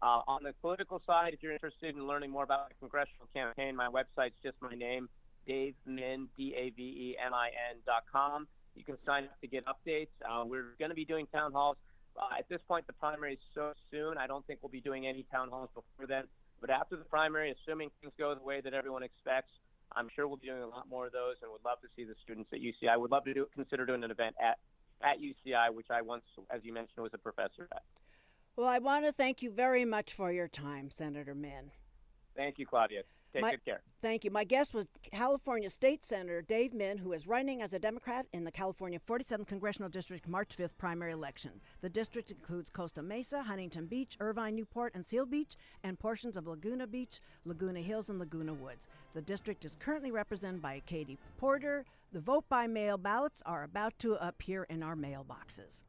Uh, 0.00 0.22
on 0.28 0.42
the 0.44 0.52
political 0.60 1.02
side, 1.06 1.34
if 1.34 1.42
you're 1.42 1.52
interested 1.52 1.94
in 1.94 2.06
learning 2.06 2.30
more 2.30 2.44
about 2.44 2.68
the 2.68 2.74
congressional 2.78 3.28
campaign, 3.34 3.74
my 3.74 3.88
website's 3.88 4.36
just 4.42 4.56
my 4.60 4.74
name, 4.74 5.08
Dave 5.46 5.74
Min, 5.84 6.28
D-A-V-E-M-I-N 6.36 7.76
dot 7.84 8.04
com. 8.10 8.46
You 8.76 8.84
can 8.84 8.96
sign 9.04 9.24
up 9.24 9.40
to 9.40 9.48
get 9.48 9.64
updates. 9.66 10.14
Uh, 10.24 10.44
we're 10.44 10.76
going 10.78 10.90
to 10.90 10.94
be 10.94 11.04
doing 11.04 11.26
town 11.34 11.52
halls. 11.52 11.76
Uh, 12.16 12.38
at 12.38 12.48
this 12.48 12.60
point, 12.68 12.86
the 12.86 12.92
primary 12.92 13.34
is 13.34 13.40
so 13.54 13.72
soon. 13.90 14.16
I 14.16 14.26
don't 14.26 14.46
think 14.46 14.60
we'll 14.62 14.70
be 14.70 14.80
doing 14.80 15.06
any 15.06 15.26
town 15.32 15.48
halls 15.50 15.68
before 15.74 16.06
then. 16.06 16.24
But 16.60 16.70
after 16.70 16.96
the 16.96 17.04
primary, 17.04 17.54
assuming 17.54 17.90
things 18.00 18.12
go 18.18 18.34
the 18.34 18.42
way 18.42 18.60
that 18.60 18.74
everyone 18.74 19.02
expects, 19.02 19.52
I'm 19.94 20.08
sure 20.14 20.26
we'll 20.26 20.36
be 20.36 20.48
doing 20.48 20.62
a 20.62 20.66
lot 20.66 20.88
more 20.88 21.06
of 21.06 21.12
those, 21.12 21.36
and 21.42 21.50
would 21.50 21.64
love 21.64 21.80
to 21.80 21.88
see 21.96 22.04
the 22.04 22.14
students 22.22 22.50
at 22.52 22.60
UCI. 22.60 22.90
I 22.90 22.96
would 22.96 23.10
love 23.10 23.24
to 23.24 23.34
do, 23.34 23.46
consider 23.54 23.86
doing 23.86 24.04
an 24.04 24.10
event 24.10 24.34
at 24.42 24.58
at 25.00 25.18
UCI, 25.20 25.72
which 25.72 25.86
I 25.90 26.02
once, 26.02 26.24
as 26.50 26.60
you 26.64 26.72
mentioned, 26.72 27.02
was 27.02 27.12
a 27.14 27.18
professor 27.18 27.68
at. 27.72 27.82
Well, 28.56 28.66
I 28.66 28.78
want 28.78 29.04
to 29.04 29.12
thank 29.12 29.42
you 29.42 29.50
very 29.52 29.84
much 29.84 30.12
for 30.12 30.32
your 30.32 30.48
time, 30.48 30.90
Senator 30.90 31.36
Min. 31.36 31.70
Thank 32.34 32.58
you, 32.58 32.66
Claudia. 32.66 33.02
Take 33.32 33.42
My, 33.42 33.50
good 33.50 33.64
care. 33.64 33.80
Thank 34.00 34.24
you. 34.24 34.30
My 34.30 34.44
guest 34.44 34.72
was 34.72 34.86
California 35.02 35.68
State 35.68 36.04
Senator 36.04 36.40
Dave 36.40 36.72
Min, 36.72 36.98
who 36.98 37.12
is 37.12 37.26
running 37.26 37.60
as 37.60 37.74
a 37.74 37.78
Democrat 37.78 38.26
in 38.32 38.44
the 38.44 38.50
California 38.50 38.98
47th 39.06 39.46
Congressional 39.46 39.88
District 39.90 40.26
March 40.26 40.56
5th 40.56 40.76
primary 40.78 41.12
election. 41.12 41.52
The 41.82 41.90
district 41.90 42.30
includes 42.30 42.70
Costa 42.70 43.02
Mesa, 43.02 43.42
Huntington 43.42 43.86
Beach, 43.86 44.16
Irvine, 44.20 44.54
Newport, 44.54 44.94
and 44.94 45.04
Seal 45.04 45.26
Beach, 45.26 45.56
and 45.84 45.98
portions 45.98 46.36
of 46.36 46.46
Laguna 46.46 46.86
Beach, 46.86 47.20
Laguna 47.44 47.80
Hills, 47.80 48.08
and 48.08 48.18
Laguna 48.18 48.54
Woods. 48.54 48.88
The 49.14 49.22
district 49.22 49.64
is 49.64 49.76
currently 49.78 50.10
represented 50.10 50.62
by 50.62 50.80
Katie 50.86 51.18
Porter. 51.36 51.84
The 52.12 52.20
vote 52.20 52.44
by 52.48 52.66
mail 52.66 52.96
ballots 52.96 53.42
are 53.44 53.64
about 53.64 53.98
to 53.98 54.14
appear 54.26 54.62
in 54.64 54.82
our 54.82 54.96
mailboxes. 54.96 55.82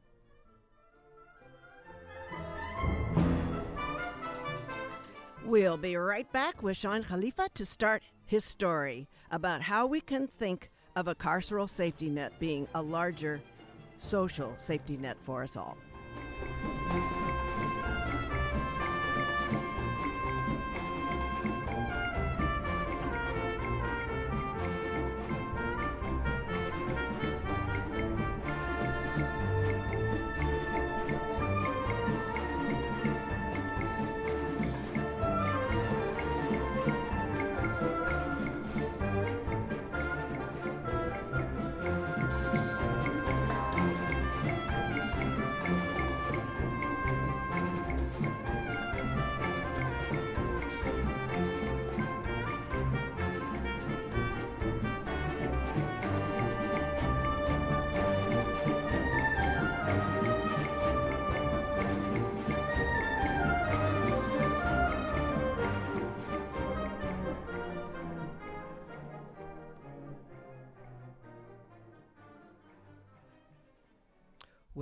We'll 5.44 5.78
be 5.78 5.96
right 5.96 6.30
back 6.32 6.62
with 6.62 6.76
Shawn 6.76 7.02
Khalifa 7.02 7.48
to 7.54 7.64
start 7.64 8.02
his 8.26 8.44
story 8.44 9.08
about 9.30 9.62
how 9.62 9.86
we 9.86 10.00
can 10.00 10.26
think 10.26 10.70
of 10.94 11.08
a 11.08 11.14
carceral 11.14 11.68
safety 11.68 12.10
net 12.10 12.38
being 12.38 12.68
a 12.74 12.82
larger 12.82 13.40
social 13.96 14.54
safety 14.58 14.98
net 14.98 15.16
for 15.18 15.42
us 15.42 15.56
all. 15.56 15.76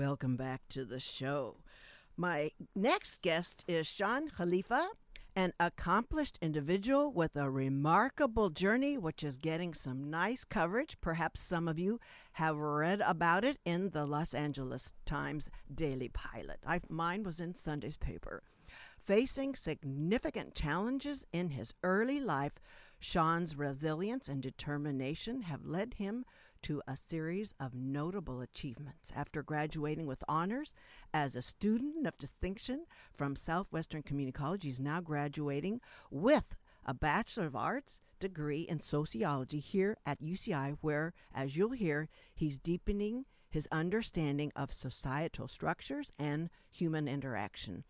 Welcome 0.09 0.37
back 0.37 0.63
to 0.71 0.87
the 0.87 1.01
show. 1.01 1.57
My 2.17 2.53
next 2.75 3.21
guest 3.21 3.63
is 3.69 3.87
Shawn 3.87 4.29
Khalifa, 4.31 4.89
an 5.37 5.53
accomplished 5.61 6.39
individual 6.41 7.13
with 7.13 7.37
a 7.37 7.51
remarkable 7.51 8.49
journey, 8.49 8.97
which 8.97 9.23
is 9.23 9.37
getting 9.37 9.75
some 9.75 10.09
nice 10.09 10.45
coverage. 10.45 10.97
Perhaps 11.03 11.43
some 11.43 11.69
of 11.69 11.79
you 11.79 12.01
have 12.33 12.57
read 12.57 13.03
about 13.03 13.45
it 13.45 13.59
in 13.67 13.91
the 13.91 14.07
Los 14.07 14.33
Angeles 14.33 14.95
Times 15.05 15.51
Daily 15.73 16.09
Pilot. 16.09 16.61
I, 16.67 16.81
mine 16.89 17.23
was 17.23 17.39
in 17.39 17.53
Sunday's 17.53 17.99
paper. 17.99 18.43
Facing 18.97 19.55
significant 19.55 20.55
challenges 20.55 21.27
in 21.35 21.51
his 21.51 21.75
early 21.83 22.19
life, 22.19 22.55
Shawn's 22.99 23.57
resilience 23.57 24.27
and 24.27 24.43
determination 24.43 25.43
have 25.43 25.67
led 25.67 25.95
him 25.99 26.25
to 26.63 26.83
a 26.87 26.97
series 26.97 27.55
of 27.61 27.75
notable 27.75 28.41
achievements. 28.41 29.13
After 29.15 29.43
graduating 29.43 30.07
with 30.07 30.25
honors 30.29 30.75
as 31.13 31.37
a 31.37 31.43
student 31.43 32.07
of 32.07 32.19
distinction 32.19 32.87
from 33.13 33.37
Southwestern 33.37 34.03
Community 34.03 34.33
College, 34.33 34.65
he's 34.65 34.81
now 34.81 35.01
graduating 35.01 35.81
with 36.11 36.57
a 36.85 36.95
Bachelor 36.95 37.47
of 37.47 37.57
Arts 37.57 38.01
degree 38.19 38.63
in 38.63 38.81
sociology 38.81 39.61
here 39.61 39.97
at 40.07 40.21
UCI, 40.23 40.77
where, 40.81 41.13
as 41.35 41.57
you'll 41.57 41.73
hear, 41.73 42.09
he's 42.35 42.59
deepening 42.59 43.27
his 43.51 43.69
understanding 43.73 44.53
of 44.57 44.73
societal 44.73 45.49
structures 45.49 46.13
and 46.19 46.51
human 46.71 47.09
interaction. 47.09 47.85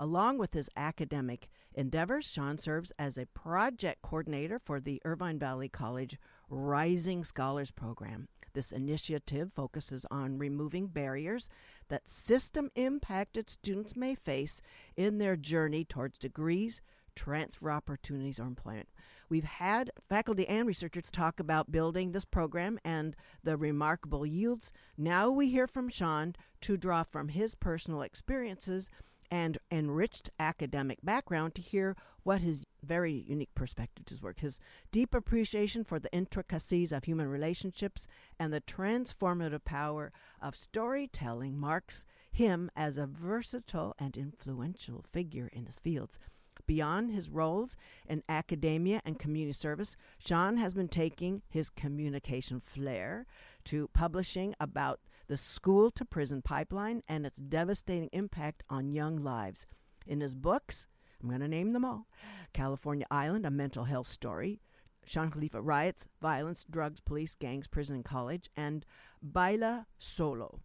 Along 0.00 0.38
with 0.38 0.54
his 0.54 0.70
academic 0.76 1.48
endeavors, 1.74 2.30
Shawn 2.30 2.56
serves 2.56 2.92
as 2.98 3.18
a 3.18 3.26
project 3.26 4.00
coordinator 4.00 4.60
for 4.64 4.80
the 4.80 5.02
Irvine 5.04 5.38
Valley 5.38 5.68
College 5.68 6.18
Rising 6.48 7.24
Scholars 7.24 7.70
Program. 7.70 8.28
This 8.54 8.72
initiative 8.72 9.52
focuses 9.54 10.06
on 10.10 10.38
removing 10.38 10.86
barriers 10.88 11.48
that 11.88 12.08
system 12.08 12.70
impacted 12.74 13.50
students 13.50 13.94
may 13.94 14.14
face 14.14 14.60
in 14.96 15.18
their 15.18 15.36
journey 15.36 15.84
towards 15.84 16.18
degrees, 16.18 16.80
transfer 17.14 17.70
opportunities, 17.70 18.40
or 18.40 18.44
employment. 18.44 18.88
We've 19.28 19.44
had 19.44 19.90
faculty 20.08 20.48
and 20.48 20.66
researchers 20.66 21.10
talk 21.10 21.38
about 21.38 21.70
building 21.70 22.12
this 22.12 22.24
program 22.24 22.78
and 22.84 23.14
the 23.44 23.56
remarkable 23.56 24.24
yields. 24.24 24.72
Now 24.96 25.30
we 25.30 25.50
hear 25.50 25.66
from 25.66 25.90
Shawn 25.90 26.34
to 26.62 26.76
draw 26.76 27.02
from 27.02 27.28
his 27.28 27.54
personal 27.54 28.02
experiences 28.02 28.90
and 29.30 29.58
enriched 29.70 30.30
academic 30.38 30.98
background 31.02 31.54
to 31.54 31.62
hear 31.62 31.96
what 32.22 32.40
his 32.40 32.66
very 32.82 33.12
unique 33.12 33.54
perspective 33.54 34.04
to 34.06 34.14
his 34.14 34.22
work, 34.22 34.40
his 34.40 34.60
deep 34.92 35.14
appreciation 35.14 35.84
for 35.84 35.98
the 35.98 36.12
intricacies 36.12 36.92
of 36.92 37.04
human 37.04 37.28
relationships 37.28 38.06
and 38.38 38.52
the 38.52 38.60
transformative 38.60 39.64
power 39.64 40.12
of 40.40 40.56
storytelling 40.56 41.58
marks 41.58 42.04
him 42.30 42.70
as 42.76 42.98
a 42.98 43.06
versatile 43.06 43.94
and 43.98 44.16
influential 44.16 45.04
figure 45.10 45.48
in 45.52 45.66
his 45.66 45.78
fields. 45.78 46.18
Beyond 46.66 47.10
his 47.10 47.30
roles 47.30 47.76
in 48.06 48.22
academia 48.28 49.00
and 49.04 49.18
community 49.18 49.54
service, 49.54 49.96
Shawn 50.18 50.58
has 50.58 50.74
been 50.74 50.88
taking 50.88 51.42
his 51.48 51.70
communication 51.70 52.60
flair 52.60 53.26
to 53.64 53.88
publishing 53.94 54.54
about 54.60 55.00
the 55.28 55.36
school 55.36 55.90
to 55.92 56.04
prison 56.04 56.42
pipeline 56.42 57.02
and 57.08 57.24
its 57.24 57.38
devastating 57.38 58.08
impact 58.12 58.64
on 58.68 58.92
young 58.92 59.22
lives. 59.22 59.66
In 60.06 60.20
his 60.20 60.34
books, 60.34 60.86
I'm 61.22 61.28
going 61.28 61.40
to 61.40 61.48
name 61.48 61.70
them 61.70 61.84
all 61.84 62.06
California 62.52 63.06
Island, 63.10 63.44
a 63.46 63.50
mental 63.50 63.84
health 63.84 64.06
story, 64.06 64.60
Shawn 65.04 65.30
Khalifa 65.30 65.60
Riots, 65.60 66.08
Violence, 66.20 66.64
Drugs, 66.68 67.00
Police, 67.00 67.34
Gangs, 67.34 67.66
Prison, 67.66 67.96
and 67.96 68.04
College, 68.04 68.50
and 68.56 68.84
Baila 69.22 69.86
Solo, 69.98 70.60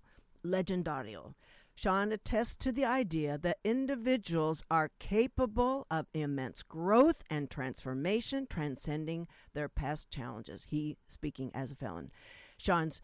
Legendario. 0.46 1.34
Shawn 1.76 2.12
attests 2.12 2.56
to 2.58 2.72
the 2.72 2.86
idea 2.86 3.38
that 3.40 3.58
individuals 3.64 4.64
are 4.70 4.92
capable 5.00 5.88
of 5.90 6.06
immense 6.14 6.62
growth 6.62 7.24
and 7.32 7.50
transformation, 7.50 8.46
transcending 8.48 9.28
their 9.54 9.68
past 9.68 10.12
challenges. 10.12 10.68
He 10.70 10.98
speaking 11.08 11.50
as 11.56 11.72
a 11.72 11.76
felon. 11.76 12.12
Shawn's 12.58 13.02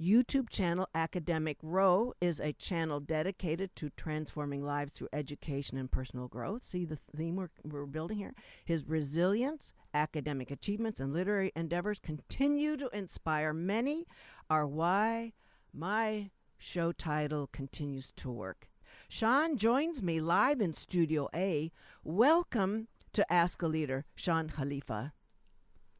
YouTube 0.00 0.48
channel 0.48 0.88
Academic 0.94 1.58
Row 1.62 2.14
is 2.22 2.40
a 2.40 2.54
channel 2.54 3.00
dedicated 3.00 3.76
to 3.76 3.90
transforming 3.90 4.64
lives 4.64 4.92
through 4.92 5.10
education 5.12 5.76
and 5.76 5.90
personal 5.90 6.26
growth. 6.26 6.64
See 6.64 6.86
the 6.86 6.96
theme 6.96 7.36
we're, 7.36 7.50
we're 7.62 7.84
building 7.84 8.16
here? 8.16 8.32
His 8.64 8.88
resilience, 8.88 9.74
academic 9.92 10.50
achievements, 10.50 11.00
and 11.00 11.12
literary 11.12 11.52
endeavors 11.54 12.00
continue 12.00 12.78
to 12.78 12.88
inspire 12.94 13.52
many, 13.52 14.06
are 14.48 14.66
why 14.66 15.34
my 15.70 16.30
show 16.56 16.92
title 16.92 17.46
continues 17.52 18.10
to 18.12 18.30
work. 18.30 18.70
Shawn 19.06 19.58
joins 19.58 20.02
me 20.02 20.18
live 20.18 20.62
in 20.62 20.72
Studio 20.72 21.28
A. 21.34 21.72
Welcome 22.02 22.88
to 23.12 23.30
Ask 23.30 23.60
a 23.60 23.66
Leader, 23.66 24.06
Sean 24.14 24.48
Khalifa. 24.48 25.12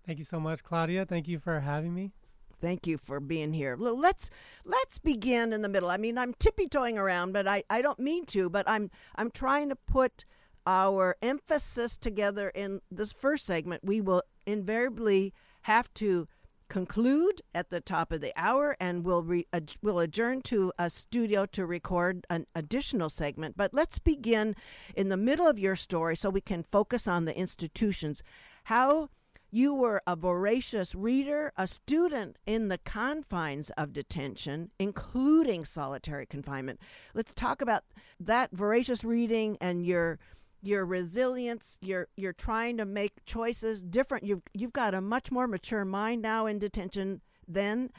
Thank 0.07 0.19
you 0.19 0.25
so 0.25 0.41
much, 0.41 0.65
Claudia. 0.65 1.05
Thank 1.05 1.29
you 1.29 1.39
for 1.39 1.61
having 1.61 1.95
me. 1.95 2.13
Thank 2.61 2.87
you 2.87 2.99
for 2.99 3.21
being 3.21 3.53
here. 3.53 3.77
Let's 3.79 4.31
let's 4.65 4.99
begin 4.99 5.53
in 5.53 5.63
the 5.63 5.69
middle. 5.69 5.91
I 5.91 5.97
mean, 5.97 6.19
I'm 6.19 6.35
tippy 6.35 6.69
toeing 6.69 6.99
around, 6.99 7.33
but 7.33 7.49
I, 7.49 7.65
I 7.71 7.83
don't 7.83 7.99
mean 7.99 8.27
to. 8.27 8.51
But 8.51 8.69
I'm 8.69 8.91
I'm 9.17 9.31
trying 9.31 9.69
to 9.71 9.77
put 9.77 10.25
our 10.67 11.17
emphasis 11.23 11.97
together 11.97 12.51
in 12.55 12.81
this 12.91 13.13
first 13.13 13.47
segment. 13.47 13.83
We 13.85 14.01
will 14.01 14.23
invariably 14.47 15.33
have 15.63 15.93
to 15.95 16.29
conclude 16.69 17.43
at 17.55 17.71
the 17.71 17.81
top 17.81 18.13
of 18.13 18.21
the 18.21 18.33
hour, 18.37 18.77
and 18.79 19.05
we'll 19.05 19.23
re, 19.23 19.47
ad, 19.53 19.75
we'll 19.83 19.99
adjourn 19.99 20.41
to 20.43 20.73
a 20.79 20.89
studio 20.89 21.45
to 21.47 21.67
record 21.67 22.27
an 22.31 22.47
additional 22.55 23.09
segment. 23.09 23.57
But 23.57 23.75
let's 23.75 23.99
begin 23.99 24.55
in 24.95 25.09
the 25.09 25.17
middle 25.17 25.49
of 25.49 25.59
your 25.59 25.77
story, 25.77 26.17
so 26.17 26.31
we 26.31 26.41
can 26.41 26.63
focus 26.63 27.09
on 27.09 27.25
the 27.25 27.37
institutions. 27.37 28.23
How 28.65 29.09
You 29.51 29.75
were 29.75 30.01
a 30.07 30.15
voracious 30.15 30.95
reader, 30.95 31.53
a 31.57 31.67
student 31.67 32.37
in 32.47 32.69
the 32.69 32.79
confines 32.79 33.71
of 33.71 33.93
detention, 33.93 34.71
including 34.79 35.65
solitary 35.65 36.27
confinement. 36.27 36.79
Let's 37.15 37.35
talk 37.35 37.61
about 37.61 37.85
that 38.21 38.51
voracious 38.53 39.03
reading 39.03 39.59
and 39.61 39.85
your 39.85 40.19
your 40.63 40.85
resilience. 40.85 41.79
You're 41.81 42.09
you're 42.17 42.33
trying 42.33 42.77
to 42.77 42.85
make 42.85 43.25
choices 43.25 43.83
different. 43.83 44.25
You've 44.25 44.43
you've 44.55 44.73
got 44.73 44.95
a 44.95 45.01
much 45.01 45.33
more 45.33 45.49
mature 45.49 45.85
mind 45.85 46.23
now 46.23 46.47
in 46.47 46.59
detention 46.59 47.21
than. 47.47 47.91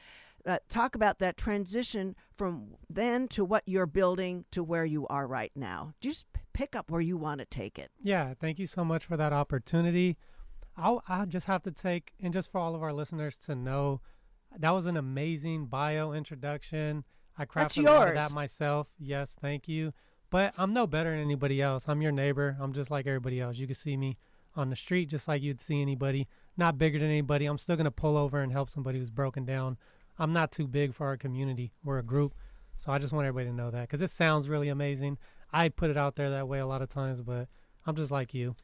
Uh, 0.44 0.58
talk 0.70 0.96
about 0.96 1.20
that 1.20 1.38
transition 1.38 2.16
from 2.36 2.70
then 2.90 3.28
to 3.28 3.46
what 3.46 3.62
you're 3.68 3.86
building 3.86 4.44
to 4.50 4.64
where 4.64 4.86
you 4.86 5.06
are 5.06 5.28
right 5.28 5.52
now. 5.56 5.94
Just 6.02 6.26
pick 6.52 6.76
up 6.76 6.90
where 6.90 7.00
you 7.00 7.16
want 7.16 7.38
to 7.38 7.46
take 7.46 7.78
it. 7.78 7.92
Yeah, 8.02 8.34
thank 8.34 8.58
you 8.58 8.66
so 8.66 8.84
much 8.84 9.06
for 9.06 9.16
that 9.18 9.34
opportunity. 9.34 10.18
I'll, 10.78 11.04
I'll 11.08 11.26
just 11.26 11.48
have 11.48 11.64
to 11.64 11.72
take, 11.72 12.14
and 12.22 12.34
just 12.34 12.52
for 12.52 12.60
all 12.60 12.76
of 12.76 12.84
our 12.84 12.94
listeners 12.94 13.38
to 13.46 13.56
know, 13.56 14.02
that 14.58 14.72
was 14.72 14.86
an 14.86 14.98
amazing 14.98 15.66
bio 15.66 16.14
introduction. 16.14 17.04
I 17.38 17.46
crafted 17.46 17.86
a 17.86 17.92
lot 17.92 18.08
of 18.10 18.14
that 18.16 18.32
myself. 18.32 18.88
Yes, 19.00 19.36
thank 19.40 19.68
you. 19.68 19.94
But 20.30 20.54
I'm 20.58 20.74
no 20.74 20.88
better 20.88 21.12
than 21.12 21.20
anybody 21.20 21.62
else. 21.62 21.88
I'm 21.88 22.02
your 22.02 22.12
neighbor. 22.12 22.58
I'm 22.60 22.74
just 22.74 22.90
like 22.90 23.06
everybody 23.06 23.42
else. 23.42 23.58
You 23.58 23.68
can 23.68 23.76
see 23.76 23.98
me 23.98 24.18
on 24.56 24.70
the 24.70 24.76
street 24.76 25.10
just 25.10 25.28
like 25.28 25.42
you'd 25.42 25.62
see 25.62 25.82
anybody. 25.82 26.28
Not 26.58 26.78
bigger 26.78 27.00
than 27.00 27.10
anybody. 27.10 27.46
I'm 27.46 27.58
still 27.58 27.76
going 27.76 27.86
to 27.86 27.92
pull 27.92 28.18
over 28.18 28.42
and 28.42 28.52
help 28.52 28.70
somebody 28.70 29.00
who's 29.00 29.10
broken 29.10 29.46
down. 29.46 29.78
I'm 30.18 30.34
not 30.34 30.52
too 30.52 30.68
big 30.68 30.94
for 30.94 31.08
our 31.08 31.18
community. 31.18 31.74
We're 31.84 32.00
a 32.00 32.04
group. 32.04 32.34
So 32.78 32.92
I 32.92 32.98
just 32.98 33.14
want 33.14 33.28
everybody 33.28 33.50
to 33.50 33.56
know 33.56 33.72
that 33.72 33.82
because 33.82 34.02
it 34.02 34.10
sounds 34.10 34.50
really 34.50 34.70
amazing. 34.70 35.18
I 35.52 35.70
put 35.70 35.90
it 35.90 35.98
out 35.98 36.16
there 36.16 36.30
that 36.30 36.48
way 36.48 36.60
a 36.60 36.66
lot 36.66 36.82
of 36.82 36.90
times, 36.90 37.22
but 37.22 37.48
I'm 37.86 37.96
just 37.96 38.12
like 38.12 38.34
you. 38.34 38.56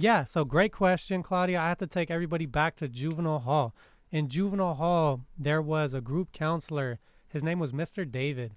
Yeah, 0.00 0.24
so 0.24 0.46
great 0.46 0.72
question, 0.72 1.22
Claudia. 1.22 1.60
I 1.60 1.68
have 1.68 1.78
to 1.78 1.86
take 1.86 2.10
everybody 2.10 2.46
back 2.46 2.74
to 2.76 2.88
juvenile 2.88 3.40
hall. 3.40 3.74
In 4.10 4.28
juvenile 4.28 4.74
hall, 4.74 5.26
there 5.38 5.60
was 5.60 5.92
a 5.92 6.00
group 6.00 6.32
counselor. 6.32 6.98
His 7.28 7.44
name 7.44 7.58
was 7.58 7.72
Mr. 7.72 8.10
David. 8.10 8.54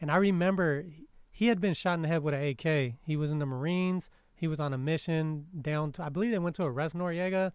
And 0.00 0.10
I 0.10 0.16
remember 0.16 0.86
he 1.30 1.48
had 1.48 1.60
been 1.60 1.74
shot 1.74 1.94
in 1.94 2.02
the 2.02 2.08
head 2.08 2.22
with 2.22 2.32
an 2.32 2.42
AK. 2.42 2.94
He 3.04 3.16
was 3.16 3.30
in 3.30 3.40
the 3.40 3.46
Marines. 3.46 4.08
He 4.34 4.48
was 4.48 4.58
on 4.58 4.72
a 4.72 4.78
mission 4.78 5.46
down 5.60 5.92
to, 5.92 6.02
I 6.02 6.08
believe 6.08 6.30
they 6.30 6.38
went 6.38 6.56
to 6.56 6.64
arrest 6.64 6.96
Noriega 6.96 7.52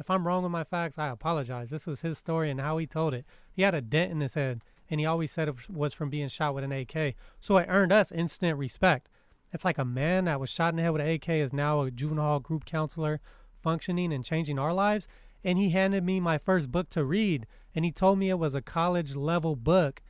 if 0.00 0.10
I'm 0.10 0.26
wrong 0.26 0.42
with 0.42 0.50
my 0.50 0.64
facts, 0.64 0.98
I 0.98 1.08
apologize. 1.08 1.68
This 1.68 1.86
was 1.86 2.00
his 2.00 2.18
story 2.18 2.50
and 2.50 2.58
how 2.58 2.78
he 2.78 2.86
told 2.86 3.12
it. 3.12 3.26
He 3.52 3.62
had 3.62 3.74
a 3.74 3.82
dent 3.82 4.10
in 4.10 4.20
his 4.20 4.32
head, 4.32 4.62
and 4.88 4.98
he 4.98 5.04
always 5.04 5.30
said 5.30 5.46
it 5.46 5.68
was 5.68 5.92
from 5.92 6.08
being 6.08 6.28
shot 6.28 6.54
with 6.54 6.64
an 6.64 6.72
AK. 6.72 7.14
So 7.38 7.58
it 7.58 7.66
earned 7.68 7.92
us 7.92 8.10
instant 8.10 8.58
respect. 8.58 9.10
It's 9.52 9.64
like 9.64 9.78
a 9.78 9.84
man 9.84 10.26
that 10.26 10.40
was 10.40 10.50
shot 10.50 10.72
in 10.72 10.76
the 10.76 10.82
head 10.82 10.92
with 10.92 11.02
an 11.02 11.08
AK 11.08 11.28
is 11.28 11.52
now 11.52 11.82
a 11.82 11.90
juvenile 11.90 12.24
hall 12.24 12.40
group 12.40 12.64
counselor 12.64 13.20
functioning 13.62 14.12
and 14.12 14.24
changing 14.24 14.58
our 14.58 14.72
lives. 14.72 15.08
And 15.42 15.58
he 15.58 15.70
handed 15.70 16.04
me 16.04 16.20
my 16.20 16.38
first 16.38 16.70
book 16.70 16.90
to 16.90 17.04
read, 17.04 17.46
and 17.74 17.84
he 17.84 17.92
told 17.92 18.18
me 18.18 18.28
it 18.28 18.38
was 18.38 18.54
a 18.54 18.62
college 18.62 19.16
level 19.16 19.56
book. 19.56 20.02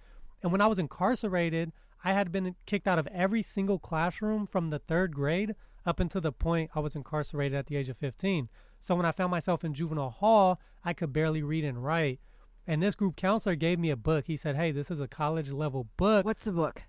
And 0.43 0.51
when 0.51 0.61
I 0.61 0.67
was 0.67 0.79
incarcerated, 0.79 1.73
I 2.05 2.13
had 2.13 2.33
been 2.33 2.57
kicked 2.67 2.89
out 2.89 2.99
of 2.99 3.07
every 3.09 3.43
single 3.43 3.79
classroom 3.79 4.47
from 4.47 4.71
the 4.71 4.79
third 4.79 5.15
grade 5.15 5.55
up 5.87 6.01
until 6.01 6.21
the 6.21 6.33
point 6.33 6.71
I 6.75 6.81
was 6.81 6.97
incarcerated 6.97 7.57
at 7.57 7.67
the 7.67 7.77
age 7.77 7.89
of 7.89 7.97
15. 7.99 8.49
So 8.81 8.95
when 8.95 9.07
I 9.07 9.13
found 9.13 9.31
myself 9.31 9.65
in 9.65 9.75
juvenile 9.75 10.11
hall, 10.11 10.61
I 10.85 10.93
could 10.93 11.13
barely 11.13 11.43
read 11.43 11.65
and 11.65 11.85
write. 11.85 12.21
And 12.67 12.83
this 12.83 12.95
group 12.95 13.17
counselor 13.17 13.55
gave 13.55 13.79
me 13.79 13.91
a 13.91 13.97
book. 13.97 14.27
He 14.27 14.37
said, 14.37 14.57
Hey, 14.57 14.73
this 14.73 14.91
is 14.91 15.01
a 15.01 15.09
college 15.09 15.51
level 15.51 15.89
book. 15.97 16.25
What's 16.25 16.45
the 16.45 16.53
book? 16.53 16.85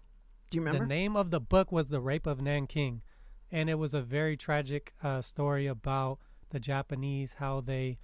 Do 0.51 0.57
you 0.57 0.61
remember? 0.61 0.85
The 0.85 0.89
name 0.89 1.15
of 1.15 1.31
the 1.31 1.39
book 1.39 1.71
was 1.71 1.89
The 1.89 2.01
Rape 2.01 2.27
of 2.27 2.41
Nanking. 2.41 3.01
And 3.51 3.69
it 3.69 3.75
was 3.75 3.93
a 3.93 4.01
very 4.01 4.37
tragic 4.37 4.93
uh, 5.03 5.21
story 5.21 5.67
about 5.67 6.19
the 6.51 6.59
Japanese, 6.59 7.35
how 7.39 7.61
they 7.61 7.97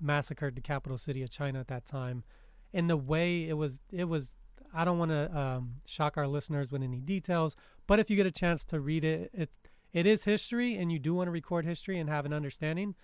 massacred 0.00 0.56
the 0.56 0.60
capital 0.60 0.98
city 0.98 1.22
of 1.22 1.30
China 1.30 1.60
at 1.60 1.68
that 1.68 1.86
time. 1.86 2.24
And 2.72 2.88
the 2.88 2.96
way 2.96 3.48
it 3.48 3.54
was, 3.54 3.80
it 3.90 4.04
was, 4.04 4.36
I 4.74 4.84
don't 4.84 4.98
want 4.98 5.10
to 5.10 5.38
um, 5.38 5.76
shock 5.86 6.16
our 6.16 6.26
listeners 6.26 6.70
with 6.70 6.82
any 6.82 7.00
details, 7.00 7.56
but 7.86 7.98
if 7.98 8.10
you 8.10 8.16
get 8.16 8.26
a 8.26 8.30
chance 8.30 8.64
to 8.66 8.80
read 8.80 9.04
it, 9.04 9.30
it, 9.32 9.50
it 9.92 10.06
is 10.06 10.24
history 10.24 10.76
and 10.76 10.92
you 10.92 10.98
do 10.98 11.14
want 11.14 11.28
to 11.28 11.32
record 11.32 11.64
history 11.64 11.98
and 11.98 12.08
have 12.08 12.26
an 12.26 12.32
understanding. 12.32 12.94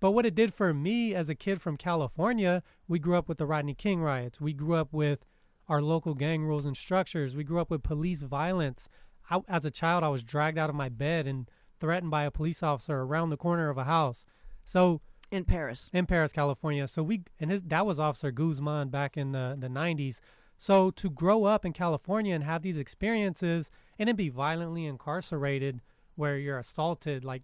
But 0.00 0.12
what 0.12 0.26
it 0.26 0.34
did 0.34 0.54
for 0.54 0.72
me 0.72 1.14
as 1.14 1.28
a 1.28 1.34
kid 1.34 1.60
from 1.60 1.76
California, 1.76 2.62
we 2.88 2.98
grew 2.98 3.16
up 3.16 3.28
with 3.28 3.38
the 3.38 3.46
Rodney 3.46 3.74
King 3.74 4.00
riots. 4.00 4.40
We 4.40 4.52
grew 4.52 4.74
up 4.74 4.92
with 4.92 5.24
our 5.68 5.80
local 5.80 6.14
gang 6.14 6.44
rules 6.44 6.64
and 6.64 6.76
structures. 6.76 7.36
We 7.36 7.44
grew 7.44 7.60
up 7.60 7.70
with 7.70 7.82
police 7.82 8.22
violence. 8.22 8.88
I, 9.30 9.40
as 9.48 9.64
a 9.64 9.70
child, 9.70 10.04
I 10.04 10.08
was 10.08 10.22
dragged 10.22 10.58
out 10.58 10.70
of 10.70 10.76
my 10.76 10.88
bed 10.88 11.26
and 11.26 11.50
threatened 11.80 12.10
by 12.10 12.24
a 12.24 12.30
police 12.30 12.62
officer 12.62 13.00
around 13.00 13.30
the 13.30 13.36
corner 13.36 13.68
of 13.68 13.78
a 13.78 13.84
house. 13.84 14.24
So 14.64 15.00
in 15.30 15.44
Perris, 15.44 15.90
in 15.92 16.06
Perris, 16.06 16.32
California. 16.32 16.86
So 16.86 17.02
we 17.02 17.22
and 17.40 17.50
his 17.50 17.62
that 17.62 17.86
was 17.86 17.98
Officer 17.98 18.30
Guzman 18.30 18.90
back 18.90 19.16
in 19.16 19.32
the 19.32 19.56
the 19.58 19.68
90s. 19.68 20.20
So 20.58 20.90
to 20.92 21.10
grow 21.10 21.44
up 21.44 21.64
in 21.64 21.72
California 21.72 22.34
and 22.34 22.44
have 22.44 22.62
these 22.62 22.76
experiences 22.76 23.70
and 23.98 24.08
then 24.08 24.14
be 24.14 24.28
violently 24.28 24.86
incarcerated, 24.86 25.80
where 26.14 26.38
you're 26.38 26.58
assaulted, 26.58 27.24
like 27.24 27.42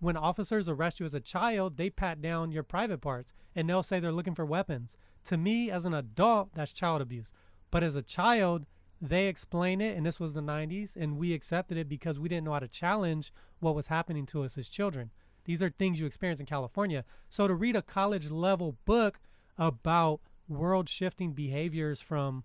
when 0.00 0.16
officers 0.16 0.68
arrest 0.68 1.00
you 1.00 1.06
as 1.06 1.14
a 1.14 1.20
child, 1.20 1.76
they 1.76 1.90
pat 1.90 2.20
down 2.20 2.50
your 2.50 2.62
private 2.62 3.00
parts 3.00 3.32
and 3.54 3.68
they'll 3.68 3.82
say 3.82 4.00
they're 4.00 4.12
looking 4.12 4.34
for 4.34 4.44
weapons. 4.44 4.96
To 5.26 5.36
me, 5.36 5.70
as 5.70 5.84
an 5.84 5.94
adult, 5.94 6.50
that's 6.54 6.72
child 6.72 7.02
abuse. 7.02 7.32
But 7.70 7.82
as 7.82 7.96
a 7.96 8.02
child, 8.02 8.66
they 9.00 9.26
explain 9.26 9.80
it, 9.80 9.96
and 9.96 10.04
this 10.04 10.18
was 10.18 10.34
the 10.34 10.40
90s, 10.40 10.96
and 10.96 11.18
we 11.18 11.32
accepted 11.32 11.76
it 11.76 11.88
because 11.88 12.18
we 12.18 12.28
didn't 12.28 12.44
know 12.44 12.52
how 12.52 12.58
to 12.58 12.68
challenge 12.68 13.32
what 13.60 13.74
was 13.74 13.88
happening 13.88 14.26
to 14.26 14.42
us 14.42 14.58
as 14.58 14.68
children. 14.68 15.10
These 15.44 15.62
are 15.62 15.70
things 15.70 16.00
you 16.00 16.06
experience 16.06 16.40
in 16.40 16.46
California. 16.46 17.04
So 17.28 17.48
to 17.48 17.54
read 17.54 17.76
a 17.76 17.82
college 17.82 18.30
level 18.30 18.76
book 18.84 19.20
about 19.56 20.20
world 20.48 20.88
shifting 20.88 21.32
behaviors 21.32 22.00
from 22.00 22.44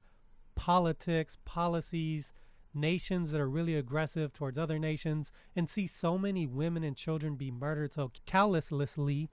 politics, 0.55 1.37
policies, 1.43 2.33
nations 2.73 3.31
that 3.31 3.41
are 3.41 3.49
really 3.49 3.75
aggressive 3.75 4.33
towards 4.33 4.57
other 4.57 4.79
nations 4.79 5.31
and 5.55 5.69
see 5.69 5.85
so 5.85 6.17
many 6.17 6.47
women 6.47 6.83
and 6.83 6.95
children 6.95 7.35
be 7.35 7.51
murdered 7.51 7.93
so 7.93 8.11
callously, 8.25 9.29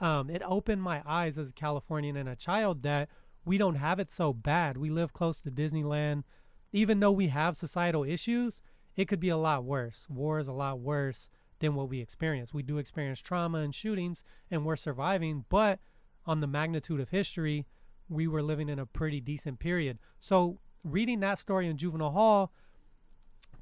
um, 0.00 0.30
it 0.30 0.42
opened 0.44 0.82
my 0.82 1.02
eyes 1.06 1.38
as 1.38 1.50
a 1.50 1.54
Californian 1.54 2.16
and 2.16 2.28
a 2.28 2.36
child 2.36 2.82
that 2.82 3.08
we 3.48 3.56
don't 3.56 3.76
have 3.76 3.98
it 3.98 4.12
so 4.12 4.34
bad. 4.34 4.76
We 4.76 4.90
live 4.90 5.14
close 5.14 5.40
to 5.40 5.50
Disneyland. 5.50 6.24
Even 6.70 7.00
though 7.00 7.10
we 7.10 7.28
have 7.28 7.56
societal 7.56 8.04
issues, 8.04 8.60
it 8.94 9.08
could 9.08 9.20
be 9.20 9.30
a 9.30 9.38
lot 9.38 9.64
worse. 9.64 10.06
War 10.10 10.38
is 10.38 10.48
a 10.48 10.52
lot 10.52 10.80
worse 10.80 11.30
than 11.60 11.74
what 11.74 11.88
we 11.88 11.98
experience. 12.00 12.52
We 12.52 12.62
do 12.62 12.76
experience 12.76 13.20
trauma 13.20 13.60
and 13.60 13.74
shootings, 13.74 14.22
and 14.50 14.66
we're 14.66 14.76
surviving, 14.76 15.46
but 15.48 15.80
on 16.26 16.40
the 16.40 16.46
magnitude 16.46 17.00
of 17.00 17.08
history, 17.08 17.64
we 18.06 18.28
were 18.28 18.42
living 18.42 18.68
in 18.68 18.78
a 18.78 18.84
pretty 18.84 19.18
decent 19.18 19.60
period. 19.60 19.98
So, 20.20 20.60
reading 20.84 21.20
that 21.20 21.38
story 21.38 21.68
in 21.68 21.78
Juvenile 21.78 22.10
Hall 22.10 22.52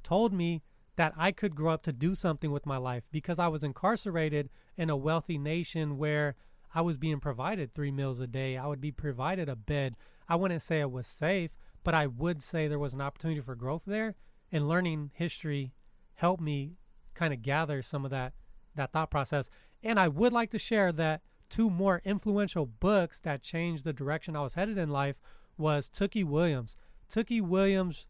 told 0.03 0.33
me 0.33 0.63
that 0.97 1.13
I 1.17 1.31
could 1.31 1.55
grow 1.55 1.73
up 1.73 1.85
to 1.85 1.93
do 1.93 2.17
something 2.17 2.51
with 2.51 2.67
my 2.67 2.77
life 2.77 3.05
because 3.13 3.39
I 3.39 3.47
was 3.47 3.63
incarcerated 3.63 4.51
in 4.77 4.91
a 4.91 4.97
wealthy 4.97 5.39
nation 5.39 5.97
where 5.97 6.35
I 6.77 6.83
was 6.83 6.99
being 6.99 7.21
provided 7.21 7.73
three 7.73 7.91
meals 7.91 8.21
a 8.21 8.27
day. 8.27 8.59
I 8.59 8.67
would 8.67 8.83
be 8.83 8.93
provided 8.93 9.49
a 9.49 9.57
bed. 9.57 9.97
I 10.29 10.37
wouldn't 10.37 10.61
say 10.61 10.81
it 10.81 10.91
was 10.91 11.07
safe, 11.07 11.53
but 11.83 11.95
I 11.95 12.07
would 12.07 12.43
say 12.43 12.69
there 12.69 12.79
was 12.79 12.93
an 12.93 13.01
opportunity 13.01 13.41
for 13.41 13.55
growth 13.55 13.85
there. 13.87 14.15
And 14.53 14.69
learning 14.69 15.11
history 15.15 15.73
helped 16.17 16.43
me 16.43 16.77
kind 17.15 17.33
of 17.33 17.41
gather 17.41 17.81
some 17.81 18.05
of 18.05 18.11
that 18.11 18.35
that 18.75 18.93
thought 18.93 19.11
process. 19.11 19.49
And 19.83 19.99
I 19.99 20.09
would 20.09 20.35
like 20.35 20.51
to 20.51 20.59
share 20.59 20.93
that 20.93 21.23
two 21.49 21.71
more 21.71 22.03
influential 22.05 22.67
books 22.67 23.21
that 23.21 23.43
changed 23.43 23.85
the 23.85 23.95
direction 23.95 24.37
I 24.37 24.43
was 24.43 24.53
headed 24.53 24.77
in 24.77 24.91
life 24.91 25.17
was 25.57 25.89
Tookie 25.89 26.25
Williams. 26.25 26.77
Tookie 27.11 27.41
Williams 27.41 28.05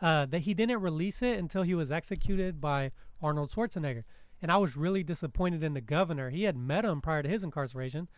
uh, 0.00 0.24
that 0.24 0.40
he 0.40 0.54
didn't 0.54 0.80
release 0.80 1.20
it 1.20 1.38
until 1.38 1.64
he 1.64 1.74
was 1.74 1.92
executed 1.92 2.62
by 2.62 2.92
Arnold 3.20 3.50
Schwarzenegger. 3.50 4.04
And 4.42 4.52
I 4.52 4.56
was 4.58 4.76
really 4.76 5.02
disappointed 5.02 5.62
in 5.62 5.74
the 5.74 5.80
governor. 5.80 6.30
He 6.30 6.42
had 6.44 6.56
met 6.56 6.84
him 6.84 7.00
prior 7.00 7.22
to 7.22 7.28
his 7.28 7.42
incarceration, 7.42 8.08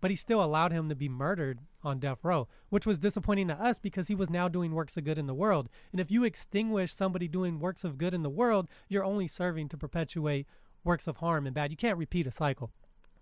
but 0.00 0.10
he 0.10 0.16
still 0.16 0.44
allowed 0.44 0.72
him 0.72 0.90
to 0.90 0.94
be 0.94 1.08
murdered 1.08 1.60
on 1.82 1.98
death 1.98 2.18
row, 2.22 2.46
which 2.68 2.84
was 2.84 2.98
disappointing 2.98 3.48
to 3.48 3.54
us 3.54 3.78
because 3.78 4.08
he 4.08 4.14
was 4.14 4.28
now 4.28 4.48
doing 4.48 4.74
works 4.74 4.96
of 4.98 5.04
good 5.04 5.18
in 5.18 5.26
the 5.26 5.32
world. 5.32 5.70
And 5.92 6.00
if 6.00 6.10
you 6.10 6.24
extinguish 6.24 6.92
somebody 6.92 7.26
doing 7.26 7.58
works 7.58 7.84
of 7.84 7.96
good 7.96 8.12
in 8.12 8.22
the 8.22 8.28
world, 8.28 8.68
you're 8.88 9.04
only 9.04 9.26
serving 9.26 9.70
to 9.70 9.78
perpetuate 9.78 10.46
works 10.84 11.06
of 11.06 11.16
harm 11.16 11.46
and 11.46 11.54
bad. 11.54 11.70
You 11.70 11.76
can't 11.78 11.96
repeat 11.96 12.26
a 12.26 12.30
cycle. 12.30 12.70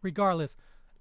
Regardless, 0.02 0.56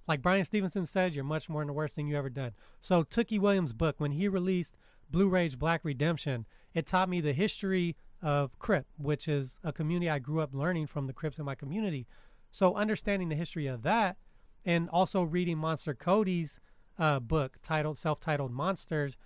like 0.08 0.22
Bryan 0.22 0.46
Stevenson 0.46 0.86
said, 0.86 1.16
you're 1.16 1.24
much 1.24 1.50
more 1.50 1.62
than 1.62 1.68
the 1.68 1.74
worst 1.74 1.96
thing 1.96 2.08
you 2.08 2.18
ever 2.18 2.30
done. 2.30 2.52
So 2.80 3.04
Tookie 3.04 3.40
Williams' 3.40 3.74
book, 3.74 3.96
when 3.98 4.12
he 4.12 4.28
released 4.28 4.76
Blue 5.10 5.30
Rage 5.30 5.58
Black 5.58 5.82
Redemption, 5.84 6.46
it 6.74 6.86
taught 6.86 7.10
me 7.10 7.22
the 7.22 7.34
history 7.34 7.96
of 8.22 8.58
Crip, 8.60 8.88
which 8.98 9.28
is 9.28 9.60
a 9.64 9.74
community 9.74 10.10
I 10.10 10.20
grew 10.20 10.42
up 10.42 10.54
learning 10.54 10.88
from 10.88 11.08
the 11.08 11.14
Crips 11.14 11.40
in 11.40 11.46
my 11.46 11.56
community. 11.56 12.08
So 12.52 12.76
understanding 12.76 13.30
the 13.30 13.36
history 13.36 13.68
of 13.68 13.84
that, 13.84 14.18
and 14.66 14.90
also 14.90 15.24
reading 15.24 15.58
Monster 15.58 15.94
Kody's 15.94 16.60
uh, 17.00 17.20
book 17.20 17.58
titled 17.64 17.98
self-titled 17.98 18.52
Monsters, 18.52 19.18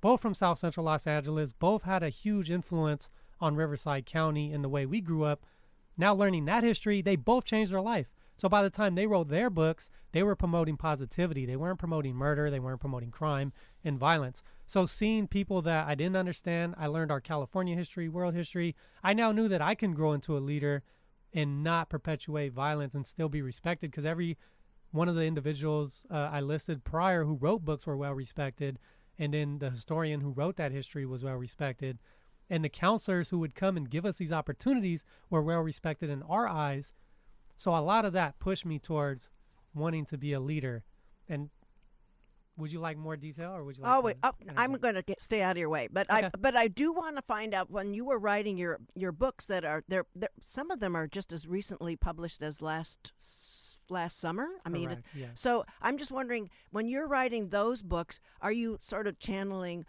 both 0.00 0.20
from 0.20 0.34
South 0.34 0.58
Central 0.58 0.84
Los 0.84 1.06
Angeles, 1.06 1.52
both 1.52 1.82
had 1.82 2.02
a 2.02 2.10
huge 2.10 2.50
influence 2.50 3.08
on 3.40 3.56
Riverside 3.56 4.04
County 4.06 4.52
in 4.52 4.62
the 4.62 4.68
way 4.68 4.84
we 4.84 5.00
grew 5.00 5.24
up. 5.24 5.46
Now 5.96 6.14
learning 6.14 6.44
that 6.44 6.64
history, 6.64 7.00
they 7.00 7.16
both 7.16 7.44
changed 7.44 7.72
their 7.72 7.80
life. 7.80 8.08
So 8.36 8.50
by 8.50 8.62
the 8.62 8.70
time 8.70 8.94
they 8.94 9.06
wrote 9.06 9.28
their 9.28 9.48
books, 9.48 9.88
they 10.12 10.22
were 10.22 10.36
promoting 10.36 10.76
positivity. 10.76 11.46
They 11.46 11.56
weren't 11.56 11.78
promoting 11.78 12.14
murder. 12.14 12.50
They 12.50 12.60
weren't 12.60 12.80
promoting 12.80 13.10
crime 13.10 13.52
and 13.82 13.98
violence. 13.98 14.42
So 14.66 14.84
seeing 14.84 15.28
people 15.28 15.62
that 15.62 15.86
I 15.86 15.94
didn't 15.94 16.16
understand, 16.16 16.74
I 16.76 16.88
learned 16.88 17.12
our 17.12 17.20
California 17.20 17.76
history, 17.76 18.08
world 18.08 18.34
history. 18.34 18.74
I 19.02 19.12
now 19.12 19.30
knew 19.30 19.48
that 19.48 19.62
I 19.62 19.76
can 19.76 19.94
grow 19.94 20.12
into 20.12 20.36
a 20.36 20.40
leader 20.40 20.82
and 21.32 21.62
not 21.62 21.88
perpetuate 21.88 22.52
violence 22.52 22.94
and 22.94 23.06
still 23.06 23.28
be 23.28 23.42
respected 23.42 23.90
because 23.90 24.04
every 24.04 24.36
one 24.90 25.08
of 25.08 25.14
the 25.14 25.22
individuals 25.22 26.04
uh, 26.10 26.30
I 26.32 26.40
listed 26.40 26.82
prior 26.82 27.24
who 27.24 27.34
wrote 27.34 27.64
books 27.64 27.86
were 27.86 27.96
well 27.96 28.14
respected, 28.14 28.78
and 29.18 29.34
then 29.34 29.58
the 29.58 29.70
historian 29.70 30.20
who 30.20 30.30
wrote 30.30 30.56
that 30.56 30.72
history 30.72 31.06
was 31.06 31.22
well 31.22 31.34
respected, 31.34 31.98
and 32.50 32.64
the 32.64 32.68
counselors 32.68 33.28
who 33.28 33.38
would 33.38 33.54
come 33.54 33.76
and 33.76 33.90
give 33.90 34.06
us 34.06 34.18
these 34.18 34.32
opportunities 34.32 35.04
were 35.30 35.42
well 35.42 35.60
respected 35.60 36.08
in 36.10 36.22
our 36.22 36.48
eyes. 36.48 36.92
So 37.56 37.74
a 37.74 37.78
lot 37.78 38.04
of 38.04 38.12
that 38.14 38.38
pushed 38.38 38.66
me 38.66 38.78
towards 38.78 39.30
wanting 39.74 40.06
to 40.06 40.18
be 40.18 40.32
a 40.32 40.40
leader. 40.40 40.84
And 41.28 41.50
would 42.58 42.72
you 42.72 42.80
like 42.80 42.96
more 42.96 43.16
detail, 43.16 43.52
or 43.52 43.64
would 43.64 43.76
you? 43.76 43.84
like 43.84 43.92
Oh, 43.92 43.96
to 44.00 44.04
wait, 44.06 44.16
oh, 44.22 44.32
I'm 44.56 44.72
going 44.74 44.94
to 44.94 45.04
stay 45.18 45.42
out 45.42 45.52
of 45.52 45.58
your 45.58 45.68
way, 45.68 45.88
but 45.90 46.06
I 46.10 46.30
but 46.38 46.56
I 46.56 46.68
do 46.68 46.92
want 46.92 47.16
to 47.16 47.22
find 47.22 47.54
out 47.54 47.70
when 47.70 47.94
you 47.94 48.04
were 48.04 48.18
writing 48.18 48.56
your 48.56 48.78
your 48.94 49.12
books 49.12 49.46
that 49.46 49.64
are 49.64 49.82
there. 49.88 50.06
there 50.14 50.30
some 50.42 50.70
of 50.70 50.80
them 50.80 50.96
are 50.96 51.06
just 51.06 51.32
as 51.32 51.46
recently 51.46 51.96
published 51.96 52.42
as 52.42 52.62
last 52.62 53.12
last 53.88 54.18
summer. 54.18 54.48
I 54.64 54.68
mean, 54.68 54.88
Correct, 54.88 55.06
yes. 55.14 55.30
so 55.34 55.64
I'm 55.80 55.98
just 55.98 56.10
wondering 56.10 56.50
when 56.70 56.88
you're 56.88 57.06
writing 57.06 57.50
those 57.50 57.82
books, 57.82 58.20
are 58.40 58.52
you 58.52 58.78
sort 58.80 59.06
of 59.06 59.18
channeling 59.18 59.84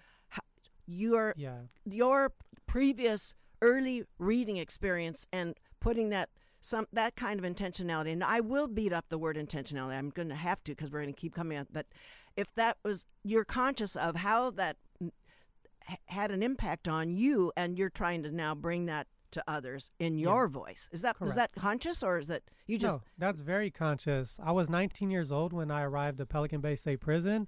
your 0.85 1.33
Yeah. 1.37 1.57
your 1.85 2.33
previous 2.65 3.35
early 3.61 4.03
reading 4.19 4.57
experience 4.57 5.27
and 5.33 5.55
putting 5.79 6.09
that 6.09 6.29
some 6.61 6.87
that 6.93 7.15
kind 7.15 7.39
of 7.43 7.45
intentionality 7.45 8.11
and 8.11 8.23
I 8.23 8.39
will 8.39 8.67
beat 8.67 8.93
up 8.93 9.05
the 9.09 9.17
word 9.17 9.35
intentionality 9.35 9.97
I'm 9.97 10.09
going 10.09 10.29
to 10.29 10.35
have 10.35 10.63
to 10.65 10.71
because 10.71 10.91
we're 10.91 11.01
going 11.01 11.13
to 11.13 11.19
keep 11.19 11.33
coming 11.35 11.57
up 11.57 11.67
but 11.71 11.85
if 12.37 12.53
that 12.55 12.77
was 12.83 13.05
you're 13.23 13.43
conscious 13.43 13.95
of 13.95 14.15
how 14.15 14.51
that 14.51 14.77
had 16.05 16.31
an 16.31 16.43
impact 16.43 16.87
on 16.87 17.15
you 17.17 17.51
and 17.57 17.77
you're 17.77 17.89
trying 17.89 18.23
to 18.23 18.31
now 18.31 18.53
bring 18.53 18.85
that 18.85 19.07
to 19.31 19.43
others 19.47 19.91
in 19.99 20.17
your 20.17 20.47
voice 20.47 20.87
is 20.93 21.01
that 21.01 21.19
was 21.19 21.33
Correct. 21.33 21.53
that 21.55 21.61
conscious 21.61 22.01
or 22.01 22.17
is 22.17 22.27
that 22.27 22.43
you 22.67 22.77
just 22.77 22.97
no, 22.97 23.03
that's 23.17 23.41
very 23.41 23.71
conscious. 23.71 24.39
I 24.43 24.51
was 24.51 24.69
19 24.69 25.09
years 25.09 25.31
old 25.31 25.53
when 25.53 25.71
I 25.71 25.83
arrived 25.83 26.19
at 26.21 26.29
Pelican 26.29 26.61
Bay 26.61 26.75
State 26.75 26.99
Prison, 26.99 27.47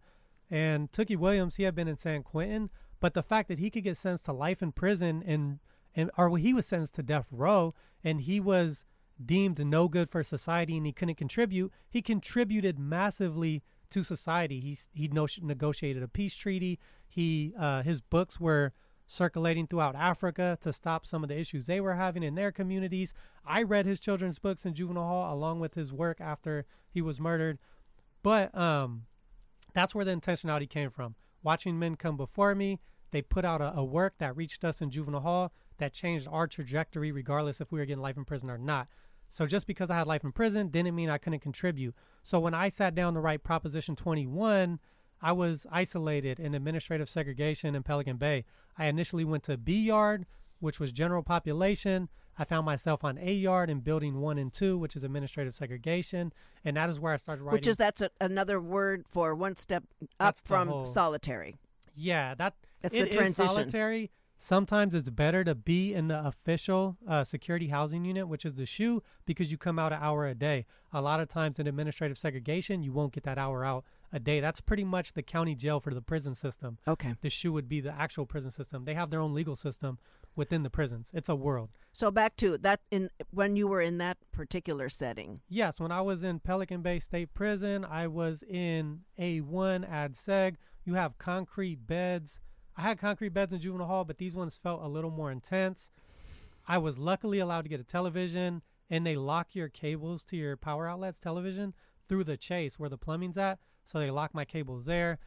and 0.50 0.92
Tookie 0.92 1.18
Williams, 1.18 1.58
he 1.58 1.64
had 1.64 1.76
been 1.76 1.88
in 1.88 1.98
San 1.98 2.24
Quentin, 2.24 2.70
but 3.00 3.14
the 3.14 3.22
fact 3.22 3.50
that 3.50 3.60
he 3.60 3.70
could 3.70 3.84
get 3.84 3.98
sentenced 3.98 4.26
to 4.26 4.34
life 4.34 4.62
in 4.62 4.72
prison 4.72 5.24
and 5.26 5.60
and 5.96 6.10
or 6.18 6.38
he 6.38 6.54
was 6.54 6.66
sentenced 6.66 6.96
to 6.96 7.04
death 7.04 7.28
row, 7.32 7.74
and 8.04 8.22
he 8.22 8.40
was 8.40 8.86
deemed 9.24 9.60
no 9.66 9.88
good 9.90 10.10
for 10.10 10.24
society, 10.24 10.78
and 10.78 10.86
he 10.86 10.94
couldn't 10.94 11.16
contribute. 11.16 11.72
He 11.90 12.02
contributed 12.02 12.80
massively 12.80 13.62
to 13.92 14.04
society. 14.04 14.78
He 14.94 15.08
no- 15.08 15.28
negotiated 15.42 16.04
a 16.04 16.08
peace 16.08 16.36
treaty. 16.36 16.80
He 17.08 17.54
uh, 17.58 17.84
his 17.84 18.02
books 18.02 18.40
were 18.40 18.74
circulating 19.08 19.66
throughout 19.66 19.96
Africa 19.96 20.58
to 20.62 20.72
stop 20.72 21.06
some 21.06 21.24
of 21.24 21.30
the 21.30 21.38
issues 21.38 21.66
they 21.66 21.82
were 21.82 21.96
having 21.96 22.22
in 22.22 22.36
their 22.36 22.52
communities. 22.52 23.14
I 23.44 23.64
read 23.64 23.88
his 23.88 24.00
children's 24.00 24.38
books 24.38 24.66
in 24.66 24.76
juvenile 24.76 25.08
hall 25.08 25.34
along 25.34 25.60
with 25.60 25.74
his 25.74 25.92
work 25.92 26.22
after 26.22 26.66
he 26.92 27.02
was 27.02 27.20
murdered. 27.20 27.58
But 28.22 28.56
um, 28.56 29.06
that's 29.74 29.96
where 29.96 30.06
the 30.06 30.16
intentionality 30.16 30.70
came 30.70 30.92
from. 30.92 31.16
Watching 31.42 31.80
men 31.80 31.96
come 31.96 32.18
before 32.18 32.54
me, 32.54 32.80
they 33.12 33.24
put 33.24 33.46
out 33.46 33.62
a, 33.62 33.74
a 33.78 33.84
work 33.84 34.16
that 34.20 34.38
reached 34.38 34.64
us 34.64 34.80
in 34.82 34.92
juvenile 34.92 35.22
hall 35.22 35.54
that 35.80 35.94
changed 35.94 36.28
our 36.30 36.46
trajectory, 36.46 37.12
regardless 37.12 37.60
if 37.60 37.72
we 37.72 37.80
were 37.80 37.86
getting 37.86 38.04
life 38.04 38.18
in 38.18 38.26
prison 38.26 38.52
or 38.52 38.58
not. 38.60 38.88
So 39.30 39.46
just 39.46 39.68
because 39.68 39.90
I 39.92 39.96
had 39.96 40.08
life 40.08 40.24
in 40.24 40.32
prison 40.32 40.70
didn't 40.70 40.96
mean 40.96 41.10
I 41.10 41.18
couldn't 41.20 41.40
contribute. 41.42 41.94
So 42.24 42.40
when 42.40 42.54
I 42.54 42.70
sat 42.70 42.96
down 42.96 43.14
to 43.14 43.20
write 43.20 43.44
Proposition 43.44 43.96
21, 43.96 44.80
I 45.22 45.32
was 45.34 45.68
isolated 45.72 46.40
in 46.40 46.56
administrative 46.56 47.10
segregation 47.10 47.76
in 47.76 47.84
Pelican 47.84 48.18
Bay. 48.18 48.46
I 48.78 48.86
initially 48.86 49.26
went 49.26 49.44
to 49.44 49.58
B 49.58 49.82
Yard, 49.82 50.26
which 50.60 50.80
was 50.80 50.92
general 50.92 51.22
population. 51.24 52.10
I 52.38 52.46
found 52.46 52.66
myself 52.66 53.04
on 53.04 53.18
A 53.18 53.34
Yard 53.34 53.70
in 53.70 53.82
building 53.82 54.22
one 54.22 54.38
and 54.38 54.54
two, 54.54 54.78
which 54.78 54.96
is 54.96 55.04
administrative 55.04 55.54
segregation. 55.54 56.32
And 56.64 56.78
that 56.78 56.90
is 56.90 57.00
where 57.00 57.14
I 57.14 57.18
started 57.18 57.44
writing. 57.44 57.58
which 57.58 57.68
is 57.68 57.76
that's 57.78 58.02
a, 58.02 58.10
another 58.22 58.60
word 58.62 59.06
for 59.10 59.36
one 59.36 59.56
step 59.58 59.84
up 60.02 60.10
That's 60.20 60.42
from 60.42 60.70
whole- 60.70 60.86
solitary 60.86 61.58
Yeah, 61.96 62.34
that 62.36 62.56
That's 62.82 62.96
it 62.96 63.12
the 63.12 63.18
transition. 63.18 63.48
solitary. 63.48 64.10
Sometimes 64.42 64.96
it's 64.96 65.10
better 65.10 65.44
to 65.44 65.54
be 65.54 65.94
in 65.94 66.08
the 66.08 66.26
official 66.26 66.96
uh, 67.06 67.26
security 67.26 67.68
housing 67.68 68.06
unit, 68.06 68.26
which 68.30 68.46
is 68.46 68.56
the 68.56 68.66
shoe, 68.66 69.04
because 69.26 69.52
you 69.52 69.58
come 69.58 69.78
out 69.78 69.92
an 69.92 70.00
hour 70.02 70.26
a 70.26 70.34
day. 70.34 70.66
A 70.94 71.02
lot 71.02 71.20
of 71.20 71.28
times 71.28 71.60
in 71.60 71.68
administrative 71.68 72.18
segregation, 72.18 72.82
you 72.82 72.94
won't 72.94 73.12
get 73.12 73.24
that 73.24 73.38
hour 73.38 73.66
out 73.66 73.84
a 74.14 74.20
day. 74.20 74.40
That's 74.40 74.62
pretty 74.62 74.86
much 74.86 75.12
the 75.12 75.22
county 75.22 75.56
jail 75.56 75.82
for 75.82 75.94
the 75.94 76.02
prison 76.02 76.36
system. 76.36 76.78
okay 76.88 77.16
The 77.20 77.30
shoe 77.30 77.52
would 77.52 77.68
be 77.68 77.82
the 77.82 77.94
actual 77.94 78.26
prison 78.26 78.50
system. 78.50 78.86
They 78.86 78.94
have 78.94 79.10
their 79.10 79.20
own 79.20 79.34
legal 79.34 79.58
system 79.58 80.00
within 80.38 80.64
the 80.64 80.70
prisons. 80.70 81.12
It's 81.14 81.28
a 81.28 81.36
world. 81.36 81.70
So 81.92 82.10
back 82.10 82.38
to 82.38 82.58
that 82.60 82.80
in 82.90 83.10
when 83.32 83.58
you 83.58 83.68
were 83.68 83.82
in 83.82 83.98
that 83.98 84.18
particular 84.32 84.88
setting. 84.88 85.42
Yes, 85.50 85.82
when 85.82 85.92
I 85.92 86.00
was 86.00 86.24
in 86.24 86.40
Pelican 86.40 86.82
Bay 86.82 87.00
State 87.00 87.34
Prison, 87.34 87.84
I 87.84 88.08
was 88.08 88.42
in 88.44 89.02
A1 89.20 89.88
Ad 89.90 90.14
Seg. 90.14 90.56
You 90.86 90.94
have 90.94 91.18
concrete 91.18 91.86
beds. 91.86 92.40
I 92.80 92.84
had 92.84 92.98
concrete 92.98 93.34
beds 93.34 93.52
in 93.52 93.60
juvenile 93.60 93.88
hall, 93.88 94.06
but 94.06 94.20
these 94.20 94.38
ones 94.38 94.58
felt 94.58 94.82
a 94.82 94.88
little 94.88 95.12
more 95.12 95.32
intense. 95.32 95.92
I 96.66 96.78
was 96.78 96.98
luckily 96.98 97.40
allowed 97.40 97.64
to 97.64 97.70
get 97.70 97.82
a 97.82 97.84
television, 97.84 98.62
and 98.90 99.06
they 99.06 99.18
lock 99.18 99.54
your 99.54 99.68
cables 99.68 100.24
to 100.26 100.38
your 100.38 100.56
power 100.56 100.88
outlets 100.88 101.20
television 101.20 101.74
through 102.08 102.24
the 102.24 102.38
chase 102.38 102.80
where 102.80 102.88
the 102.90 102.98
plumbing's 102.98 103.38
at. 103.38 103.60
So 103.84 104.00
they 104.00 104.10
lock 104.10 104.34
my 104.34 104.46
cables 104.46 104.86
there. 104.86 105.20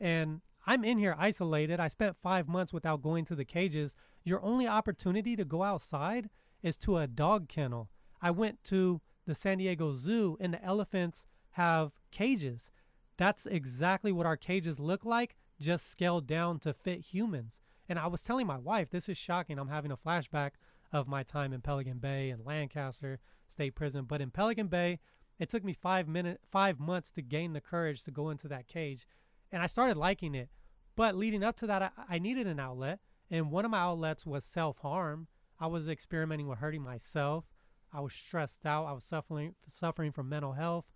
And 0.00 0.40
I'm 0.66 0.82
in 0.82 0.98
here 0.98 1.14
isolated. 1.16 1.78
I 1.78 1.86
spent 1.86 2.16
five 2.20 2.48
months 2.48 2.72
without 2.72 3.00
going 3.00 3.24
to 3.26 3.36
the 3.36 3.44
cages. 3.44 3.94
Your 4.24 4.42
only 4.42 4.66
opportunity 4.66 5.36
to 5.36 5.44
go 5.44 5.62
outside 5.62 6.28
is 6.64 6.76
to 6.78 6.98
a 6.98 7.06
dog 7.06 7.48
kennel. 7.48 7.90
I 8.20 8.32
went 8.32 8.64
to 8.64 9.00
the 9.24 9.36
San 9.36 9.58
Diego 9.58 9.92
Zoo, 9.92 10.36
and 10.40 10.52
the 10.52 10.64
elephants 10.64 11.28
have 11.50 11.92
cages. 12.10 12.72
That's 13.18 13.46
exactly 13.46 14.10
what 14.10 14.26
our 14.26 14.36
cages 14.36 14.80
look 14.80 15.04
like, 15.04 15.36
just 15.60 15.90
scaled 15.90 16.26
down 16.26 16.58
to 16.60 16.72
fit 16.72 17.00
humans. 17.00 17.60
And 17.88 17.98
I 17.98 18.06
was 18.06 18.22
telling 18.22 18.46
my 18.46 18.58
wife, 18.58 18.90
this 18.90 19.08
is 19.08 19.16
shocking. 19.16 19.58
I'm 19.58 19.68
having 19.68 19.90
a 19.90 19.96
flashback 19.96 20.52
of 20.92 21.08
my 21.08 21.22
time 21.22 21.52
in 21.52 21.60
Pelican 21.60 21.98
Bay 21.98 22.30
and 22.30 22.44
Lancaster 22.44 23.18
State 23.46 23.74
Prison. 23.74 24.04
But 24.04 24.20
in 24.20 24.30
Pelican 24.30 24.68
Bay, 24.68 25.00
it 25.38 25.48
took 25.50 25.64
me 25.64 25.72
five 25.72 26.08
minute, 26.08 26.40
five 26.50 26.80
months 26.80 27.10
to 27.12 27.22
gain 27.22 27.52
the 27.52 27.60
courage 27.60 28.04
to 28.04 28.10
go 28.10 28.30
into 28.30 28.48
that 28.48 28.66
cage, 28.66 29.06
and 29.52 29.62
I 29.62 29.66
started 29.66 29.96
liking 29.96 30.34
it. 30.34 30.50
But 30.96 31.14
leading 31.14 31.44
up 31.44 31.56
to 31.58 31.66
that, 31.68 31.82
I, 31.82 31.90
I 32.08 32.18
needed 32.18 32.46
an 32.46 32.58
outlet, 32.58 32.98
and 33.30 33.52
one 33.52 33.64
of 33.64 33.70
my 33.70 33.78
outlets 33.78 34.26
was 34.26 34.44
self 34.44 34.78
harm. 34.78 35.28
I 35.60 35.68
was 35.68 35.88
experimenting 35.88 36.48
with 36.48 36.58
hurting 36.58 36.82
myself. 36.82 37.44
I 37.92 38.00
was 38.00 38.12
stressed 38.12 38.66
out. 38.66 38.86
I 38.86 38.92
was 38.92 39.04
suffering 39.04 39.54
suffering 39.68 40.12
from 40.12 40.28
mental 40.28 40.52
health. 40.52 40.86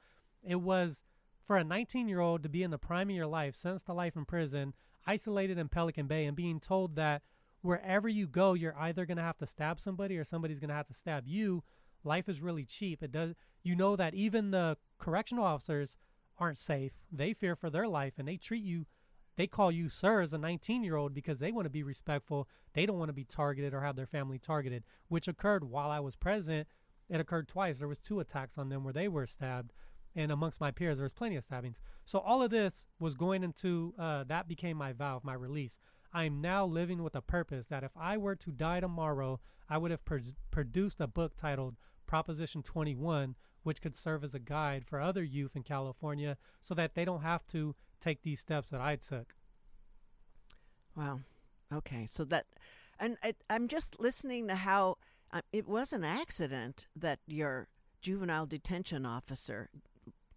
It 0.42 0.60
was 0.60 1.02
for 1.52 1.58
a 1.58 1.64
19 1.64 2.08
year 2.08 2.20
old 2.20 2.42
to 2.42 2.48
be 2.48 2.62
in 2.62 2.70
the 2.70 2.78
prime 2.78 3.10
of 3.10 3.14
your 3.14 3.26
life, 3.26 3.54
sentenced 3.54 3.84
to 3.84 3.92
life 3.92 4.16
in 4.16 4.24
prison, 4.24 4.72
isolated 5.06 5.58
in 5.58 5.68
Pelican 5.68 6.06
Bay, 6.06 6.24
and 6.24 6.34
being 6.34 6.58
told 6.58 6.96
that 6.96 7.20
wherever 7.60 8.08
you 8.08 8.26
go, 8.26 8.54
you're 8.54 8.74
either 8.78 9.04
going 9.04 9.18
to 9.18 9.22
have 9.22 9.36
to 9.36 9.46
stab 9.46 9.78
somebody 9.78 10.16
or 10.16 10.24
somebody's 10.24 10.58
going 10.58 10.70
to 10.70 10.74
have 10.74 10.86
to 10.86 10.94
stab 10.94 11.24
you. 11.28 11.62
Life 12.04 12.26
is 12.26 12.40
really 12.40 12.64
cheap. 12.64 13.02
It 13.02 13.12
does. 13.12 13.34
You 13.62 13.76
know 13.76 13.96
that 13.96 14.14
even 14.14 14.50
the 14.50 14.78
correctional 14.96 15.44
officers 15.44 15.98
aren't 16.38 16.56
safe. 16.56 16.92
They 17.12 17.34
fear 17.34 17.54
for 17.54 17.68
their 17.68 17.86
life, 17.86 18.14
and 18.16 18.26
they 18.26 18.38
treat 18.38 18.64
you. 18.64 18.86
They 19.36 19.46
call 19.46 19.70
you 19.70 19.90
sir 19.90 20.22
as 20.22 20.32
a 20.32 20.38
19 20.38 20.82
year 20.82 20.96
old 20.96 21.12
because 21.12 21.38
they 21.38 21.52
want 21.52 21.66
to 21.66 21.70
be 21.70 21.82
respectful. 21.82 22.48
They 22.72 22.86
don't 22.86 22.98
want 22.98 23.10
to 23.10 23.12
be 23.12 23.24
targeted 23.24 23.74
or 23.74 23.82
have 23.82 23.96
their 23.96 24.06
family 24.06 24.38
targeted, 24.38 24.84
which 25.08 25.28
occurred 25.28 25.64
while 25.64 25.90
I 25.90 26.00
was 26.00 26.16
present. 26.16 26.66
It 27.10 27.20
occurred 27.20 27.46
twice. 27.46 27.78
There 27.78 27.88
was 27.88 27.98
two 27.98 28.20
attacks 28.20 28.56
on 28.56 28.70
them 28.70 28.84
where 28.84 28.94
they 28.94 29.06
were 29.06 29.26
stabbed, 29.26 29.74
and 30.14 30.30
amongst 30.30 30.60
my 30.60 30.70
peers 30.70 30.98
there 30.98 31.04
was 31.04 31.12
plenty 31.12 31.36
of 31.36 31.44
stabbings. 31.44 31.80
So 32.04 32.18
all 32.18 32.42
of 32.42 32.50
this 32.50 32.86
was 32.98 33.14
going 33.14 33.42
into 33.42 33.94
uh, 33.98 34.24
that 34.24 34.48
became 34.48 34.76
my 34.76 34.92
vow, 34.92 35.20
my 35.22 35.34
release. 35.34 35.78
I 36.12 36.24
am 36.24 36.40
now 36.40 36.66
living 36.66 37.02
with 37.02 37.14
a 37.14 37.22
purpose 37.22 37.66
that 37.66 37.84
if 37.84 37.92
I 37.96 38.18
were 38.18 38.36
to 38.36 38.50
die 38.50 38.80
tomorrow, 38.80 39.40
I 39.68 39.78
would 39.78 39.90
have 39.90 40.04
pr- 40.04 40.18
produced 40.50 41.00
a 41.00 41.06
book 41.06 41.36
titled 41.36 41.76
Proposition 42.06 42.62
21, 42.62 43.34
which 43.62 43.80
could 43.80 43.96
serve 43.96 44.22
as 44.22 44.34
a 44.34 44.38
guide 44.38 44.84
for 44.86 45.00
other 45.00 45.22
youth 45.22 45.56
in 45.56 45.62
California 45.62 46.36
so 46.60 46.74
that 46.74 46.94
they 46.94 47.06
don't 47.06 47.22
have 47.22 47.46
to 47.48 47.74
take 48.00 48.22
these 48.22 48.40
steps 48.40 48.68
that 48.70 48.80
I 48.80 48.96
took. 48.96 49.34
Wow. 50.94 51.20
Okay. 51.72 52.06
So 52.10 52.24
that, 52.24 52.46
and 52.98 53.16
I, 53.22 53.34
I'm 53.48 53.66
just 53.66 53.98
listening 53.98 54.48
to 54.48 54.56
how 54.56 54.98
uh, 55.32 55.40
it 55.52 55.66
was 55.66 55.94
an 55.94 56.04
accident 56.04 56.86
that 56.94 57.20
your 57.26 57.68
juvenile 58.02 58.44
detention 58.44 59.06
officer 59.06 59.70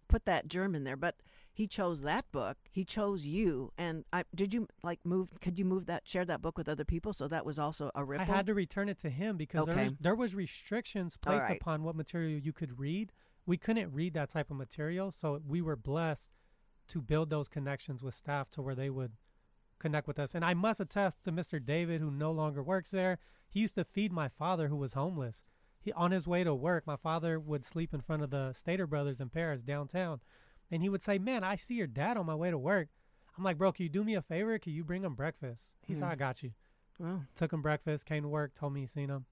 put 0.08 0.24
that 0.26 0.48
germ 0.48 0.74
in 0.74 0.84
there, 0.84 0.96
but 0.96 1.16
he 1.52 1.66
chose 1.66 2.02
that 2.02 2.30
book. 2.32 2.58
He 2.70 2.84
chose 2.84 3.26
you. 3.26 3.72
And 3.78 4.04
I 4.12 4.24
did 4.34 4.52
you 4.52 4.68
like 4.82 5.00
move? 5.04 5.30
Could 5.40 5.58
you 5.58 5.64
move 5.64 5.86
that? 5.86 6.06
Share 6.06 6.24
that 6.24 6.42
book 6.42 6.58
with 6.58 6.68
other 6.68 6.84
people? 6.84 7.12
So 7.12 7.28
that 7.28 7.46
was 7.46 7.58
also 7.58 7.90
a 7.94 8.04
ripple. 8.04 8.30
I 8.30 8.36
had 8.36 8.46
to 8.46 8.54
return 8.54 8.88
it 8.88 8.98
to 9.00 9.10
him 9.10 9.36
because 9.36 9.66
there, 9.66 9.76
was, 9.76 9.92
there 10.00 10.14
was 10.14 10.34
restrictions 10.34 11.16
placed 11.16 11.44
right. 11.44 11.60
upon 11.60 11.82
what 11.82 11.96
material 11.96 12.38
you 12.38 12.52
could 12.52 12.78
read 12.78 13.12
we 13.46 13.56
couldn't 13.56 13.94
read 13.94 14.14
that 14.14 14.28
type 14.28 14.50
of 14.50 14.56
material. 14.56 15.12
So 15.12 15.40
we 15.46 15.62
were 15.62 15.76
blessed 15.76 16.32
to 16.88 17.00
build 17.00 17.30
those 17.30 17.48
connections 17.48 18.02
with 18.02 18.14
staff 18.14 18.50
to 18.50 18.62
where 18.62 18.74
they 18.74 18.90
would 18.90 19.12
connect 19.78 20.08
with 20.08 20.18
us. 20.18 20.34
And 20.34 20.44
I 20.44 20.54
must 20.54 20.80
attest 20.80 21.22
to 21.24 21.32
Mr. 21.32 21.64
David, 21.64 22.00
who 22.00 22.10
no 22.10 22.32
longer 22.32 22.62
works 22.62 22.90
there. 22.90 23.18
He 23.48 23.60
used 23.60 23.76
to 23.76 23.84
feed 23.84 24.12
my 24.12 24.28
father, 24.28 24.68
who 24.68 24.76
was 24.76 24.92
homeless. 24.92 25.44
He, 25.86 25.92
on 25.92 26.10
his 26.10 26.26
way 26.26 26.42
to 26.42 26.52
work, 26.52 26.84
my 26.84 26.96
father 26.96 27.38
would 27.38 27.64
sleep 27.64 27.94
in 27.94 28.00
front 28.00 28.22
of 28.22 28.30
the 28.30 28.52
Stater 28.52 28.88
Brothers 28.88 29.20
in 29.20 29.30
Perris 29.30 29.62
downtown. 29.62 30.20
And 30.70 30.82
he 30.82 30.88
would 30.88 31.02
say, 31.02 31.16
Man, 31.16 31.44
I 31.44 31.54
see 31.54 31.74
your 31.74 31.86
dad 31.86 32.16
on 32.16 32.26
my 32.26 32.34
way 32.34 32.50
to 32.50 32.58
work. 32.58 32.88
I'm 33.38 33.44
like, 33.44 33.56
Bro, 33.56 33.72
can 33.72 33.84
you 33.84 33.88
do 33.88 34.02
me 34.02 34.16
a 34.16 34.20
favor? 34.22 34.58
Can 34.58 34.72
you 34.72 34.82
bring 34.82 35.04
him 35.04 35.14
breakfast? 35.14 35.74
He 35.86 35.94
said, 35.94 36.04
Hmm. 36.04 36.10
I 36.10 36.14
got 36.16 36.42
you. 36.42 36.50
Well, 36.98 37.22
Took 37.36 37.52
him 37.52 37.62
breakfast, 37.62 38.04
came 38.04 38.24
to 38.24 38.28
work, 38.28 38.54
told 38.54 38.72
me 38.72 38.80
he 38.80 38.86
seen 38.86 39.10
him. 39.10 39.26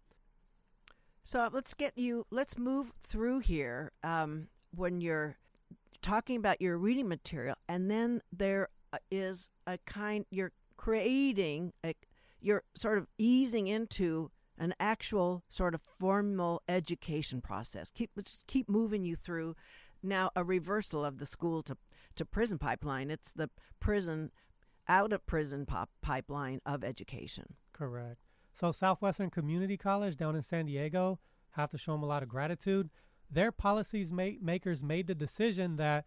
so 1.24 1.48
let's 1.52 1.74
get 1.74 1.98
you. 1.98 2.24
Let's 2.30 2.56
move 2.56 2.92
through 3.02 3.40
here. 3.40 3.90
Um, 4.04 4.46
when 4.76 5.00
you're 5.00 5.36
talking 6.02 6.36
about 6.36 6.60
your 6.60 6.78
reading 6.78 7.08
material, 7.08 7.56
and 7.68 7.90
then 7.90 8.22
there 8.32 8.68
uh, 8.92 8.98
a 9.66 9.78
kind. 9.86 10.24
You're 10.30 10.52
creating 10.76 11.72
a. 11.84 11.94
You're 12.40 12.62
sort 12.76 12.98
of 12.98 13.08
easing 13.18 13.66
into 13.66 14.30
an 14.58 14.74
actual 14.78 15.42
sort 15.48 15.74
of 15.74 15.80
formal 15.82 16.62
education 16.68 17.40
process. 17.40 17.90
Keep 17.90 18.10
just 18.24 18.46
keep 18.46 18.68
moving 18.68 19.04
you 19.04 19.16
through. 19.16 19.56
Now 20.02 20.30
a 20.36 20.44
reversal 20.44 21.04
of 21.04 21.18
the 21.18 21.26
school 21.26 21.62
to 21.64 21.76
to 22.16 22.24
prison 22.24 22.58
pipeline. 22.58 23.10
It's 23.10 23.32
the 23.32 23.50
prison 23.80 24.30
out 24.88 25.12
of 25.12 25.26
prison 25.26 25.66
pop 25.66 25.90
pipeline 26.02 26.60
of 26.66 26.84
education. 26.84 27.54
Correct. 27.72 28.18
So 28.52 28.70
Southwestern 28.70 29.30
Community 29.30 29.76
College 29.76 30.16
down 30.16 30.36
in 30.36 30.42
San 30.42 30.66
Diego 30.66 31.18
have 31.52 31.70
to 31.70 31.78
show 31.78 31.92
them 31.92 32.02
a 32.02 32.06
lot 32.06 32.22
of 32.22 32.28
gratitude. 32.28 32.90
Their 33.30 33.50
policies 33.50 34.12
ma- 34.12 34.38
makers 34.40 34.82
made 34.82 35.06
the 35.08 35.14
decision 35.14 35.76
that 35.76 36.04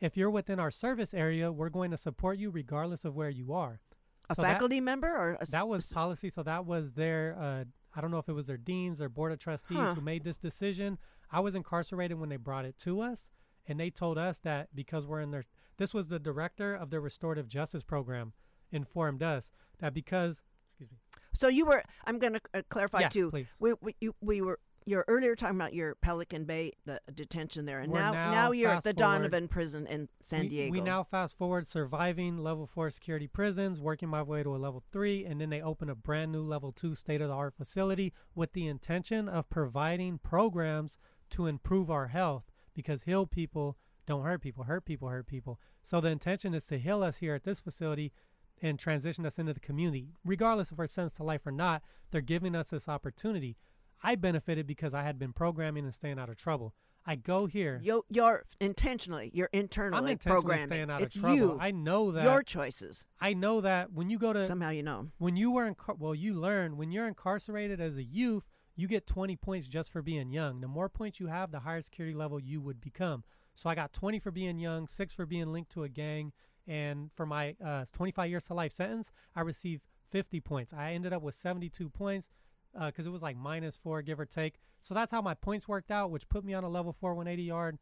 if 0.00 0.16
you're 0.16 0.30
within 0.30 0.58
our 0.60 0.70
service 0.70 1.14
area, 1.14 1.50
we're 1.50 1.70
going 1.70 1.90
to 1.92 1.96
support 1.96 2.36
you 2.38 2.50
regardless 2.50 3.04
of 3.06 3.14
where 3.14 3.30
you 3.30 3.52
are. 3.54 3.80
A 4.28 4.34
So 4.34 4.42
that- 4.42 4.54
faculty 4.54 4.80
member 4.80 5.08
or 5.08 5.38
a 5.40 5.46
That 5.46 5.68
was 5.68 5.90
policy. 5.90 6.28
So 6.28 6.42
that 6.42 6.66
was 6.66 6.92
their, 6.92 7.38
uh, 7.38 7.64
I 7.96 8.00
don't 8.02 8.10
know 8.10 8.18
if 8.18 8.28
it 8.28 8.32
was 8.34 8.46
their 8.46 8.58
deans 8.58 9.00
or 9.00 9.08
board 9.08 9.32
of 9.32 9.38
trustees 9.38 9.78
Huh. 9.78 9.94
who 9.94 10.00
made 10.02 10.22
this 10.22 10.36
decision. 10.36 10.98
I 11.32 11.40
was 11.40 11.54
incarcerated 11.54 12.18
when 12.20 12.28
they 12.28 12.36
brought 12.36 12.64
it 12.66 12.78
to 12.80 13.00
us, 13.00 13.30
and 13.66 13.80
they 13.80 13.90
told 13.90 14.18
us 14.18 14.38
that 14.40 14.68
because 14.74 15.06
we're 15.06 15.20
in 15.20 15.30
their, 15.30 15.44
this 15.78 15.94
was 15.94 16.08
the 16.08 16.18
director 16.18 16.74
of 16.74 16.90
the 16.90 17.00
restorative 17.00 17.48
justice 17.48 17.82
program, 17.82 18.32
informed 18.70 19.22
us 19.22 19.50
that 19.78 19.94
because, 19.94 20.42
excuse 20.68 20.90
me, 20.90 20.98
So 21.32 21.48
you 21.48 21.64
were. 21.64 21.82
I'm 22.04 22.18
going 22.18 22.34
to 22.34 22.40
uh, 22.54 22.62
clarify 22.68 23.00
yeah, 23.00 23.08
too. 23.08 23.30
please. 23.30 23.48
We, 23.58 23.72
we 23.80 23.96
you, 24.00 24.14
we 24.20 24.40
were. 24.42 24.58
You're 24.88 25.04
earlier 25.08 25.34
talking 25.34 25.56
about 25.56 25.74
your 25.74 25.96
Pelican 25.96 26.44
Bay 26.44 26.72
the 26.84 27.00
detention 27.12 27.66
there, 27.66 27.80
and 27.80 27.92
We're 27.92 27.98
now 27.98 28.12
now 28.12 28.52
you're 28.52 28.70
at 28.70 28.84
the 28.84 28.94
forward- 28.94 29.18
Donovan 29.18 29.48
prison 29.48 29.84
in 29.88 30.08
San 30.20 30.42
we, 30.42 30.48
Diego. 30.48 30.70
We 30.70 30.80
now 30.80 31.02
fast 31.02 31.36
forward 31.36 31.66
surviving 31.66 32.38
level 32.38 32.68
four 32.68 32.90
security 32.90 33.26
prisons, 33.26 33.80
working 33.80 34.08
my 34.08 34.22
way 34.22 34.44
to 34.44 34.54
a 34.54 34.58
level 34.58 34.84
three, 34.92 35.24
and 35.24 35.40
then 35.40 35.50
they 35.50 35.60
open 35.60 35.90
a 35.90 35.96
brand 35.96 36.30
new 36.30 36.42
level 36.42 36.70
two 36.70 36.94
state 36.94 37.20
of 37.20 37.28
the 37.28 37.34
art 37.34 37.54
facility 37.56 38.12
with 38.36 38.52
the 38.52 38.68
intention 38.68 39.28
of 39.28 39.50
providing 39.50 40.18
programs 40.18 40.98
to 41.30 41.48
improve 41.48 41.90
our 41.90 42.06
health 42.06 42.44
because 42.72 43.02
heal 43.02 43.26
people 43.26 43.76
don't 44.06 44.22
hurt 44.24 44.40
people, 44.40 44.64
hurt 44.64 44.84
people 44.84 45.08
hurt 45.08 45.26
people. 45.26 45.58
So 45.82 46.00
the 46.00 46.10
intention 46.10 46.54
is 46.54 46.64
to 46.68 46.78
heal 46.78 47.02
us 47.02 47.16
here 47.16 47.34
at 47.34 47.42
this 47.42 47.58
facility 47.58 48.12
and 48.62 48.78
transition 48.78 49.26
us 49.26 49.38
into 49.38 49.52
the 49.52 49.58
community. 49.58 50.12
Regardless 50.24 50.70
if 50.70 50.78
we're 50.78 50.86
sentenced 50.86 51.16
to 51.16 51.24
life 51.24 51.44
or 51.44 51.50
not, 51.50 51.82
they're 52.12 52.20
giving 52.20 52.54
us 52.54 52.70
this 52.70 52.88
opportunity. 52.88 53.56
I 54.02 54.14
benefited 54.14 54.66
because 54.66 54.94
I 54.94 55.02
had 55.02 55.18
been 55.18 55.32
programming 55.32 55.84
and 55.84 55.94
staying 55.94 56.18
out 56.18 56.28
of 56.28 56.36
trouble. 56.36 56.74
I 57.08 57.14
go 57.14 57.46
here. 57.46 57.80
you, 57.82 58.04
you're 58.08 58.44
intentionally. 58.60 59.30
You're 59.32 59.48
internally 59.52 59.98
I'm 59.98 60.08
intentionally 60.08 60.42
programming. 60.42 60.66
staying 60.66 60.90
out 60.90 61.00
it's 61.00 61.14
of 61.14 61.22
trouble. 61.22 61.36
you. 61.36 61.58
I 61.60 61.70
know 61.70 62.10
that. 62.10 62.24
your 62.24 62.42
choices. 62.42 63.06
I 63.20 63.32
know 63.32 63.60
that 63.60 63.92
when 63.92 64.10
you 64.10 64.18
go 64.18 64.32
to 64.32 64.44
Somehow 64.44 64.70
you 64.70 64.82
know. 64.82 65.08
when 65.18 65.36
you 65.36 65.52
were 65.52 65.70
incar- 65.70 65.98
well, 65.98 66.14
you 66.16 66.34
learn 66.34 66.76
when 66.76 66.90
you're 66.90 67.06
incarcerated 67.06 67.80
as 67.80 67.96
a 67.96 68.02
youth, 68.02 68.44
you 68.74 68.88
get 68.88 69.06
20 69.06 69.36
points 69.36 69.68
just 69.68 69.92
for 69.92 70.02
being 70.02 70.32
young. 70.32 70.60
The 70.60 70.68
more 70.68 70.88
points 70.88 71.20
you 71.20 71.28
have, 71.28 71.52
the 71.52 71.60
higher 71.60 71.80
security 71.80 72.14
level 72.14 72.40
you 72.40 72.60
would 72.60 72.80
become. 72.80 73.22
So 73.54 73.70
I 73.70 73.74
got 73.74 73.92
20 73.92 74.18
for 74.18 74.30
being 74.32 74.58
young, 74.58 74.88
six 74.88 75.14
for 75.14 75.26
being 75.26 75.52
linked 75.52 75.70
to 75.72 75.84
a 75.84 75.88
gang, 75.88 76.32
and 76.66 77.10
for 77.14 77.24
my 77.24 77.54
uh, 77.64 77.84
25 77.92 78.28
years 78.28 78.44
to 78.44 78.54
life 78.54 78.72
sentence, 78.72 79.12
I 79.34 79.40
received 79.42 79.82
50 80.10 80.40
points. 80.40 80.74
I 80.74 80.92
ended 80.92 81.12
up 81.12 81.22
with 81.22 81.34
72 81.36 81.88
points 81.88 82.28
Uh, 82.78 82.86
because 82.86 83.06
it 83.06 83.12
was 83.12 83.22
like 83.22 83.36
minus 83.36 83.76
four, 83.76 84.02
give 84.02 84.20
or 84.20 84.26
take. 84.26 84.56
So 84.82 84.94
that's 84.94 85.10
how 85.10 85.22
my 85.22 85.34
points 85.34 85.66
worked 85.66 85.90
out, 85.90 86.10
which 86.10 86.28
put 86.28 86.44
me 86.44 86.52
on 86.52 86.62
a 86.62 86.68
level 86.68 86.92
four 86.92 87.14
180 87.14 87.42
yard 87.42 87.78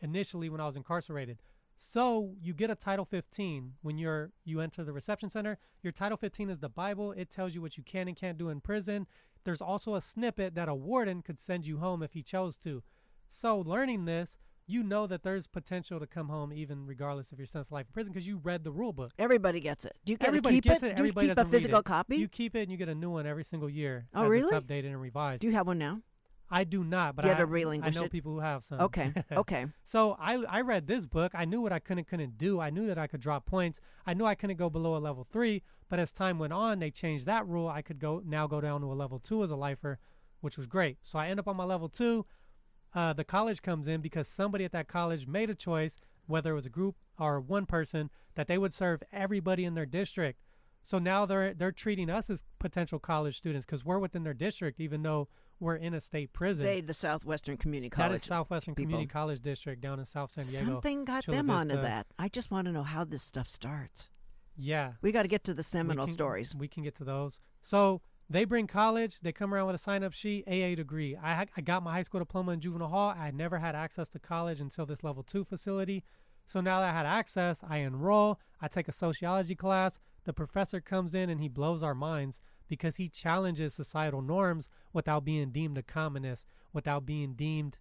initially 0.00 0.48
when 0.48 0.60
I 0.60 0.66
was 0.66 0.76
incarcerated. 0.76 1.38
So 1.76 2.34
you 2.40 2.54
get 2.54 2.70
a 2.70 2.74
Title 2.74 3.04
15 3.04 3.74
when 3.82 3.98
you're 3.98 4.30
you 4.44 4.60
enter 4.60 4.84
the 4.84 4.92
reception 4.92 5.28
center. 5.28 5.58
Your 5.82 5.92
Title 5.92 6.16
15 6.16 6.50
is 6.50 6.58
the 6.60 6.68
Bible. 6.68 7.12
It 7.12 7.30
tells 7.30 7.54
you 7.54 7.60
what 7.60 7.76
you 7.76 7.82
can 7.82 8.08
and 8.08 8.16
can't 8.16 8.38
do 8.38 8.48
in 8.48 8.60
prison. 8.60 9.06
There's 9.44 9.60
also 9.60 9.94
a 9.94 10.00
snippet 10.00 10.54
that 10.54 10.68
a 10.68 10.74
warden 10.74 11.22
could 11.22 11.40
send 11.40 11.66
you 11.66 11.78
home 11.78 12.02
if 12.02 12.12
he 12.12 12.22
chose 12.22 12.56
to. 12.58 12.82
So 13.28 13.58
learning 13.58 14.04
this, 14.04 14.38
you 14.66 14.82
know 14.82 15.06
that 15.06 15.22
there's 15.22 15.46
potential 15.46 16.00
to 16.00 16.06
come 16.06 16.28
home 16.28 16.52
even 16.52 16.86
regardless 16.86 17.32
you're 17.36 17.46
sentenced 17.46 17.68
to 17.68 17.74
life 17.74 17.86
in 17.88 17.92
prison 17.92 18.12
because 18.12 18.26
you 18.26 18.38
read 18.42 18.64
the 18.64 18.70
rule 18.70 18.92
book. 18.92 19.12
Everybody 19.18 19.60
gets 19.60 19.84
it. 19.84 19.96
Do 20.04 20.12
you 20.12 20.18
get 20.18 20.28
Everybody 20.28 20.56
keep 20.56 20.64
gets 20.64 20.82
it? 20.82 20.92
it. 20.92 20.96
Do 20.96 21.04
you 21.04 21.12
keep 21.12 21.36
a 21.36 21.44
physical 21.44 21.82
copy? 21.82 22.16
You 22.16 22.28
keep 22.28 22.54
it 22.56 22.62
and 22.62 22.70
you 22.70 22.76
get 22.76 22.88
a 22.88 22.94
new 22.94 23.10
one 23.10 23.26
every 23.26 23.44
single 23.44 23.68
year. 23.68 24.06
Oh, 24.14 24.24
as 24.24 24.30
really? 24.30 24.56
It's 24.56 24.64
updated 24.64 24.86
and 24.86 25.00
revised. 25.00 25.42
do 25.42 25.48
you 25.48 25.54
have 25.54 25.66
one 25.66 25.78
now? 25.78 26.00
I 26.50 26.64
do 26.64 26.84
not, 26.84 27.16
but 27.16 27.24
I, 27.24 27.32
I 27.32 27.90
know 27.90 28.04
it? 28.04 28.12
people 28.12 28.32
who 28.32 28.40
have 28.40 28.62
some. 28.62 28.80
Okay. 28.80 29.12
okay. 29.32 29.66
So 29.82 30.16
I 30.20 30.34
I 30.48 30.60
read 30.60 30.86
this 30.86 31.06
book. 31.06 31.32
I 31.34 31.44
knew 31.46 31.60
what 31.60 31.72
I 31.72 31.78
couldn't 31.78 32.06
couldn't 32.06 32.36
do. 32.38 32.60
I 32.60 32.70
knew 32.70 32.86
that 32.86 32.98
I 32.98 33.06
could 33.06 33.20
drop 33.20 33.46
points. 33.46 33.80
I 34.06 34.14
knew 34.14 34.24
I 34.26 34.34
couldn't 34.34 34.56
go 34.56 34.70
below 34.70 34.96
a 34.96 34.98
level 34.98 35.26
three. 35.32 35.62
But 35.88 35.98
as 35.98 36.12
time 36.12 36.38
went 36.38 36.52
on, 36.52 36.78
they 36.78 36.90
changed 36.90 37.26
that 37.26 37.46
rule. 37.46 37.68
I 37.68 37.82
could 37.82 37.98
go 37.98 38.22
now 38.24 38.46
go 38.46 38.60
down 38.60 38.82
to 38.82 38.92
a 38.92 38.94
level 38.94 39.18
two 39.18 39.42
as 39.42 39.50
a 39.50 39.56
lifer, 39.56 39.98
which 40.40 40.56
was 40.56 40.66
great. 40.66 40.98
So 41.02 41.18
I 41.18 41.28
end 41.28 41.40
up 41.40 41.48
on 41.48 41.56
my 41.56 41.64
level 41.64 41.88
two. 41.88 42.26
Uh, 42.94 43.12
the 43.12 43.24
college 43.24 43.60
comes 43.62 43.88
in 43.88 44.00
because 44.00 44.28
somebody 44.28 44.64
at 44.64 44.72
that 44.72 44.88
college 44.88 45.26
made 45.26 45.50
a 45.50 45.54
choice, 45.54 45.96
whether 46.26 46.52
it 46.52 46.54
was 46.54 46.66
a 46.66 46.70
group 46.70 46.96
or 47.18 47.40
one 47.40 47.66
person, 47.66 48.10
that 48.36 48.46
they 48.46 48.58
would 48.58 48.72
serve 48.72 49.02
everybody 49.12 49.64
in 49.64 49.74
their 49.74 49.86
district. 49.86 50.40
So 50.82 50.98
now 50.98 51.24
they're 51.24 51.54
they're 51.54 51.72
treating 51.72 52.10
us 52.10 52.28
as 52.28 52.44
potential 52.58 52.98
college 52.98 53.36
students 53.38 53.64
because 53.64 53.84
we're 53.84 53.98
within 53.98 54.22
their 54.22 54.34
district, 54.34 54.80
even 54.80 55.02
though 55.02 55.28
we're 55.58 55.76
in 55.76 55.94
a 55.94 56.00
state 56.00 56.32
prison. 56.34 56.66
They, 56.66 56.82
the 56.82 56.92
Southwestern 56.92 57.56
Community 57.56 57.88
College. 57.88 58.16
is 58.16 58.22
Southwestern 58.24 58.74
people. 58.74 58.90
Community 58.90 59.08
College 59.10 59.40
District 59.40 59.80
down 59.80 59.98
in 59.98 60.04
South 60.04 60.32
San 60.32 60.44
Diego. 60.44 60.66
Something 60.66 61.04
got 61.06 61.24
Chula 61.24 61.36
them 61.38 61.48
onto 61.50 61.80
that. 61.80 62.06
I 62.18 62.28
just 62.28 62.50
want 62.50 62.66
to 62.66 62.72
know 62.72 62.82
how 62.82 63.04
this 63.04 63.22
stuff 63.22 63.48
starts. 63.48 64.10
Yeah. 64.56 64.92
We 65.00 65.10
got 65.10 65.22
to 65.22 65.28
get 65.28 65.42
to 65.44 65.54
the 65.54 65.60
We 65.60 65.64
seminal 65.64 66.04
can- 66.06 66.12
stories. 66.12 66.54
We 66.54 66.68
can 66.68 66.82
get 66.82 66.96
to 66.96 67.04
those. 67.04 67.40
So 67.62 68.02
they 68.28 68.44
bring 68.44 68.66
college. 68.66 69.20
They 69.20 69.32
come 69.32 69.52
around 69.52 69.66
with 69.66 69.76
a 69.76 69.78
sign-up 69.78 70.12
sheet, 70.12 70.44
AA 70.48 70.74
degree. 70.74 71.16
I 71.16 71.46
I 71.56 71.60
got 71.60 71.82
my 71.82 71.92
high 71.92 72.02
school 72.02 72.20
diploma 72.20 72.52
in 72.52 72.60
juvenile 72.60 72.88
hall. 72.88 73.14
I 73.16 73.30
never 73.30 73.58
had 73.58 73.74
access 73.74 74.08
to 74.10 74.18
college 74.18 74.60
until 74.60 74.86
this 74.86 75.04
level 75.04 75.22
two 75.22 75.44
facility. 75.44 76.04
So 76.46 76.60
now 76.60 76.80
that 76.80 76.90
I 76.90 76.92
had 76.92 77.06
access, 77.06 77.60
I 77.62 77.78
enroll. 77.78 78.38
I 78.60 78.68
take 78.68 78.88
a 78.88 78.92
sociology 78.92 79.54
class. 79.54 79.98
The 80.24 80.32
professor 80.32 80.80
comes 80.80 81.14
in 81.14 81.30
and 81.30 81.40
he 81.40 81.48
blows 81.48 81.82
our 81.82 81.94
minds 81.94 82.40
because 82.68 82.96
he 82.96 83.08
challenges 83.08 83.74
societal 83.74 84.22
norms 84.22 84.68
without 84.92 85.24
being 85.24 85.50
deemed 85.50 85.78
a 85.78 85.82
communist, 85.82 86.46
without 86.72 87.04
being 87.04 87.34
deemed 87.34 87.78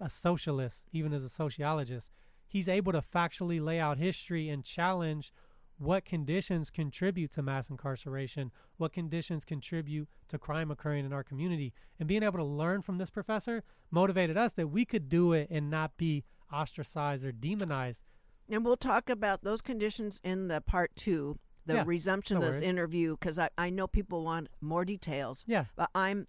a 0.00 0.10
socialist, 0.10 0.84
even 0.92 1.12
as 1.12 1.22
a 1.22 1.28
sociologist. 1.28 2.10
He's 2.46 2.68
able 2.68 2.92
to 2.92 3.00
factually 3.00 3.62
lay 3.62 3.78
out 3.80 3.98
history 3.98 4.48
and 4.48 4.64
challenge 4.64 5.32
what 5.78 6.04
conditions 6.04 6.70
contribute 6.70 7.32
to 7.32 7.42
mass 7.42 7.68
incarceration, 7.68 8.52
what 8.76 8.92
conditions 8.92 9.44
contribute 9.44 10.08
to 10.28 10.38
crime 10.38 10.70
occurring 10.70 11.04
in 11.04 11.12
our 11.12 11.24
community. 11.24 11.72
And 11.98 12.08
being 12.08 12.22
able 12.22 12.38
to 12.38 12.44
learn 12.44 12.82
from 12.82 12.98
this 12.98 13.10
professor 13.10 13.62
motivated 13.90 14.36
us 14.36 14.52
that 14.52 14.68
we 14.68 14.84
could 14.84 15.08
do 15.08 15.32
it 15.32 15.48
and 15.50 15.70
not 15.70 15.96
be 15.96 16.24
ostracized 16.52 17.24
or 17.24 17.32
demonized. 17.32 18.02
And 18.48 18.64
we'll 18.64 18.76
talk 18.76 19.10
about 19.10 19.42
those 19.42 19.62
conditions 19.62 20.20
in 20.22 20.48
the 20.48 20.60
part 20.60 20.94
two, 20.94 21.38
the 21.66 21.74
Yeah, 21.74 21.84
resumption 21.86 22.38
no 22.38 22.40
of 22.40 22.46
this 22.46 22.60
worries. 22.60 22.68
interview, 22.68 23.16
because 23.18 23.38
I, 23.38 23.48
I 23.56 23.70
know 23.70 23.86
people 23.86 24.22
want 24.22 24.48
more 24.60 24.84
details. 24.84 25.44
Yeah. 25.46 25.64
But 25.76 25.90
I'm 25.94 26.26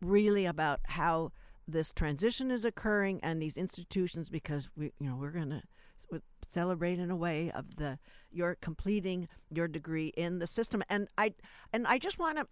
really 0.00 0.44
about 0.44 0.80
how 0.84 1.32
this 1.66 1.92
transition 1.92 2.50
is 2.50 2.64
occurring 2.64 3.20
and 3.22 3.40
these 3.40 3.56
institutions, 3.56 4.28
because 4.28 4.68
we, 4.76 4.92
you 4.98 5.08
know, 5.08 5.16
we're 5.16 5.30
going 5.30 5.50
to 5.50 5.62
celebrate 6.52 6.98
in 6.98 7.10
a 7.10 7.16
way 7.16 7.50
of 7.50 7.76
the 7.76 7.98
you're 8.30 8.56
completing 8.60 9.28
your 9.50 9.68
degree 9.68 10.08
in 10.16 10.38
the 10.38 10.46
system. 10.46 10.82
And 10.88 11.08
I 11.16 11.34
and 11.72 11.86
I 11.86 11.98
just 11.98 12.18
want 12.18 12.38
to 12.38 12.46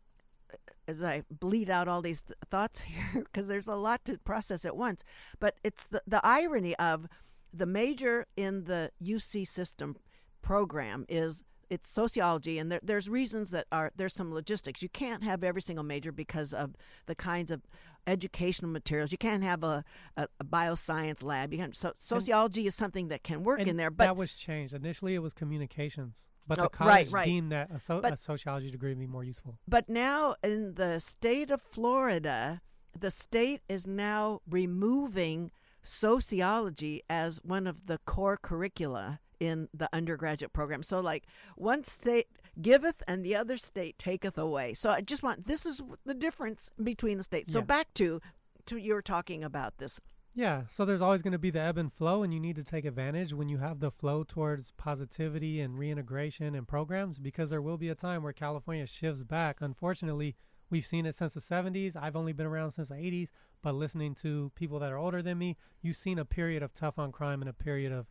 as 0.88 1.05
I 1.05 1.22
bleed 1.30 1.70
out 1.70 1.86
all 1.86 2.03
these 2.03 2.22
th- 2.22 2.36
thoughts 2.51 2.80
here, 2.80 3.24
because 3.24 3.48
there's 3.48 3.68
a 3.68 3.76
lot 3.76 4.05
to 4.07 4.18
process 4.18 4.64
at 4.64 4.76
once. 4.76 5.05
But 5.38 5.57
it's 5.62 5.84
the, 5.86 6.03
the 6.07 6.20
irony 6.24 6.74
of 6.76 7.07
the 7.53 7.66
major 7.66 8.26
in 8.36 8.64
the 8.64 8.90
UC 9.03 9.46
system 9.46 9.96
program 10.42 11.05
is 11.09 11.44
it's 11.68 11.88
sociology, 11.88 12.59
and 12.59 12.72
there, 12.72 12.80
there's 12.82 13.09
reasons 13.09 13.53
that 13.53 13.66
are 13.70 13.92
there's 13.94 14.14
some 14.14 14.34
logistics. 14.34 14.82
You 14.82 14.88
can't 14.88 15.22
have 15.22 15.44
every 15.44 15.62
single 15.62 15.84
major 15.84 16.11
because 16.11 16.53
of 16.53 16.74
the 17.07 17.14
kinds 17.14 17.53
of 17.53 17.62
educational 18.07 18.70
materials. 18.70 19.12
You 19.12 19.18
can't 19.18 19.42
have 19.42 19.62
a, 19.64 19.84
a, 20.16 20.28
a 20.38 20.44
bioscience 20.44 21.22
lab. 21.22 21.53
You 21.53 21.59
can 21.59 21.72
so, 21.72 21.92
sociology 21.96 22.62
and, 22.62 22.68
is 22.68 22.74
something 22.74 23.09
that 23.09 23.22
can 23.22 23.44
work 23.44 23.61
in 23.61 23.76
there. 23.76 23.90
But 23.90 24.05
that 24.05 24.16
was 24.16 24.34
changed. 24.34 24.74
Initially, 24.74 25.14
it 25.14 25.20
was 25.20 25.32
communications. 25.32 26.28
But 26.46 26.59
the 26.59 26.64
oh, 26.64 26.68
college 26.68 26.92
right, 26.92 27.12
right. 27.12 27.26
deemed 27.26 27.53
that 27.53 27.70
a, 27.70 27.78
so, 27.78 28.01
but, 28.01 28.14
a 28.14 28.16
sociology 28.16 28.70
degree 28.70 28.90
would 28.90 28.98
be 28.98 29.07
more 29.07 29.22
useful. 29.22 29.59
But 29.68 29.88
now 29.88 30.34
in 30.42 30.74
the 30.74 30.98
state 30.98 31.51
of 31.51 31.62
Florida, 31.62 32.61
the 32.98 33.11
state 33.11 33.62
is 33.68 33.86
now 33.86 34.40
removing 34.48 35.53
sociology 35.82 37.03
as 37.09 37.38
one 37.44 37.66
of 37.66 37.86
the 37.86 37.98
core 37.98 38.36
curricula 38.36 39.20
in 39.41 39.68
the 39.74 39.88
undergraduate 39.93 40.53
program. 40.53 40.82
So, 40.82 41.01
like, 41.01 41.24
one 41.57 41.84
state 41.84 42.28
giveth 42.61 43.03
and 43.09 43.24
the 43.24 43.34
other 43.34 43.57
state 43.57 43.99
taketh 43.99 44.38
away. 44.38 44.74
So, 44.74 44.91
I 44.91 45.01
just 45.01 45.22
want 45.22 45.47
this 45.47 45.66
is 45.66 45.80
the 46.05 46.14
difference 46.14 46.70
between 46.82 47.16
the 47.16 47.24
states. 47.24 47.53
So, 47.53 47.59
yeah. 47.61 47.64
back 47.64 47.95
to 47.95 48.20
to 48.66 48.76
you 48.76 48.95
were 48.95 49.03
talking 49.03 49.43
about 49.43 49.78
this. 49.78 50.01
Yeah, 50.32 50.62
so 50.68 50.84
there's 50.84 51.03
always 51.03 51.22
going 51.22 51.32
to 51.32 51.38
be 51.38 51.51
the 51.51 51.61
ebb 51.61 51.76
and 51.76 51.93
flow, 51.93 52.22
and 52.22 52.32
you 52.32 52.38
need 52.38 52.55
to 52.57 52.62
take 52.62 52.84
advantage 52.84 53.34
when 53.34 53.49
you 53.49 53.59
have 53.59 53.80
the 53.80 53.91
flow 53.91 54.22
towards 54.22 54.70
positivity 54.72 55.61
and 55.61 55.76
reintegration 55.76 56.55
and 56.55 56.68
programs 56.68 57.18
because 57.18 57.51
there 57.51 57.61
will 57.61 57.76
be 57.76 57.88
a 57.88 57.97
time 57.97 58.22
where 58.22 58.32
California 58.32 58.86
shifts 58.86 59.24
back. 59.24 59.57
Unfortunately, 59.61 60.36
we've 60.70 60.86
seen 60.86 61.05
it 61.05 61.16
since 61.16 61.34
the 61.34 61.41
70s. 61.41 61.97
I've 61.97 62.14
only 62.14 62.32
been 62.32 62.47
around 62.47 62.70
since 62.70 62.91
the 62.91 62.95
80s, 62.95 63.30
but 63.61 63.74
listening 63.74 64.14
to 64.16 64.53
people 64.55 64.78
that 64.78 64.93
are 64.93 64.99
older 64.99 65.20
than 65.20 65.36
me, 65.36 65.57
you've 65.82 65.97
seen 65.97 66.18
a 66.18 66.24
period 66.24 66.62
of 66.62 66.74
tough 66.74 66.97
on 66.97 67.11
crime 67.11 67.43
and 67.43 67.51
a 67.51 67.53
period 67.53 67.91
of 67.91 68.09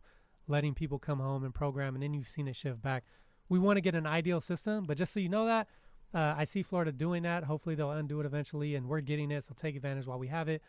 letting 0.50 0.74
people 0.74 0.98
come 0.98 1.20
home 1.20 1.44
and 1.44 1.54
program, 1.54 1.94
and 1.94 2.02
then 2.02 2.12
you've 2.12 2.28
seen 2.28 2.48
it 2.48 2.56
shift 2.56 2.82
back. 2.82 3.04
We 3.48 3.58
want 3.58 3.76
to 3.76 3.80
get 3.80 3.94
an 3.94 4.06
ideal 4.06 4.40
system, 4.40 4.84
but 4.86 4.96
just 4.96 5.12
so 5.12 5.20
you 5.20 5.28
know 5.28 5.46
that, 5.46 5.66
uh, 6.12 6.34
I 6.36 6.44
see 6.44 6.62
Florida 6.62 6.92
doing 6.92 7.22
that. 7.22 7.44
Hopefully, 7.44 7.74
they'll 7.74 7.90
undo 7.90 8.20
it 8.20 8.26
eventually, 8.26 8.74
and 8.74 8.88
we're 8.88 9.00
getting 9.00 9.30
it, 9.30 9.44
so 9.44 9.54
take 9.56 9.76
advantage 9.76 10.06
while 10.06 10.18
we 10.18 10.28
have 10.28 10.48
it. 10.48 10.62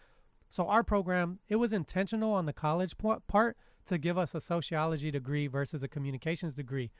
So, 0.50 0.68
our 0.68 0.84
program, 0.84 1.40
it 1.50 1.56
was 1.56 1.74
intentional 1.74 2.34
on 2.34 2.46
the 2.46 2.54
college 2.54 2.96
part 3.28 3.58
to 3.86 3.98
give 3.98 4.18
us 4.18 4.36
a 4.36 4.42
sociology 4.42 5.10
degree 5.10 5.48
versus 5.48 5.82
a 5.82 5.88
communications 5.88 6.56
degree. 6.56 6.92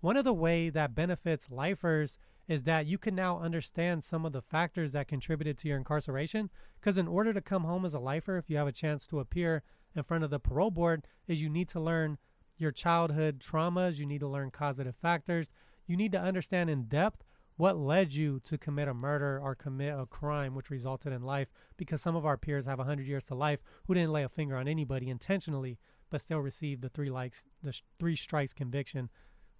One 0.00 0.16
of 0.16 0.24
the 0.24 0.34
way 0.34 0.68
that 0.70 0.94
benefits 0.94 1.50
lifers 1.50 2.18
is 2.48 2.62
that 2.64 2.86
you 2.86 2.98
can 2.98 3.14
now 3.14 3.40
understand 3.40 4.04
some 4.04 4.24
of 4.24 4.32
the 4.32 4.42
factors 4.42 4.92
that 4.92 5.08
contributed 5.08 5.58
to 5.58 5.68
your 5.68 5.78
incarceration. 5.78 6.50
Because 6.80 6.98
in 6.98 7.08
order 7.08 7.32
to 7.32 7.40
come 7.40 7.64
home 7.64 7.84
as 7.84 7.94
a 7.94 7.98
lifer, 7.98 8.36
if 8.36 8.48
you 8.48 8.56
have 8.56 8.68
a 8.68 8.72
chance 8.72 9.06
to 9.08 9.18
appear 9.18 9.62
in 9.96 10.02
front 10.02 10.22
of 10.24 10.30
the 10.30 10.38
parole 10.38 10.70
board, 10.70 11.06
is 11.26 11.42
you 11.42 11.48
need 11.48 11.68
to 11.70 11.80
learn 11.80 12.18
your 12.58 12.70
childhood 12.70 13.40
traumas, 13.40 13.98
you 13.98 14.06
need 14.06 14.20
to 14.20 14.28
learn 14.28 14.50
causative 14.50 14.94
factors, 14.96 15.48
you 15.86 15.96
need 15.96 16.12
to 16.12 16.20
understand 16.20 16.70
in 16.70 16.84
depth 16.84 17.24
what 17.56 17.78
led 17.78 18.12
you 18.12 18.38
to 18.40 18.58
commit 18.58 18.88
a 18.88 18.94
murder 18.94 19.40
or 19.42 19.54
commit 19.54 19.98
a 19.98 20.06
crime 20.06 20.54
which 20.54 20.70
resulted 20.70 21.12
in 21.12 21.22
life 21.22 21.48
because 21.76 22.02
some 22.02 22.14
of 22.14 22.26
our 22.26 22.36
peers 22.36 22.66
have 22.66 22.78
100 22.78 23.06
years 23.06 23.24
to 23.24 23.34
life 23.34 23.60
who 23.86 23.94
didn't 23.94 24.12
lay 24.12 24.22
a 24.22 24.28
finger 24.28 24.56
on 24.56 24.68
anybody 24.68 25.08
intentionally 25.08 25.78
but 26.10 26.20
still 26.20 26.38
received 26.38 26.82
the 26.82 26.88
three 26.88 27.10
likes 27.10 27.42
the 27.62 27.72
sh- 27.72 27.82
three 27.98 28.14
strikes 28.14 28.52
conviction 28.52 29.08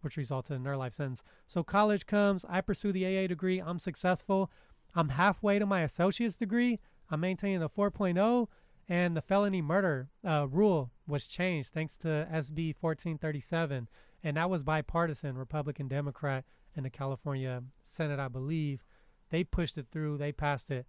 which 0.02 0.16
resulted 0.16 0.54
in 0.54 0.62
their 0.62 0.76
life 0.76 0.92
sentence. 0.92 1.22
So 1.46 1.62
college 1.62 2.06
comes 2.06 2.44
i 2.48 2.60
pursue 2.60 2.92
the 2.92 3.04
aa 3.06 3.26
degree 3.26 3.60
i'm 3.60 3.78
successful. 3.78 4.50
I'm 4.94 5.10
halfway 5.10 5.58
to 5.58 5.66
my 5.66 5.82
associate's 5.82 6.36
degree. 6.36 6.80
I'm 7.10 7.20
maintaining 7.20 7.62
a 7.62 7.68
4.0 7.68 8.48
and 8.88 9.16
the 9.16 9.22
felony 9.22 9.62
murder 9.62 10.08
uh, 10.26 10.46
rule 10.48 10.90
was 11.06 11.26
changed 11.26 11.70
thanks 11.72 11.96
to 11.98 12.08
SB 12.08 12.74
1437, 12.80 13.88
and 14.22 14.36
that 14.36 14.50
was 14.50 14.62
bipartisan, 14.62 15.36
Republican, 15.36 15.88
Democrat, 15.88 16.44
in 16.76 16.82
the 16.82 16.90
California 16.90 17.62
Senate, 17.84 18.20
I 18.20 18.28
believe. 18.28 18.84
They 19.30 19.42
pushed 19.42 19.78
it 19.78 19.86
through. 19.90 20.18
They 20.18 20.30
passed 20.30 20.70
it. 20.70 20.86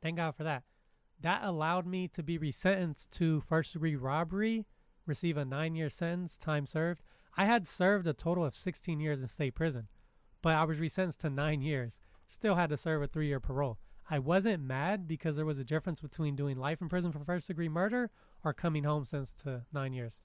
Thank 0.00 0.16
God 0.16 0.36
for 0.36 0.44
that. 0.44 0.62
That 1.20 1.42
allowed 1.42 1.86
me 1.86 2.08
to 2.08 2.22
be 2.22 2.38
resentenced 2.38 3.10
to 3.12 3.40
first 3.40 3.72
degree 3.72 3.96
robbery, 3.96 4.66
receive 5.06 5.36
a 5.36 5.44
nine 5.44 5.74
year 5.74 5.88
sentence, 5.88 6.36
time 6.36 6.66
served. 6.66 7.02
I 7.36 7.46
had 7.46 7.66
served 7.66 8.06
a 8.06 8.12
total 8.12 8.44
of 8.44 8.54
16 8.54 9.00
years 9.00 9.20
in 9.20 9.28
state 9.28 9.54
prison, 9.54 9.88
but 10.40 10.54
I 10.54 10.64
was 10.64 10.78
resentenced 10.78 11.18
to 11.18 11.30
nine 11.30 11.60
years. 11.60 12.00
Still 12.26 12.54
had 12.54 12.70
to 12.70 12.76
serve 12.76 13.02
a 13.02 13.06
three 13.06 13.26
year 13.26 13.40
parole. 13.40 13.78
I 14.08 14.18
wasn't 14.18 14.62
mad 14.62 15.08
because 15.08 15.36
there 15.36 15.46
was 15.46 15.58
a 15.58 15.64
difference 15.64 16.00
between 16.00 16.36
doing 16.36 16.56
life 16.56 16.80
in 16.80 16.88
prison 16.88 17.10
for 17.10 17.18
first 17.24 17.48
degree 17.48 17.68
murder 17.68 18.10
or 18.44 18.52
coming 18.52 18.84
home 18.84 19.04
since 19.04 19.32
to 19.42 19.62
nine 19.72 19.92
years. 19.92 20.20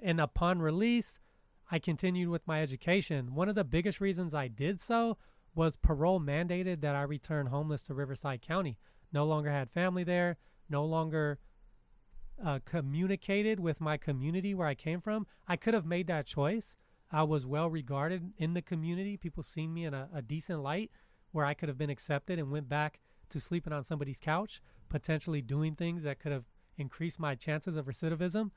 And 0.00 0.20
upon 0.20 0.60
release, 0.60 1.18
I 1.70 1.78
continued 1.78 2.28
with 2.28 2.46
my 2.46 2.60
education. 2.60 3.34
One 3.34 3.48
of 3.48 3.54
the 3.54 3.64
biggest 3.64 4.00
reasons 4.00 4.34
I 4.34 4.48
did 4.48 4.80
so 4.80 5.16
was 5.54 5.76
parole 5.76 6.20
mandated 6.20 6.80
that 6.82 6.94
I 6.94 7.02
return 7.02 7.46
homeless 7.46 7.82
to 7.84 7.94
Riverside 7.94 8.42
County. 8.42 8.78
No 9.12 9.24
longer 9.24 9.50
had 9.50 9.70
family 9.70 10.04
there, 10.04 10.36
no 10.68 10.84
longer 10.84 11.38
uh, 12.44 12.58
communicated 12.64 13.60
with 13.60 13.80
my 13.80 13.96
community 13.96 14.54
where 14.54 14.66
I 14.66 14.74
came 14.74 15.00
from. 15.00 15.26
I 15.46 15.56
could 15.56 15.74
have 15.74 15.86
made 15.86 16.08
that 16.08 16.26
choice. 16.26 16.76
I 17.10 17.22
was 17.22 17.46
well 17.46 17.68
regarded 17.68 18.32
in 18.38 18.54
the 18.54 18.62
community. 18.62 19.16
People 19.16 19.42
seen 19.42 19.72
me 19.72 19.84
in 19.84 19.94
a, 19.94 20.08
a 20.14 20.22
decent 20.22 20.62
light 20.62 20.90
where 21.32 21.44
I 21.44 21.54
could 21.54 21.68
have 21.68 21.78
been 21.78 21.90
accepted 21.90 22.38
and 22.38 22.50
went 22.50 22.68
back 22.68 23.00
to 23.30 23.40
sleeping 23.40 23.72
on 23.72 23.84
somebody's 23.84 24.20
couch, 24.20 24.62
potentially 24.88 25.42
doing 25.42 25.74
things 25.74 26.04
that 26.04 26.20
could 26.20 26.32
have 26.32 26.44
increased 26.78 27.18
my 27.18 27.34
chances 27.34 27.76
of 27.76 27.86
recidivism, 27.86 28.50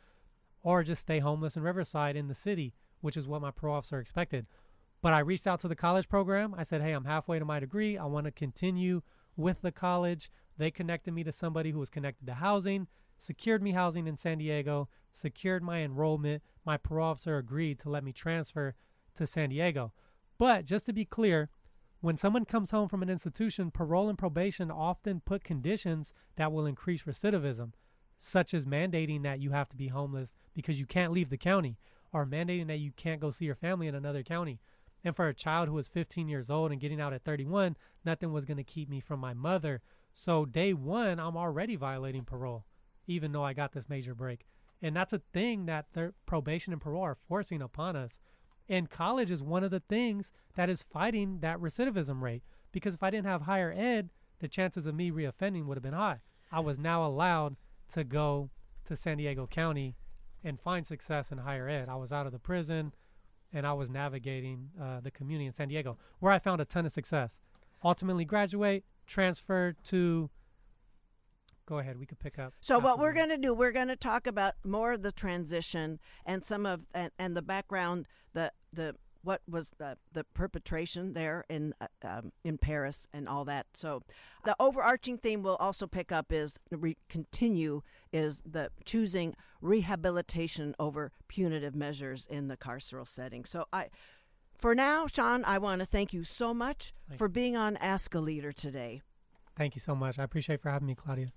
or 0.62 0.84
just 0.84 1.02
stay 1.02 1.20
homeless 1.20 1.56
in 1.56 1.64
Riverside 1.64 2.16
in 2.16 2.28
the 2.28 2.36
city, 2.36 2.74
which 3.02 3.18
is 3.18 3.28
what 3.28 3.42
my 3.42 3.52
pro 3.52 3.74
officer 3.74 4.00
expected. 4.00 4.46
But 5.02 5.14
I 5.14 5.20
reached 5.20 5.48
out 5.48 5.60
to 5.62 5.68
the 5.68 5.76
college 5.76 6.10
program. 6.10 6.56
I 6.58 6.64
said, 6.64 6.82
hey, 6.82 6.92
I'm 6.92 7.06
halfway 7.06 7.40
to 7.40 7.46
my 7.46 7.60
degree. 7.60 7.98
I 7.98 8.06
want 8.06 8.26
to 8.26 8.32
continue 8.32 9.02
with 9.38 9.62
the 9.62 9.72
college. 9.72 10.32
They 10.58 10.72
connected 10.72 11.14
me 11.14 11.24
to 11.24 11.32
somebody 11.32 11.72
who 11.72 11.80
was 11.80 11.90
connected 11.90 12.26
to 12.26 12.34
housing, 12.34 12.88
secured 13.18 13.62
me 13.62 13.74
housing 13.74 14.08
in 14.08 14.18
San 14.18 14.40
Diego, 14.40 14.90
secured 15.14 15.64
my 15.64 15.82
enrollment. 15.82 16.42
My 16.66 16.78
pro 16.78 17.04
officer 17.04 17.38
agreed 17.38 17.80
to 17.80 17.90
let 17.90 18.04
me 18.04 18.12
transfer 18.12 18.74
to 19.16 19.28
San 19.28 19.50
Diego. 19.50 19.94
But 20.38 20.66
just 20.66 20.86
to 20.88 20.94
be 20.94 21.06
clear, 21.06 21.50
when 22.06 22.18
someone 22.18 22.46
comes 22.46 22.70
home 22.70 22.88
from 22.88 23.02
an 23.02 23.10
institution, 23.10 23.72
parole 23.72 24.10
and 24.10 24.18
probation 24.18 24.70
often 24.70 25.22
put 25.22 25.44
conditions 25.44 26.14
that 26.36 26.52
will 26.52 26.68
increase 26.68 27.02
recidivism, 27.02 27.72
such 28.20 28.54
as 28.54 28.64
mandating 28.64 29.24
that 29.24 29.40
you 29.40 29.50
have 29.50 29.68
to 29.70 29.76
be 29.76 29.88
homeless 29.88 30.36
because 30.54 30.80
you 30.80 30.86
can't 30.86 31.12
leave 31.12 31.32
the 31.32 31.38
county, 31.38 31.80
or 32.14 32.24
mandating 32.24 32.68
that 32.68 32.78
you 32.78 32.92
can't 32.96 33.20
go 33.20 33.32
see 33.32 33.46
your 33.46 33.56
family 33.56 33.88
in 33.88 33.96
another 33.96 34.22
county. 34.22 34.60
And 35.04 35.16
for 35.16 35.28
a 35.28 35.34
child 35.34 35.68
who 35.68 35.74
was 35.74 35.88
15 35.88 36.28
years 36.28 36.48
old 36.48 36.72
and 36.72 36.80
getting 36.80 37.02
out 37.02 37.12
at 37.12 37.24
31, 37.24 37.76
nothing 38.06 38.32
was 38.32 38.46
going 38.46 38.58
to 38.58 38.64
keep 38.64 38.88
me 38.88 39.00
from 39.00 39.20
my 39.20 39.34
mother. 39.34 39.82
So, 40.14 40.46
day 40.46 40.74
one, 40.74 41.20
I'm 41.20 41.36
already 41.36 41.76
violating 41.76 42.24
parole, 42.24 42.66
even 43.08 43.32
though 43.32 43.44
I 43.44 43.54
got 43.54 43.72
this 43.72 43.90
major 43.90 44.14
break. 44.14 44.46
And 44.80 44.96
that's 44.96 45.14
a 45.14 45.24
thing 45.34 45.66
that 45.66 45.88
probation 46.28 46.72
and 46.72 46.80
parole 46.80 47.02
are 47.02 47.18
forcing 47.28 47.64
upon 47.64 47.96
us. 47.96 48.20
And 48.68 48.90
college 48.90 49.32
is 49.32 49.44
one 49.44 49.64
of 49.64 49.72
the 49.72 49.80
things 49.80 50.32
that 50.56 50.70
is 50.70 50.84
fighting 50.84 51.40
that 51.42 51.60
recidivism 51.60 52.22
rate. 52.22 52.44
Because 52.72 52.96
if 52.96 53.04
I 53.04 53.10
didn't 53.10 53.28
have 53.28 53.44
higher 53.44 53.74
ed, 53.76 54.10
the 54.40 54.48
chances 54.48 54.86
of 54.86 54.96
me 54.96 55.12
reoffending 55.12 55.66
would 55.66 55.78
have 55.78 55.84
been 55.84 55.94
high. 55.94 56.22
I 56.52 56.60
was 56.60 56.78
now 56.78 57.06
allowed 57.06 57.56
to 57.94 58.04
go 58.04 58.50
to 58.86 58.96
San 58.96 59.18
Diego 59.18 59.48
County 59.48 59.96
and 60.44 60.60
find 60.60 60.86
success 60.86 61.32
in 61.32 61.40
higher 61.40 61.68
ed. 61.68 61.90
I 61.90 61.96
was 61.96 62.12
out 62.12 62.26
of 62.26 62.32
the 62.32 62.40
prison 62.40 62.94
and 63.54 63.66
I 63.66 63.74
was 63.74 63.90
navigating 63.90 64.70
uh, 64.82 65.00
the 65.00 65.12
community 65.12 65.48
in 65.48 65.54
San 65.54 65.70
Diego, 65.70 65.98
where 66.20 66.34
I 66.34 66.40
found 66.40 66.62
a 66.62 66.66
ton 66.66 66.86
of 66.86 66.92
success. 66.92 67.40
Ultimately, 67.84 68.26
graduate, 68.26 68.84
transferred 69.08 69.78
to 69.86 70.30
go 71.66 71.80
ahead 71.80 71.98
we 71.98 72.06
could 72.06 72.20
pick 72.20 72.38
up 72.38 72.54
so 72.60 72.78
what 72.80 73.00
we're 73.00 73.14
going 73.14 73.30
to 73.30 73.38
do 73.38 73.54
we're 73.54 73.72
going 73.72 73.88
to 73.88 73.96
talk 73.96 74.28
about 74.28 74.54
more 74.64 74.94
of 74.94 75.02
the 75.02 75.12
transition 75.12 76.00
and 76.26 76.46
some 76.46 76.66
of 76.66 76.82
and, 76.94 77.12
and 77.18 77.36
the 77.36 77.42
background 77.42 78.06
the 78.34 78.52
the 78.72 78.96
what 79.26 79.42
was 79.50 79.72
the 79.80 79.98
the 80.14 80.24
perpetration 80.24 81.14
there 81.14 81.44
in 81.50 81.74
uh, 81.82 81.88
um, 82.04 82.32
in 82.44 82.58
Perris 82.58 83.08
and 83.12 83.28
all 83.28 83.44
that. 83.46 83.66
So 83.74 84.04
the 84.46 84.56
overarching 84.60 85.18
theme 85.18 85.42
we'll 85.42 85.56
also 85.56 85.88
pick 85.88 86.12
up 86.12 86.32
is 86.32 86.60
re- 86.70 86.98
continue 87.10 87.82
is 88.14 88.44
the 88.46 88.70
choosing 88.86 89.36
rehabilitation 89.62 90.76
over 90.80 91.12
punitive 91.28 91.76
measures 91.76 92.28
in 92.30 92.48
the 92.48 92.56
carceral 92.56 93.08
setting. 93.08 93.46
So 93.46 93.66
I 93.74 93.90
for 94.58 94.76
now, 94.76 95.08
Shawn, 95.08 95.44
I 95.44 95.58
want 95.58 95.80
to 95.80 95.86
thank 95.86 96.14
you 96.14 96.24
so 96.24 96.54
much 96.54 96.94
thank 97.10 97.18
for 97.18 97.28
being 97.28 97.58
on 97.58 97.78
Ask 97.78 98.14
a 98.14 98.20
Leader 98.20 98.52
today. 98.52 99.02
Thank 99.58 99.76
you 99.76 99.82
so 99.82 99.96
much. 99.96 100.20
I 100.20 100.24
appreciate 100.24 100.62
for 100.62 100.70
having 100.70 100.88
me, 100.88 100.96
Claudia. 100.96 101.32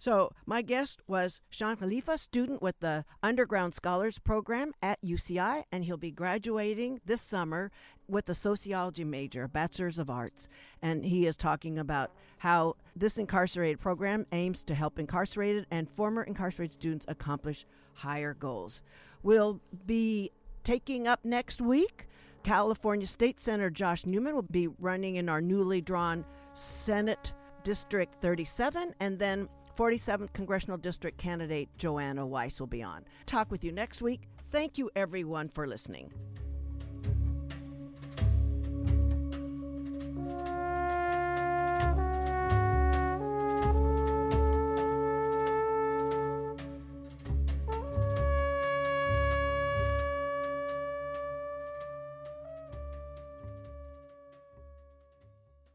So, 0.00 0.30
my 0.46 0.62
guest 0.62 1.00
was 1.08 1.40
Shawn 1.50 1.76
Khalifa, 1.76 2.18
student 2.18 2.62
with 2.62 2.78
the 2.78 3.04
Underground 3.20 3.74
Scholars 3.74 4.20
Program 4.20 4.72
at 4.80 5.02
UCI, 5.02 5.64
and 5.72 5.84
he'll 5.84 5.96
be 5.96 6.12
graduating 6.12 7.00
this 7.04 7.20
summer 7.20 7.72
with 8.06 8.28
a 8.28 8.34
sociology 8.34 9.02
major, 9.02 9.42
a 9.42 9.48
Bachelor's 9.48 9.98
of 9.98 10.08
Arts. 10.08 10.48
And 10.80 11.04
he 11.04 11.26
is 11.26 11.36
talking 11.36 11.80
about 11.80 12.12
how 12.38 12.76
this 12.94 13.18
incarcerated 13.18 13.80
program 13.80 14.24
aims 14.30 14.62
to 14.64 14.74
help 14.76 15.00
incarcerated 15.00 15.66
and 15.68 15.90
former 15.90 16.22
incarcerated 16.22 16.74
students 16.74 17.04
accomplish 17.08 17.66
higher 17.94 18.34
goals. 18.34 18.82
We'll 19.24 19.60
be 19.84 20.30
taking 20.62 21.08
up 21.08 21.24
next 21.24 21.60
week. 21.60 22.06
California 22.44 23.08
State 23.08 23.40
Senator 23.40 23.68
Josh 23.68 24.06
Newman 24.06 24.36
will 24.36 24.42
be 24.42 24.68
running 24.78 25.16
in 25.16 25.28
our 25.28 25.40
newly 25.40 25.80
drawn 25.80 26.24
Senate 26.52 27.32
District 27.64 28.14
37, 28.22 28.94
and 29.00 29.18
then 29.18 29.48
47th 29.78 30.32
Congressional 30.32 30.76
District 30.76 31.16
candidate 31.18 31.68
Joanna 31.78 32.26
Weiss 32.26 32.58
will 32.58 32.66
be 32.66 32.82
on. 32.82 33.04
Talk 33.26 33.52
with 33.52 33.62
you 33.62 33.70
next 33.70 34.02
week. 34.02 34.22
Thank 34.50 34.76
you, 34.76 34.90
everyone, 34.96 35.48
for 35.48 35.68
listening. 35.68 36.10